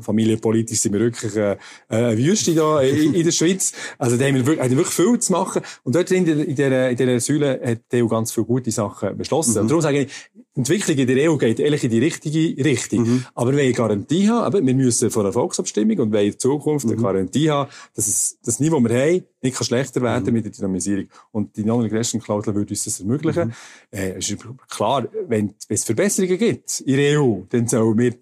familienpolitisch 0.00 0.80
sind 0.80 0.92
wir 0.92 1.00
wirklich 1.00 1.34
äh, 1.36 1.56
eine 1.88 2.16
Wüste 2.18 2.54
da 2.54 2.80
in, 2.80 3.14
in 3.14 3.24
der 3.24 3.32
Schweiz. 3.32 3.72
Also 3.98 4.16
da 4.16 4.26
haben 4.26 4.34
wir 4.34 4.46
wirklich, 4.46 4.64
haben 4.64 4.76
wirklich 4.76 4.94
viel 4.94 5.18
zu 5.18 5.32
machen. 5.32 5.62
Und 5.84 5.94
dort 5.94 6.10
in 6.10 6.24
dieser, 6.24 6.90
in 6.90 6.96
dieser 6.96 7.20
Säule 7.20 7.60
hat 7.64 7.80
die 7.90 8.02
EU 8.02 8.06
ganz 8.06 8.32
viele 8.32 8.46
gute 8.46 8.70
Sachen 8.70 9.16
beschlossen. 9.16 9.54
Mhm. 9.54 9.60
Und 9.62 9.68
darum 9.68 9.82
sage 9.82 10.02
ich, 10.02 10.12
die 10.34 10.60
Entwicklung 10.60 10.98
in 10.98 11.06
der 11.06 11.30
EU 11.30 11.36
geht 11.36 11.60
ehrlich 11.60 11.84
in 11.84 11.90
die 11.90 12.00
richtige 12.00 12.64
Richtung. 12.64 13.00
Mhm. 13.00 13.24
Aber 13.34 13.52
wir 13.52 13.58
wollen 13.58 13.72
Garantie 13.72 14.28
haben, 14.28 14.44
aber 14.44 14.64
wir 14.64 14.74
müssen 14.74 15.10
vor 15.10 15.22
einer 15.22 15.32
Volksabstimmung 15.32 15.98
und 15.98 16.12
wollen 16.12 16.26
in 16.26 16.38
Zukunft 16.38 16.84
mhm. 16.84 16.92
eine 16.92 17.02
Garantie 17.02 17.50
haben, 17.50 17.70
dass 17.94 18.06
es, 18.06 18.38
das 18.44 18.60
Niveau, 18.60 18.80
das 18.80 18.92
wir 18.92 19.00
haben, 19.00 19.24
nicht 19.40 19.56
kann 19.56 19.64
schlechter 19.64 20.02
werden 20.02 20.26
mhm. 20.26 20.32
mit 20.32 20.44
der 20.44 20.52
Dynamisierung. 20.52 21.06
Und 21.30 21.56
die 21.56 21.64
Non-Regression-Klausel 21.64 22.54
würde 22.54 22.70
uns 22.70 22.84
das 22.84 23.00
ermöglichen. 23.00 23.48
Mhm. 23.48 23.98
Äh, 23.98 24.10
es 24.18 24.30
ist 24.30 24.44
klar, 24.68 25.08
wenn, 25.28 25.48
wenn 25.48 25.54
es 25.68 25.84
Verbesserungen 25.84 26.38
gibt 26.38 26.80
in 26.80 26.96
der 26.96 27.22
EU, 27.22 27.42
dann 27.48 27.66
sollen 27.66 27.96
wir 27.96 28.14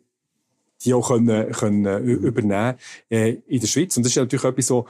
die 0.84 0.94
auch 0.94 1.08
können, 1.08 1.50
können 1.52 1.86
äh, 1.86 1.98
übernehmen 1.98 2.74
äh, 3.08 3.36
in 3.46 3.60
der 3.60 3.66
Schweiz. 3.66 3.96
Und 3.96 4.04
das 4.04 4.12
ist 4.12 4.16
natürlich 4.16 4.44
etwas 4.44 4.66
so, 4.66 4.86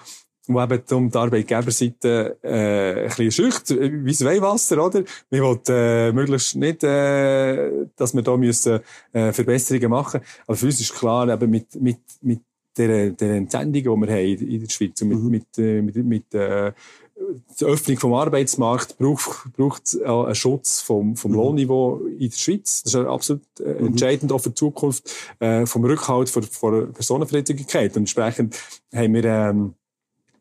wo 0.48 0.62
eben 0.62 0.82
um 0.92 1.10
die 1.10 1.18
Arbeitgeberseite 1.18 2.36
äh, 2.42 3.02
ein 3.02 3.08
bisschen 3.08 3.32
schücht, 3.32 3.70
wie 3.70 4.10
das 4.10 4.24
Weihwasser, 4.24 4.84
oder? 4.84 5.02
Wir 5.30 5.42
wollen 5.42 5.60
äh, 5.68 6.12
möglichst 6.12 6.56
nicht, 6.56 6.84
äh, 6.84 7.86
dass 7.96 8.14
wir 8.14 8.22
da 8.22 8.36
müssen, 8.36 8.80
äh, 9.12 9.32
Verbesserungen 9.32 9.90
machen 9.90 10.20
Aber 10.46 10.56
für 10.56 10.66
uns 10.66 10.80
ist 10.80 10.94
klar, 10.94 11.28
eben 11.28 11.50
mit, 11.50 11.74
mit, 11.80 11.98
mit 12.22 12.40
der, 12.76 13.10
der 13.10 13.34
Entsendung, 13.34 13.72
die 14.02 14.06
wir 14.08 14.14
haben 14.14 14.48
in 14.48 14.60
der 14.60 14.70
Schweiz 14.70 15.02
und 15.02 15.08
mit, 15.08 15.18
mhm. 15.18 15.30
mit, 15.30 15.58
äh, 15.58 15.82
mit, 15.82 15.96
mit 15.96 16.34
äh, 16.34 16.72
die 17.60 17.64
Öffnung 17.64 17.98
vom 17.98 18.14
Arbeitsmarkt 18.14 18.98
braucht, 18.98 19.52
braucht 19.56 20.00
einen 20.02 20.34
Schutz 20.34 20.80
vom, 20.80 21.16
vom 21.16 21.30
mhm. 21.30 21.36
Lohnniveau 21.36 22.00
in 22.18 22.30
der 22.30 22.36
Schweiz. 22.36 22.82
Das 22.82 22.94
ist 22.94 23.06
absolut 23.06 23.42
äh, 23.60 23.80
mhm. 23.80 23.88
entscheidend 23.88 24.32
auch 24.32 24.40
für 24.40 24.50
die 24.50 24.56
Zukunft 24.56 25.10
äh, 25.38 25.66
vom 25.66 25.84
Rückhalt 25.84 26.28
vor, 26.28 26.42
vor 26.42 26.86
Personenfreizügigkeit. 26.86 27.92
Und 27.92 28.02
entsprechend 28.02 28.56
haben 28.94 29.14
wir 29.14 29.24
ähm, 29.24 29.74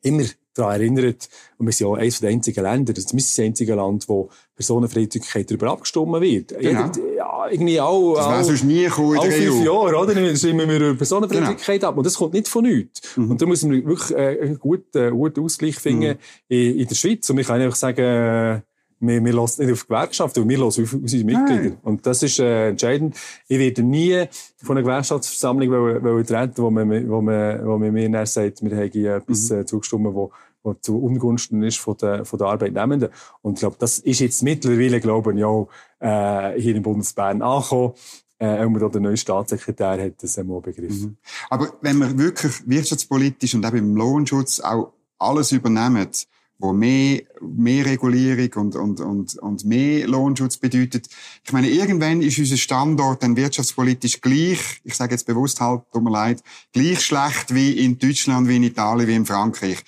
immer 0.01 0.25
daran 0.55 0.81
erinnert, 0.81 1.29
und 1.57 1.67
wir 1.67 1.73
sind 1.73 1.87
ja 1.87 1.93
eines 1.95 2.19
der 2.19 2.29
einzigen 2.29 2.63
Länder, 2.63 2.93
das 2.93 3.05
ist 3.05 3.37
das 3.37 3.45
einzige 3.45 3.75
Land, 3.75 4.09
wo 4.09 4.29
Personenfreizügigkeit 4.55 5.49
darüber 5.49 5.71
abgestimmt 5.71 6.21
wird. 6.21 6.57
Genau. 6.59 6.91
ja, 7.15 7.47
irgendwie 7.49 7.79
auch, 7.79 8.15
das 8.15 8.29
wäre 8.29 8.43
sonst 8.43 8.63
nie 8.63 8.83
gekommen 8.83 9.19
alle 9.19 9.31
fünf 9.31 9.61
e 9.61 9.65
Jahre, 9.65 9.97
oder? 9.97 10.13
Dann 10.13 10.37
stimmen 10.37 10.69
wir 10.69 10.77
über 10.77 10.95
Personenfreizügigkeit 10.95 11.81
genau. 11.81 11.89
ab. 11.89 11.97
Und 11.97 12.05
das 12.05 12.15
kommt 12.15 12.33
nicht 12.33 12.47
von 12.47 12.63
nichts. 12.63 13.17
Mhm. 13.17 13.31
Und 13.31 13.41
da 13.41 13.45
müssen 13.45 13.71
wir 13.71 13.85
wirklich 13.85 14.17
äh, 14.17 14.41
einen 14.41 14.59
guten, 14.59 14.97
äh, 14.97 15.11
guten 15.11 15.43
Ausgleich 15.43 15.75
finden 15.75 16.11
mhm. 16.11 16.17
in, 16.47 16.79
in, 16.79 16.87
der 16.87 16.95
Schweiz. 16.95 17.29
Und 17.29 17.37
ich 17.37 17.47
kann 17.47 17.59
einfach 17.59 17.75
sagen, 17.75 18.01
äh, 18.01 18.61
wir, 18.99 19.23
wir 19.23 19.33
lassen 19.33 19.65
nicht 19.65 19.73
auf 19.73 19.83
die 19.83 19.87
Gewerkschaft, 19.87 20.35
wir 20.35 20.57
lassen 20.57 20.83
auf 20.83 20.93
unsere 20.93 21.23
Mitglieder. 21.23 21.61
Nein. 21.61 21.77
Und 21.83 22.05
das 22.05 22.23
ist 22.23 22.39
äh, 22.39 22.69
entscheidend. 22.69 23.15
Ich 23.47 23.59
werde 23.59 23.83
nie 23.83 24.25
von 24.57 24.77
einer 24.77 24.85
Gewerkschaftsversammlung 24.85 25.69
wollen, 25.69 26.03
wollen 26.03 26.25
treten, 26.25 26.57
wo 26.57 26.69
man, 26.69 27.09
wo 27.09 27.21
man, 27.21 27.65
wo 27.65 27.77
man 27.77 27.91
mir 27.91 28.25
sagt, 28.25 28.63
wir 28.63 28.77
haben 28.77 29.05
etwas 29.05 29.49
mhm. 29.49 29.67
zugestimmt, 29.67 30.13
wo, 30.13 30.31
wo 30.65 30.73
zu 30.73 30.97
Ungunsten 30.97 31.63
ist 31.63 31.77
von 31.77 31.95
der, 31.97 32.25
von 32.25 32.39
der 32.39 32.47
Arbeitnehmenden. 32.47 33.09
Und 33.41 33.53
ich 33.53 33.59
glaube, 33.59 33.77
das 33.79 33.99
ist 33.99 34.19
jetzt 34.19 34.43
mittlerweile, 34.43 34.99
glaube 34.99 35.33
ich, 35.33 35.43
auch 35.43 35.69
äh, 35.99 36.59
hier 36.59 36.75
im 36.75 36.83
Bundesbern 36.83 37.41
angekommen. 37.41 37.93
Äh, 38.37 38.65
auch 38.65 38.91
der 38.91 39.01
neue 39.01 39.15
Staatssekretär 39.15 40.03
hat 40.03 40.21
das 40.21 40.37
einmal 40.37 40.59
begriffen. 40.59 41.11
Mhm. 41.11 41.17
Aber 41.49 41.69
wenn 41.81 41.97
man 41.97 42.17
wirklich 42.17 42.67
wirtschaftspolitisch 42.67 43.55
und 43.55 43.65
auch 43.65 43.73
im 43.73 43.95
Lohnschutz 43.95 44.59
auch 44.59 44.91
alles 45.17 45.53
übernehmen, 45.53 46.09
wo 46.57 46.71
mehr, 46.71 47.21
mehr 47.41 47.85
Regulierung 47.85 48.49
und, 48.55 48.75
und, 48.75 49.01
und, 49.01 49.37
und 49.39 49.65
mehr 49.65 50.07
Lohnschutz 50.07 50.57
bedeutet. 50.57 51.07
Ich 51.43 51.51
meine, 51.51 51.69
irgendwann 51.69 52.21
ist 52.21 52.39
unser 52.39 52.57
Standort 52.57 53.23
dann 53.23 53.35
wirtschaftspolitisch 53.35 54.21
gleich, 54.21 54.79
ich 54.83 54.95
sage 54.95 55.13
jetzt 55.13 55.25
bewusst 55.25 55.59
halt, 55.59 55.81
tut 55.91 56.03
mir 56.03 56.11
leid, 56.11 56.41
gleich 56.71 57.01
schlecht 57.01 57.53
wie 57.53 57.73
in 57.83 57.97
Deutschland, 57.97 58.47
wie 58.47 58.55
in 58.55 58.63
Italien, 58.63 59.07
wie 59.07 59.15
in 59.15 59.25
Frankreich. 59.25 59.83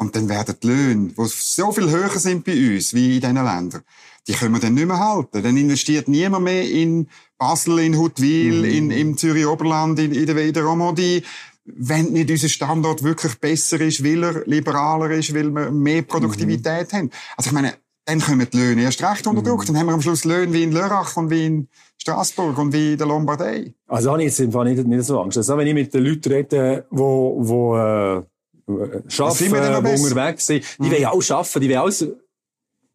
Und 0.00 0.16
dann 0.16 0.30
werden 0.30 0.54
die 0.62 0.66
Löhne, 0.66 1.08
die 1.08 1.26
so 1.26 1.72
viel 1.72 1.90
höher 1.90 2.08
sind 2.18 2.42
bei 2.42 2.52
uns, 2.52 2.94
wie 2.94 3.16
in 3.16 3.20
diesen 3.20 3.34
Ländern, 3.34 3.82
die 4.26 4.32
können 4.32 4.54
wir 4.54 4.60
dann 4.60 4.72
nicht 4.72 4.86
mehr 4.86 4.98
halten. 4.98 5.42
Dann 5.42 5.56
investiert 5.58 6.08
niemand 6.08 6.44
mehr 6.44 6.66
in 6.70 7.06
Basel, 7.36 7.80
in 7.80 7.98
Huttwil, 7.98 8.62
mm. 8.62 8.64
in, 8.64 8.90
im 8.90 9.16
Zürich 9.18 9.46
Oberland, 9.46 9.98
in, 9.98 10.12
in 10.12 10.24
der, 10.24 10.52
der 10.52 10.64
Romandie 10.64 11.22
wenn 11.64 12.06
nicht 12.06 12.30
unser 12.30 12.48
Standort 12.48 13.02
wirklich 13.02 13.38
besser 13.38 13.80
ist, 13.80 14.02
weil 14.02 14.24
er 14.24 14.46
liberaler 14.46 15.10
ist, 15.10 15.34
weil 15.34 15.50
wir 15.50 15.70
mehr 15.70 16.02
Produktivität 16.02 16.90
mhm. 16.92 16.96
haben. 16.96 17.10
Also 17.36 17.50
ich 17.50 17.52
meine, 17.52 17.74
dann 18.06 18.20
kommen 18.20 18.48
die 18.50 18.56
Löhne 18.56 18.82
erst 18.82 19.02
recht 19.02 19.26
unter 19.26 19.42
Druck. 19.42 19.62
Mhm. 19.62 19.66
Dann 19.66 19.78
haben 19.78 19.86
wir 19.86 19.92
am 19.92 20.02
Schluss 20.02 20.24
Löhne 20.24 20.52
wie 20.52 20.64
in 20.64 20.72
Lörrach 20.72 21.16
und 21.16 21.30
wie 21.30 21.46
in 21.46 21.68
Straßburg 21.98 22.58
und 22.58 22.72
wie 22.72 22.92
in 22.92 22.98
der 22.98 23.06
Lombardei. 23.06 23.74
Also 23.86 24.10
habe 24.10 24.24
ich 24.24 24.36
jetzt 24.36 24.40
nicht, 24.40 24.86
nicht 24.86 25.04
so 25.04 25.20
Angst. 25.20 25.36
Also 25.36 25.56
wenn 25.56 25.66
ich 25.66 25.74
mit 25.74 25.92
den 25.92 26.02
Leuten 26.04 26.32
rede, 26.32 26.86
wo, 26.90 27.36
wo 27.38 27.76
äh, 27.76 28.22
arbeiten, 29.08 29.84
wo 29.84 30.04
unterwegs 30.04 30.46
sind, 30.46 30.64
die 30.78 30.82
mhm. 30.84 30.90
wollen 30.92 31.06
arbeiten, 31.06 31.60
die 31.60 31.68
wollen 31.68 31.78
auch, 31.78 31.90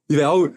die 0.09 0.17
wollen 0.17 0.25
auch 0.25 0.49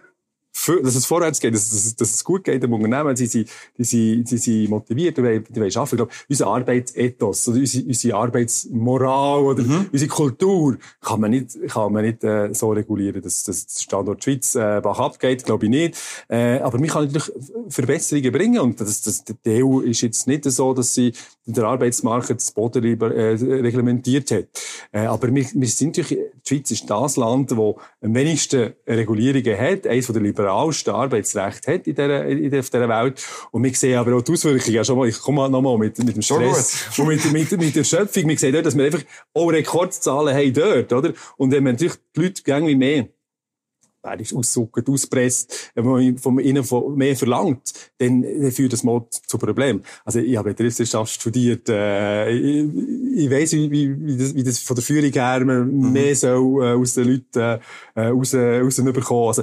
dass 0.53 0.95
es 0.95 1.07
vorwärts 1.07 1.41
geht, 1.41 1.55
dass, 1.55 1.71
dass, 1.71 1.97
dass 1.97 2.15
es 2.15 2.25
gut 2.25 2.45
geht 2.45 2.63
im 2.63 2.73
Unternehmen, 2.73 3.17
sie 3.17 3.27
sind, 3.27 3.49
die 3.77 3.85
sind, 3.85 4.31
die 4.31 4.39
sind 4.39 4.71
motiviert, 4.71 5.17
die 5.17 5.23
wollen, 5.23 5.45
die 5.45 5.61
wollen 5.61 5.77
arbeiten. 5.77 5.95
Ich 5.95 5.97
glaube, 5.97 6.13
unser 6.29 6.47
Arbeitsethos, 6.47 7.49
oder 7.49 7.59
unsere, 7.59 7.87
unsere 7.87 8.17
Arbeitsmoral 8.17 9.41
oder 9.41 9.63
mhm. 9.63 9.87
unsere 9.93 10.11
Kultur 10.11 10.79
kann 11.01 11.21
man 11.21 11.31
nicht, 11.31 11.57
kann 11.69 11.93
man 11.93 12.05
nicht 12.05 12.25
äh, 12.25 12.53
so 12.55 12.71
regulieren, 12.71 13.23
dass, 13.23 13.45
dass 13.45 13.67
der 13.67 13.81
Standort 13.81 14.25
Schweiz 14.25 14.55
äh, 14.55 14.81
bach 14.83 14.99
abgeht, 14.99 15.45
glaube 15.45 15.67
ich 15.67 15.71
nicht. 15.71 15.99
Äh, 16.29 16.59
aber 16.59 16.79
man 16.79 16.89
kann 16.89 17.05
natürlich 17.07 17.33
Verbesserungen 17.69 18.33
bringen 18.33 18.61
und 18.61 18.81
das, 18.81 19.03
das, 19.03 19.25
die 19.25 19.65
EU 19.65 19.81
ist 19.81 20.01
jetzt 20.03 20.27
nicht 20.27 20.45
so, 20.45 20.75
dass 20.75 20.95
sie 20.95 21.13
den 21.47 21.65
Arbeitsmarkt 21.65 22.31
das 22.31 22.53
Boden 22.53 22.85
äh, 22.85 23.31
reglementiert 23.31 24.31
hat. 24.31 24.49
Äh, 24.93 25.07
aber 25.07 25.35
wir, 25.35 25.47
wir 25.55 25.69
sind 25.69 25.97
natürlich, 25.97 26.25
die 26.45 26.49
Schweiz 26.49 26.71
ist 26.71 26.91
das 26.91 27.17
Land, 27.17 27.51
das 27.51 27.59
am 27.59 28.15
wenigsten 28.15 28.75
Regulierungen 28.87 29.59
hat, 29.59 29.87
eines 29.87 30.07
der 30.07 30.23
liberalsten 30.39 30.95
Arbeitsrecht 30.95 31.67
hat 31.67 31.87
in 31.87 31.95
dieser, 31.95 32.25
in 32.25 32.51
dieser 32.51 32.89
Welt. 32.89 33.25
Und 33.51 33.65
wir 33.65 33.75
sehen 33.75 33.99
aber 33.99 34.17
auch 34.17 34.23
die 34.23 34.33
Auswirkungen, 34.33 34.75
ja, 34.75 34.85
schon 34.85 34.99
mal, 34.99 35.09
ich 35.09 35.19
komme 35.19 35.49
noch 35.49 35.63
mal 35.63 35.77
mit, 35.77 35.99
mit 35.99 36.17
dem 36.17 36.23
Stress 36.23 36.99
und 36.99 37.09
mit, 37.09 37.33
mit, 37.33 37.51
mit 37.53 37.77
der 37.77 37.85
Schöpfung. 37.85 38.29
Wir 38.29 38.39
sehen 38.39 38.53
dort, 38.53 38.67
dass 38.67 38.77
wir 38.77 38.85
einfach 38.85 39.03
auch 39.35 39.49
Rekordzahlen 39.49 40.35
haben 40.35 40.53
dort, 40.53 40.93
oder? 40.93 41.13
Und 41.37 41.51
wenn 41.51 41.65
man 41.65 41.73
natürlich 41.75 41.97
die 42.15 42.21
Leute 42.21 42.43
irgendwie 42.47 42.77
mehr 42.77 43.09
ist 44.21 44.35
aussuckert, 44.35 44.89
auspresst, 44.89 45.73
wenn 45.75 45.85
man 45.85 46.19
von 46.19 46.39
ihnen 46.39 46.65
mehr 46.95 47.17
verlangt, 47.17 47.73
dann 47.99 48.25
führt 48.51 48.73
das 48.73 48.85
mal 48.85 49.05
zu 49.11 49.39
Problemen. 49.39 49.83
Also 50.05 50.21
ich 50.21 50.37
habe 50.37 50.51
Betriebswirtschaft 50.51 51.13
studiert, 51.13 51.69
äh, 51.69 52.31
ich, 52.31 52.69
ich 53.17 53.31
weiss, 53.31 53.53
wie, 53.53 53.71
wie, 53.71 54.07
wie, 54.07 54.17
das, 54.17 54.35
wie 54.35 54.43
das 54.43 54.59
von 54.61 54.77
der 54.77 54.85
Führung 54.85 55.13
her 55.13 55.41
mhm. 55.41 55.93
mehr 55.93 56.15
soll 56.15 56.65
äh, 56.65 56.73
aus 56.75 56.95
den 56.95 57.09
Leuten 57.09 57.61
äh, 57.95 58.07
raus, 58.07 58.35
rausbekommen. 58.35 59.29
Also 59.29 59.43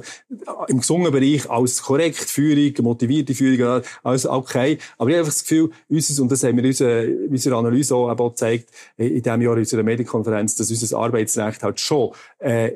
im 0.67 0.79
gesungenen 0.79 1.11
Bereich 1.11 1.49
als 1.49 1.81
korrekt 1.81 2.17
Führung, 2.17 2.73
motivierte 2.83 3.35
Führung, 3.35 3.83
alles 4.03 4.25
okay. 4.25 4.77
Aber 4.97 5.09
ich 5.09 5.15
habe 5.15 5.19
einfach 5.19 5.33
das 5.33 5.43
Gefühl, 5.43 5.69
unseres, 5.89 6.19
und 6.19 6.31
das 6.31 6.43
haben 6.43 6.55
wir 6.57 6.63
in 6.63 6.69
unserer, 6.69 7.03
unserer 7.29 7.57
Analyse 7.57 7.95
auch, 7.95 8.09
auch 8.09 8.29
gezeigt, 8.29 8.69
in 8.97 9.21
diesem 9.21 9.41
Jahr 9.41 9.53
in 9.53 9.59
unserer 9.59 9.83
Medienkonferenz, 9.83 10.55
dass 10.55 10.69
unser 10.69 10.97
Arbeitsrecht 10.97 11.63
halt 11.63 11.79
schon 11.79 12.11
äh, 12.39 12.71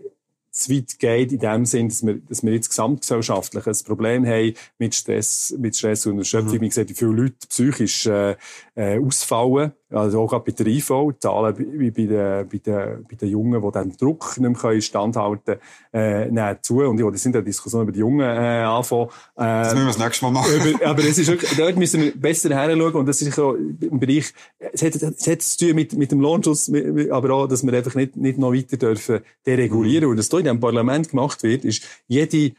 zu 0.59 0.73
weit 0.73 0.99
geht 0.99 1.31
in 1.31 1.39
dem 1.39 1.65
Sinn, 1.65 1.89
dass 1.89 2.05
wir, 2.05 2.15
dass 2.15 2.43
wir 2.43 2.53
jetzt 2.53 2.69
gesamtgesellschaftlich 2.69 3.65
ein 3.65 3.77
Problem 3.85 4.25
haben 4.25 4.53
mit 4.77 4.93
Stress, 4.95 5.55
mit 5.57 5.75
Stress 5.75 6.05
und 6.05 6.19
Erschöpfung. 6.19 6.55
Mhm. 6.55 6.61
Man 6.61 6.71
sieht, 6.71 6.89
wie 6.89 6.93
viele 6.93 7.11
Leute 7.11 7.47
psychisch 7.47 8.05
äh, 8.05 8.35
äh, 8.75 8.99
ausfallen. 8.99 9.73
Also 9.91 10.21
auch 10.21 10.27
gerade 10.27 10.43
bei 10.45 10.51
der 10.51 10.67
IV, 10.67 10.91
Zahlen 11.19 11.55
wie 11.57 11.89
bei 11.89 12.05
den, 12.05 12.47
bei 12.47 12.57
den, 12.57 13.05
bei 13.09 13.15
den 13.15 13.29
Jungen, 13.29 13.61
die 13.61 13.71
den 13.71 13.97
Druck 13.97 14.37
nicht 14.37 14.63
mehr 14.63 14.81
standhalten 14.81 15.55
können, 15.91 16.37
äh, 16.37 16.55
zu. 16.61 16.81
Und 16.81 16.99
ich 16.99 17.21
sind 17.21 17.33
ja 17.33 17.41
Diskussionen 17.41 17.83
über 17.83 17.91
die 17.91 17.99
Jungen 17.99 18.21
äh, 18.21 18.63
anfangen. 18.63 19.07
Äh, 19.35 19.43
das 19.43 19.73
müssen 19.73 19.85
wir 19.85 19.93
das 19.93 19.97
nächste 19.97 20.25
Mal 20.25 20.31
machen. 20.31 20.51
Über, 20.53 20.85
aber 20.85 20.99
es 20.99 21.17
ist 21.17 21.27
wirklich, 21.27 21.57
dort 21.57 21.75
müssen 21.77 22.01
wir 22.01 22.15
besser 22.15 22.49
heranschauen. 22.49 22.93
Und 22.93 23.07
das 23.07 23.21
ist 23.21 23.33
so 23.33 23.55
im 23.55 23.99
Bereich, 23.99 24.31
es 24.59 24.83
hat, 24.83 24.95
es 24.95 25.27
hat 25.27 25.41
zu 25.41 25.57
tun 25.57 25.75
mit, 25.75 25.93
mit 25.93 26.11
dem 26.11 26.21
Lohnschutz, 26.21 26.71
aber 27.09 27.31
auch, 27.31 27.47
dass 27.47 27.65
wir 27.65 27.73
einfach 27.73 27.95
nicht, 27.95 28.15
nicht 28.15 28.37
noch 28.37 28.53
weiter 28.53 28.77
dürfen 28.77 29.21
deregulieren. 29.45 30.05
Mhm. 30.05 30.11
Und 30.11 30.17
was 30.19 30.29
hier 30.29 30.39
in 30.39 30.45
diesem 30.45 30.59
Parlament 30.59 31.09
gemacht 31.09 31.41
wird, 31.41 31.65
ist, 31.65 31.83
jede 32.07 32.51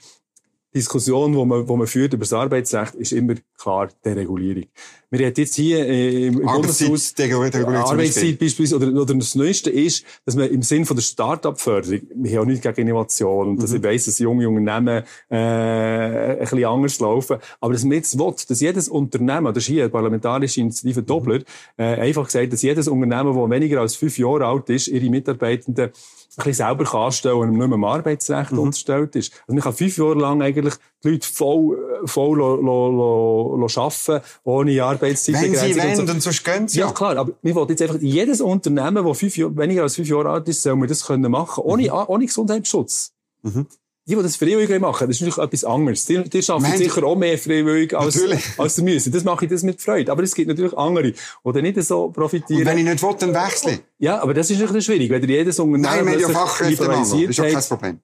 Diskussion, 0.75 1.33
die 1.33 1.45
man, 1.45 1.68
wo 1.68 1.77
man 1.77 1.87
führt 1.87 2.12
über 2.12 2.23
das 2.23 2.33
Arbeitsrecht, 2.33 2.95
ist 2.95 3.12
immer 3.12 3.35
klar 3.59 3.89
Deregulierung. 4.05 4.64
Wir 5.11 5.21
reden 5.21 5.41
jetzt 5.41 5.57
hier 5.57 5.85
äh, 5.85 6.29
im 6.29 6.41
Bundeshaus 6.41 7.12
Arbeitszeit 7.18 8.39
beispielsweise, 8.39 8.77
oder, 8.77 9.01
oder 9.01 9.14
das 9.14 9.35
Neueste 9.35 9.71
ist, 9.71 10.05
dass 10.25 10.37
man 10.37 10.49
im 10.49 10.62
Sinn 10.62 10.87
von 10.87 10.97
der 10.97 11.03
Start-up-Förderung, 11.03 12.03
wir 12.14 12.31
haben 12.31 12.43
auch 12.43 12.47
nichts 12.47 12.62
gegen 12.62 12.89
Innovation, 12.89 13.49
und 13.49 13.62
dass 13.62 13.71
mhm. 13.71 13.79
ich 13.79 13.83
weiss, 13.83 14.05
dass 14.05 14.21
junge 14.21 14.49
Unternehmen 14.49 15.03
äh, 15.29 15.37
ein 15.37 16.39
bisschen 16.39 16.64
anders 16.64 17.01
laufen, 17.01 17.39
aber 17.61 17.73
dass 17.73 17.83
man 17.83 17.95
jetzt 17.95 18.16
will, 18.16 18.35
dass 18.49 18.61
jedes 18.61 18.89
Unternehmen, 18.89 19.53
das 19.53 19.64
ist 19.64 19.66
hier 19.66 19.83
eine 19.83 19.91
parlamentarische 19.91 20.61
Initiative 20.61 21.03
Doppler, 21.03 21.41
äh, 21.77 21.83
einfach 21.83 22.27
gesagt, 22.27 22.53
dass 22.53 22.62
jedes 22.62 22.87
Unternehmen, 22.87 23.35
das 23.35 23.51
weniger 23.51 23.81
als 23.81 23.97
fünf 23.97 24.16
Jahre 24.16 24.47
alt 24.47 24.71
ist, 24.71 24.87
ihre 24.87 25.11
Mitarbeitenden 25.11 25.91
bisschen 26.37 26.55
selber 26.55 26.85
kann 26.85 27.01
anstellen 27.03 27.37
und 27.37 27.51
nicht 27.51 27.59
mehr 27.59 27.72
im 27.72 27.85
Arbeitsrecht 27.85 28.53
mhm. 28.53 28.61
unterstellt 28.61 29.16
ist. 29.16 29.33
Also 29.33 29.55
man 29.55 29.61
kann 29.61 29.72
fünf 29.72 29.97
Jahre 29.99 30.14
lang 30.14 30.43
eigentlich 30.43 30.74
die 31.03 31.11
Leute 31.11 31.26
voll, 31.26 32.01
voll 32.05 32.39
lo, 32.39 32.57
lo, 32.57 33.57
lo, 33.57 33.68
arbeiten, 33.68 34.22
ohne 34.45 34.83
Arbeitszeit. 34.83 35.35
Wenn 35.37 35.55
sie 35.55 35.76
wollen, 35.76 35.97
so. 35.97 36.12
und 36.12 36.22
sonst 36.22 36.45
gehen 36.45 36.68
sie. 36.68 36.81
Ja, 36.81 36.93
klar. 36.93 37.16
Aber 37.16 37.33
wir 37.43 37.55
wollen 37.55 37.68
jetzt 37.68 37.83
einfach, 37.83 37.99
jedes 38.01 38.41
Unternehmen, 38.41 39.05
das 39.05 39.18
fünf 39.18 39.37
Jahre, 39.37 39.57
weniger 39.57 39.83
als 39.83 39.97
fünf 39.97 40.09
Jahre 40.09 40.31
alt 40.31 40.49
ist, 40.49 40.62
soll 40.62 40.76
man 40.76 40.89
das 40.89 41.07
können 41.07 41.31
machen, 41.31 41.62
ohne, 41.64 41.85
mhm. 41.85 42.05
ohne 42.07 42.26
Gesundheitsschutz. 42.26 43.12
Mhm. 43.43 43.66
Die, 44.11 44.17
die 44.17 44.23
das 44.23 44.37
freiwillig 44.37 44.81
machen, 44.81 45.07
das 45.07 45.17
ist 45.17 45.23
natürlich 45.23 45.39
etwas 45.39 45.65
anderes. 45.65 46.05
Die, 46.05 46.29
die 46.29 46.43
schaffen 46.43 46.77
sicher 46.77 47.05
auch 47.05 47.17
mehr 47.17 47.39
freiwillig 47.39 47.97
als, 47.97 48.21
als 48.59 48.75
sie 48.75 48.83
müssen. 48.83 49.13
Das 49.13 49.23
mache 49.23 49.45
ich 49.45 49.51
das 49.51 49.63
mit 49.63 49.81
Freude. 49.81 50.11
Aber 50.11 50.23
es 50.25 50.35
gibt 50.35 50.49
natürlich 50.49 50.77
andere, 50.77 51.13
die 51.13 51.15
dann 51.45 51.63
nicht 51.63 51.81
so 51.83 52.11
profitieren. 52.11 52.63
Und 52.63 52.67
wenn 52.67 52.79
ich 52.79 52.85
nicht 52.85 53.03
will, 53.03 53.15
dann 53.19 53.35
wechsle 53.35 53.81
Ja, 53.99 54.21
aber 54.21 54.35
das 54.35 54.51
ist 54.51 54.59
natürlich 54.59 54.85
schwierig. 54.85 55.11
Wenn 55.11 55.23
jedes 55.29 55.61
Unternehmen 55.61 55.83
Nein, 55.83 56.07
wir 56.07 56.13
haben 56.13 56.21
ja 56.21 56.29
Fachkräftemangel. 56.29 57.27
Das 57.29 57.39
ist 57.39 57.41
auch 57.41 57.45
kein 57.45 57.63
Problem 57.63 58.01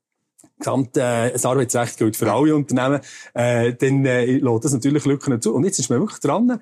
gesamt, 0.59 0.97
äh, 0.97 1.33
das 1.33 1.45
Arbeitsrecht 1.45 1.99
gilt 1.99 2.17
für 2.17 2.33
alle 2.33 2.55
Unternehmen, 2.55 3.01
äh, 3.35 3.75
dann 3.75 4.07
äh, 4.07 4.25
lässt 4.25 4.65
das 4.65 4.73
natürlich 4.73 5.05
Lücken 5.05 5.41
zu. 5.41 5.55
Und 5.55 5.65
jetzt 5.65 5.79
ist 5.79 5.91
man 5.91 6.01
wirklich 6.01 6.21
dran. 6.21 6.61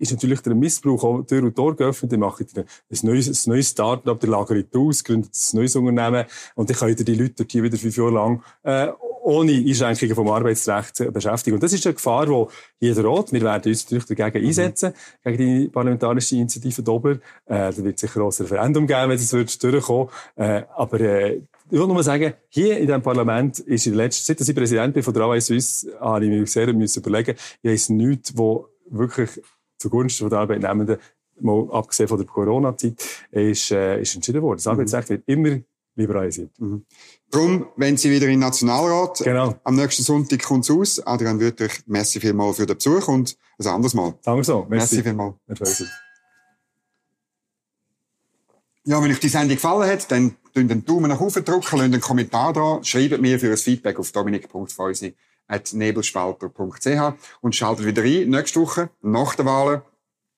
Ist 0.00 0.10
natürlich 0.10 0.40
der 0.40 0.54
Missbrauch 0.54 1.04
auch 1.04 1.22
Tür 1.22 1.44
und 1.44 1.54
Tor 1.54 1.76
geöffnet. 1.76 2.10
Dann 2.10 2.20
macht 2.20 2.40
ihr 2.40 2.64
ein 2.64 2.98
neues, 3.02 3.46
ein 3.46 3.50
neues 3.50 3.68
Start-up, 3.70 4.18
der 4.18 4.30
lagert 4.30 4.74
aus, 4.74 5.04
gründet 5.04 5.30
ein 5.34 5.56
neues 5.56 5.76
Unternehmen 5.76 6.24
und 6.56 6.68
dann 6.68 6.76
könnt 6.76 6.98
ihr 6.98 7.04
die 7.04 7.14
Leute 7.14 7.46
hier 7.48 7.62
wieder 7.62 7.76
fünf 7.76 7.96
Jahre 7.96 8.10
lang 8.10 8.42
äh, 8.64 8.88
ohne 9.22 9.52
Einschränkungen 9.52 10.14
vom 10.14 10.28
Arbeitsrecht 10.28 11.12
beschäftigen. 11.12 11.54
Und 11.54 11.62
das 11.62 11.72
ist 11.72 11.86
eine 11.86 11.94
Gefahr, 11.94 12.26
die 12.26 12.86
jeder 12.86 13.04
rot. 13.04 13.32
Wir 13.32 13.42
werden 13.42 13.70
uns 13.70 13.84
natürlich 13.84 14.06
dagegen 14.06 14.42
mhm. 14.42 14.48
einsetzen, 14.48 14.92
gegen 15.22 15.38
die 15.38 15.68
parlamentarische 15.68 16.36
Initiative 16.36 16.82
Dobler. 16.82 17.16
Äh, 17.46 17.72
da 17.72 17.76
wird 17.76 17.98
sicher 17.98 18.22
auch 18.22 18.32
ein 18.32 18.42
Referendum 18.46 18.86
geben, 18.86 19.10
wenn 19.10 19.18
es 19.18 19.58
durchkommen 19.58 20.08
äh, 20.36 20.62
Aber 20.74 21.00
äh, 21.00 21.42
ich 21.72 21.78
will 21.78 21.86
nur 21.86 22.02
sagen, 22.02 22.34
hier 22.48 22.78
in 22.78 22.86
diesem 22.86 23.02
Parlament 23.02 23.60
ist 23.60 23.86
in 23.86 23.92
der 23.92 24.04
letzten, 24.04 24.24
seit 24.24 24.48
ich 24.48 24.56
Präsident 24.56 24.92
bin 24.92 25.02
von 25.02 25.14
der 25.14 25.22
Travail 25.22 25.40
Suisse, 25.40 25.86
habe 26.00 26.24
ich 26.24 26.30
mir 26.30 26.46
sehr 26.46 26.72
müssen 26.72 27.00
überlegen, 27.00 27.36
ich 27.62 27.70
weiss 27.70 27.88
nichts, 27.90 28.36
wo 28.36 28.68
wirklich 28.88 29.40
zugunsten 29.80 30.30
der 30.30 30.40
Arbeitnehmenden, 30.40 30.98
mal 31.40 31.68
abgesehen 31.72 32.08
von 32.08 32.18
der 32.18 32.26
Corona-Zeit, 32.26 32.94
ist, 33.30 33.70
äh, 33.70 34.00
ist 34.00 34.14
entschieden 34.14 34.42
worden. 34.42 34.58
Das 34.58 34.66
mhm. 34.66 34.72
Arbeitsrecht 34.72 35.08
wird 35.08 35.22
immer 35.26 35.58
liberalisiert. 35.96 36.50
Mhm. 36.58 36.84
Darum, 37.30 37.66
wenn 37.76 37.96
Sie 37.96 38.10
wieder 38.10 38.26
in 38.26 38.32
den 38.32 38.40
Nationalrat, 38.40 39.18
genau. 39.18 39.54
am 39.64 39.76
nächsten 39.76 40.02
Sonntag 40.02 40.42
kommt 40.42 40.64
es 40.64 40.70
aus. 40.70 41.06
Adrian 41.06 41.40
Wüttrich, 41.40 41.82
merci 41.86 42.20
vielmals 42.20 42.56
für 42.56 42.66
den 42.66 42.76
Besuch 42.76 43.08
und 43.08 43.36
ein 43.58 43.66
anderes 43.66 43.94
Mal. 43.94 44.14
Danke 44.22 44.44
so. 44.44 44.66
Merci, 44.68 44.96
merci 44.96 45.02
vielmals. 45.02 45.34
Ja, 48.84 49.02
wenn 49.02 49.10
euch 49.10 49.20
die 49.20 49.28
Sendung 49.28 49.56
gefallen 49.56 49.90
hat, 49.90 50.10
dann 50.10 50.36
drückt 50.54 50.70
den 50.70 50.84
Daumen 50.84 51.08
nach 51.08 51.20
oben 51.20 51.44
drücken, 51.44 51.60
lasst 51.60 51.74
einen 51.74 52.00
Kommentar 52.00 52.52
da, 52.52 52.80
schreibt 52.82 53.20
mir 53.20 53.38
für 53.38 53.50
ein 53.50 53.56
Feedback 53.56 53.98
auf 53.98 54.10
dominik.feusi.nebelspalter.ch 55.58 57.14
und 57.40 57.56
schaltet 57.56 57.86
wieder 57.86 58.02
ein 58.02 58.30
nächste 58.30 58.60
Woche 58.60 58.90
nach 59.02 59.34
der 59.34 59.46
Wahl. 59.46 59.82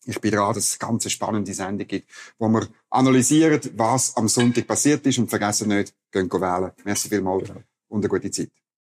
Ich 0.05 0.21
bin 0.21 0.33
dran, 0.33 0.55
dass 0.55 0.65
es 0.65 0.81
eine 0.81 0.91
ganz 0.91 1.11
spannende 1.11 1.55
Sendung 1.55 1.87
gibt, 1.87 2.11
wo 2.39 2.49
wir 2.49 2.67
analysieren, 2.91 3.61
was 3.77 4.17
am 4.17 4.29
Sonntag 4.29 4.67
passiert 4.67 5.07
ist 5.07 5.19
und 5.19 5.31
vergessen 5.31 5.69
nicht, 5.69 5.95
gehen 6.11 6.31
wählen. 6.31 6.73
Merci 6.85 7.09
vielmals 7.09 7.49
genau. 7.49 7.61
und 7.89 8.01
eine 8.01 8.09
gute 8.09 8.31
Zeit. 8.31 8.51